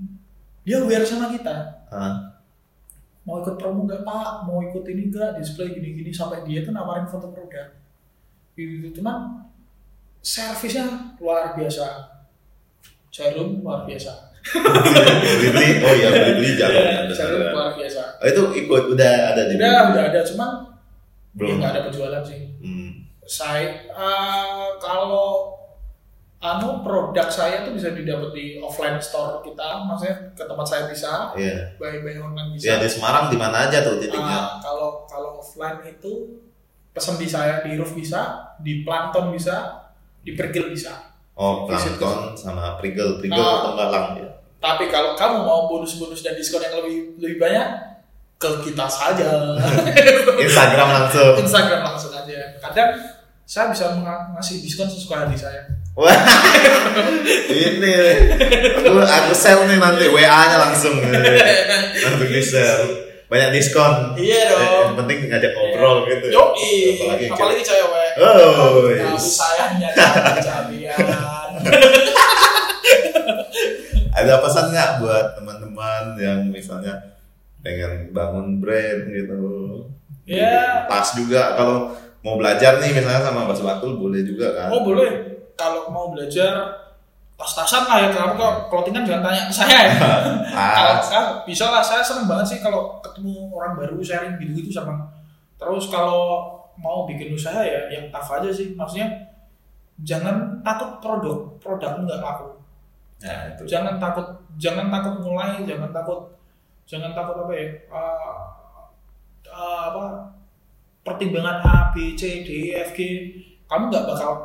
Dia 0.62 0.78
aware 0.78 1.02
sama 1.02 1.34
kita. 1.34 1.82
Eh, 1.90 2.14
mau 3.26 3.42
ikut 3.42 3.58
promo 3.58 3.82
nggak 3.82 4.06
pak? 4.06 4.46
Mau 4.46 4.62
ikut 4.62 4.86
ini 4.86 5.10
nggak? 5.10 5.34
Display 5.36 5.74
gini-gini. 5.74 6.14
Sampai 6.14 6.46
dia 6.46 6.62
tuh 6.62 6.70
nawarin 6.70 7.10
foto 7.10 7.34
produk. 7.34 7.74
Gitu. 8.54 8.94
Cuman 8.94 9.42
servisnya 10.22 11.18
luar 11.18 11.58
biasa. 11.58 12.14
Jarum 13.12 13.60
luar 13.60 13.84
biasa 13.84 14.31
Blibli, 14.42 15.68
oh 15.80 15.92
iya 15.92 16.08
Blibli 16.10 16.50
jalan 16.54 16.82
ada 17.06 17.14
jarum 17.14 17.38
sana. 17.38 17.50
luar 17.50 17.70
biasa 17.72 18.02
Oh, 18.18 18.26
itu 18.26 18.42
ikut 18.58 18.82
udah 18.90 19.12
ada 19.30 19.42
di 19.46 19.54
udah 19.54 19.78
udah 19.90 20.02
ada 20.04 20.20
cuman 20.24 20.50
ya 21.32 21.38
belum. 21.38 21.54
nggak 21.58 21.70
ada 21.70 21.80
penjualan 21.84 22.22
sih 22.22 22.40
Hmm. 22.58 22.90
saya 23.22 23.64
eh, 23.88 24.68
kalau 24.78 25.50
anu 26.38 26.82
produk 26.82 27.26
saya 27.26 27.62
tuh 27.62 27.70
bisa 27.72 27.90
didapat 27.90 28.30
di 28.30 28.44
offline 28.56 28.98
store 28.98 29.38
kita 29.40 29.78
maksudnya 29.80 30.14
ke 30.30 30.42
tempat 30.42 30.62
saya 30.64 30.82
bisa 30.86 31.30
Iya. 31.32 31.74
buy 31.76 31.98
buy 32.00 32.18
online 32.20 32.50
bisa 32.52 32.64
Ya 32.64 32.74
di 32.78 32.88
Semarang 32.88 33.26
di 33.26 33.36
mana 33.36 33.66
aja 33.66 33.78
tuh 33.80 33.98
titiknya? 33.98 34.38
Ah, 34.40 34.58
kalau 34.58 35.06
kalau 35.06 35.38
offline 35.38 35.78
itu 35.84 36.38
pesan 36.90 37.14
di 37.16 37.24
saya 37.24 37.62
di 37.62 37.74
roof 37.74 37.92
bisa 37.92 38.20
di 38.58 38.82
plankton 38.82 39.30
bisa 39.30 39.86
di 40.20 40.34
pergil 40.34 40.66
bisa 40.68 41.11
Oh, 41.42 41.66
Plankton 41.66 42.38
sama 42.38 42.78
Prigel, 42.78 43.18
Prigel 43.18 43.34
Ah. 43.34 43.66
Tenggalang 43.66 44.06
ya. 44.14 44.28
tapi 44.62 44.86
kalau 44.86 45.18
kamu 45.18 45.42
mau 45.42 45.66
bonus-bonus 45.66 46.22
dan 46.22 46.38
diskon 46.38 46.62
yang 46.62 46.78
lebih 46.78 47.18
lebih 47.18 47.42
banyak 47.42 47.66
ke 48.38 48.50
kita 48.62 48.86
saja. 48.86 49.58
Instagram 50.46 50.88
langsung. 51.02 51.34
Instagram 51.42 51.82
langsung 51.82 52.14
aja. 52.14 52.62
Kadang 52.62 52.94
saya 53.42 53.74
bisa 53.74 53.90
ngasih 53.90 54.62
diskon 54.62 54.86
sesuka 54.86 55.26
hati 55.26 55.34
saya. 55.34 55.66
Wah, 55.98 56.08
ini. 57.50 57.96
Aku, 58.86 59.02
aku 59.02 59.32
sell 59.34 59.66
nih 59.66 59.82
nanti 59.82 60.06
WA-nya 60.08 60.56
langsung 60.62 60.94
langsung. 61.02 62.22
Di 62.22 62.40
banyak 63.32 63.48
diskon. 63.56 64.12
iya 64.20 64.44
Eh, 64.44 64.48
dong 64.52 64.62
Yang 64.92 64.96
penting 65.00 65.18
ngajak 65.32 65.52
ngobrol 65.56 65.96
gitu. 66.04 66.26
Yo, 66.28 66.44
Apalagi 66.52 67.24
apalagi 67.32 67.62
cewek. 67.64 68.01
Oh, 68.20 68.88
Tapi 68.88 69.18
sayangnya. 69.18 69.90
Ada 74.12 74.44
pesan 74.44 74.76
nggak 74.76 75.00
buat 75.00 75.26
teman-teman 75.40 76.20
yang 76.20 76.40
misalnya 76.52 76.92
pengen 77.64 78.12
bangun 78.12 78.60
brand 78.60 79.08
gitu? 79.08 79.40
Ya. 80.28 80.84
Pas 80.84 81.16
juga 81.16 81.56
kalau 81.56 81.96
mau 82.20 82.36
belajar 82.36 82.78
nih 82.78 82.92
misalnya 82.92 83.24
sama 83.24 83.48
Mas 83.48 83.64
Batul 83.64 83.96
boleh 83.96 84.20
juga 84.22 84.52
kan? 84.52 84.68
Oh 84.68 84.84
boleh. 84.84 85.40
Kalau 85.56 85.88
mau 85.88 86.12
belajar 86.12 86.76
tas-tasan 87.40 87.88
lah 87.88 87.98
ya. 88.04 88.08
Kamu 88.12 88.36
kok 88.36 88.54
clothingan 88.68 89.08
jangan 89.08 89.32
tanya 89.32 89.42
ke 89.48 89.54
saya 89.54 89.78
ya. 89.88 89.94
kalau 90.76 90.94
saya 91.02 91.22
bisa 91.48 91.64
lah. 91.72 91.82
Saya 91.82 92.04
seneng 92.04 92.28
banget 92.28 92.46
sih 92.52 92.58
kalau 92.60 93.00
ketemu 93.00 93.48
orang 93.50 93.74
baru 93.80 93.96
sharing 94.04 94.36
gitu-gitu 94.38 94.70
sama. 94.70 95.08
Terus 95.56 95.88
kalau 95.88 96.61
mau 96.76 97.04
bikin 97.04 97.32
usaha 97.32 97.60
ya 97.60 97.88
yang 97.88 98.08
tough 98.08 98.38
aja 98.38 98.48
sih. 98.48 98.72
Maksudnya 98.72 99.08
jangan 100.00 100.60
takut 100.62 100.98
produk 100.98 101.36
produk 101.58 102.00
nggak 102.00 102.20
laku. 102.20 102.48
Nah, 103.22 103.54
itu. 103.54 103.62
jangan 103.70 104.02
takut 104.02 104.26
jangan 104.58 104.90
takut 104.90 105.14
mulai 105.22 105.62
jangan 105.62 105.94
takut 105.94 106.26
jangan 106.82 107.14
takut 107.14 107.38
apa 107.38 107.52
ya 107.54 107.66
uh, 107.86 108.42
uh, 109.46 109.82
apa 109.94 110.02
pertimbangan 111.06 111.62
A 111.62 111.76
B 111.94 112.18
C 112.18 112.42
D 112.42 112.74
E 112.74 112.82
F 112.82 112.90
G 112.92 113.30
kamu 113.70 113.94
nggak 113.94 114.10
bakal 114.10 114.42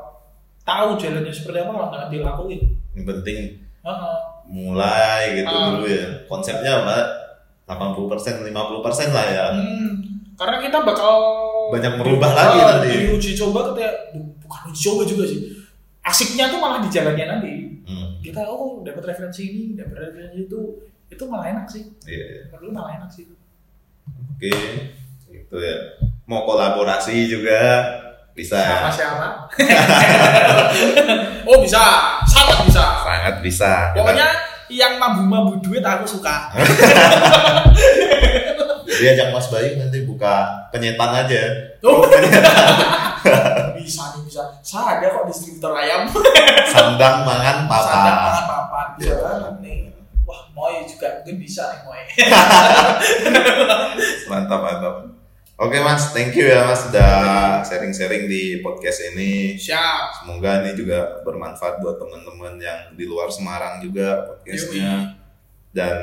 tahu 0.62 0.94
jalannya 0.94 1.34
seperti 1.34 1.58
apa 1.58 1.72
kalau 1.74 1.88
nggak 1.90 2.10
dilakuin 2.14 2.62
Yang 2.94 3.06
penting 3.18 3.40
Heeh. 3.82 4.18
mulai 4.46 5.42
gitu 5.42 5.50
Ah. 5.50 5.74
dulu 5.74 5.86
ya. 5.90 6.06
Konsepnya 6.30 6.72
apa? 6.86 6.98
80% 7.68 8.46
50% 8.48 8.54
lah 9.12 9.26
ya. 9.28 9.46
Hmm, 9.52 9.92
karena 10.40 10.58
kita 10.62 10.86
bakal 10.86 11.14
Banyak 11.70 11.94
merubah 11.96 12.32
lagi 12.32 12.58
uh, 12.58 12.66
nanti. 12.74 12.90
di 12.90 13.08
uji 13.10 13.32
coba 13.36 13.60
ketika 13.70 13.90
bukan 14.40 14.62
uji 14.68 14.82
coba 14.82 15.02
juga 15.04 15.24
sih 15.26 15.40
asiknya 16.02 16.48
tuh 16.48 16.58
malah 16.58 16.80
di 16.80 16.90
jalannya 16.90 17.26
nanti 17.28 17.54
Hmm. 17.84 18.20
kita 18.20 18.44
oh 18.44 18.84
dapat 18.84 19.00
referensi 19.06 19.48
ini 19.48 19.64
dapat 19.74 19.96
referensi 20.06 20.44
itu 20.44 20.60
itu 21.08 21.24
malah 21.24 21.48
enak 21.48 21.66
sih 21.66 21.88
Iya. 22.04 22.52
menurut 22.52 22.62
lu 22.62 22.72
malah 22.74 22.92
enak 22.94 23.08
sih 23.08 23.24
Oke. 24.28 24.52
Gitu 25.26 25.56
ya. 25.56 25.76
Mau 26.26 26.44
kolaborasi 26.44 27.28
juga 27.28 27.60
bisa. 28.32 28.60
sama 28.60 28.92
siapa 28.92 29.28
oh 31.48 31.58
bisa 31.58 31.80
sangat 32.24 32.58
bisa 32.66 32.84
Sangat 33.02 33.36
bisa. 33.40 33.72
pokoknya 33.94 34.28
yang 34.68 34.96
mambu-mambu 34.98 35.56
duit 35.60 35.80
aku 35.80 36.04
suka 36.06 36.52
Dia 38.98 39.08
ajak 39.14 39.28
Mas 39.30 39.48
Bayu 39.48 39.76
nanti 39.76 39.98
buka 40.04 40.34
penyetan 40.70 41.10
aja. 41.14 41.42
oh 41.82 42.02
bisa 43.78 44.04
nih 44.12 44.22
bisa 44.24 44.42
saya 44.60 45.00
ada 45.00 45.06
kok 45.10 45.24
distributor 45.26 45.72
ayam 45.72 46.04
Sandang 46.68 47.24
mangan 47.24 47.64
papa. 47.66 47.86
Sadar 47.86 48.16
banget 48.20 48.44
papan 48.46 48.86
bisa 48.94 49.06
Iya. 49.08 49.16
banget 49.22 49.54
nih 49.62 49.78
wah 50.24 50.42
moy 50.52 50.74
juga 50.84 51.08
mungkin 51.16 51.36
bisa 51.38 51.62
nih 51.68 51.80
moy 51.84 52.00
Mantap 54.28 54.60
mantap. 54.60 54.96
Oke 55.58 55.78
Mas, 55.80 56.12
thank 56.12 56.32
you 56.32 56.46
ya 56.46 56.64
Mas 56.64 56.86
sudah 56.86 57.12
sharing-sharing 57.64 58.28
di 58.28 58.60
podcast 58.62 59.10
ini. 59.10 59.56
siap 59.56 60.12
Semoga 60.16 60.62
ini 60.62 60.74
juga 60.74 61.22
bermanfaat 61.22 61.80
buat 61.80 61.96
teman-teman 61.98 62.58
yang 62.58 62.80
di 62.94 63.04
luar 63.04 63.28
Semarang 63.28 63.80
juga 63.82 64.24
podcastnya. 64.28 65.16
Dan 65.72 65.96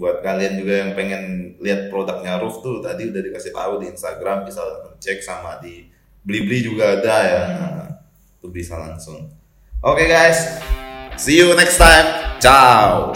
buat 0.00 0.24
kalian 0.24 0.56
juga 0.56 0.74
yang 0.80 0.90
pengen 0.96 1.54
lihat 1.60 1.92
produknya 1.92 2.40
Roof 2.40 2.64
tuh 2.64 2.80
tadi 2.80 3.12
udah 3.12 3.20
dikasih 3.20 3.52
tahu 3.52 3.84
di 3.84 3.92
Instagram 3.92 4.48
bisa 4.48 4.64
cek 4.96 5.20
sama 5.20 5.60
di 5.60 5.84
Blibli 6.24 6.64
juga 6.64 6.96
ada 6.96 7.16
ya. 7.24 7.44
Tuh 8.40 8.48
bisa 8.48 8.80
langsung. 8.80 9.28
Oke 9.84 10.08
guys, 10.08 10.60
see 11.20 11.36
you 11.36 11.52
next 11.52 11.76
time. 11.76 12.40
Ciao. 12.40 13.12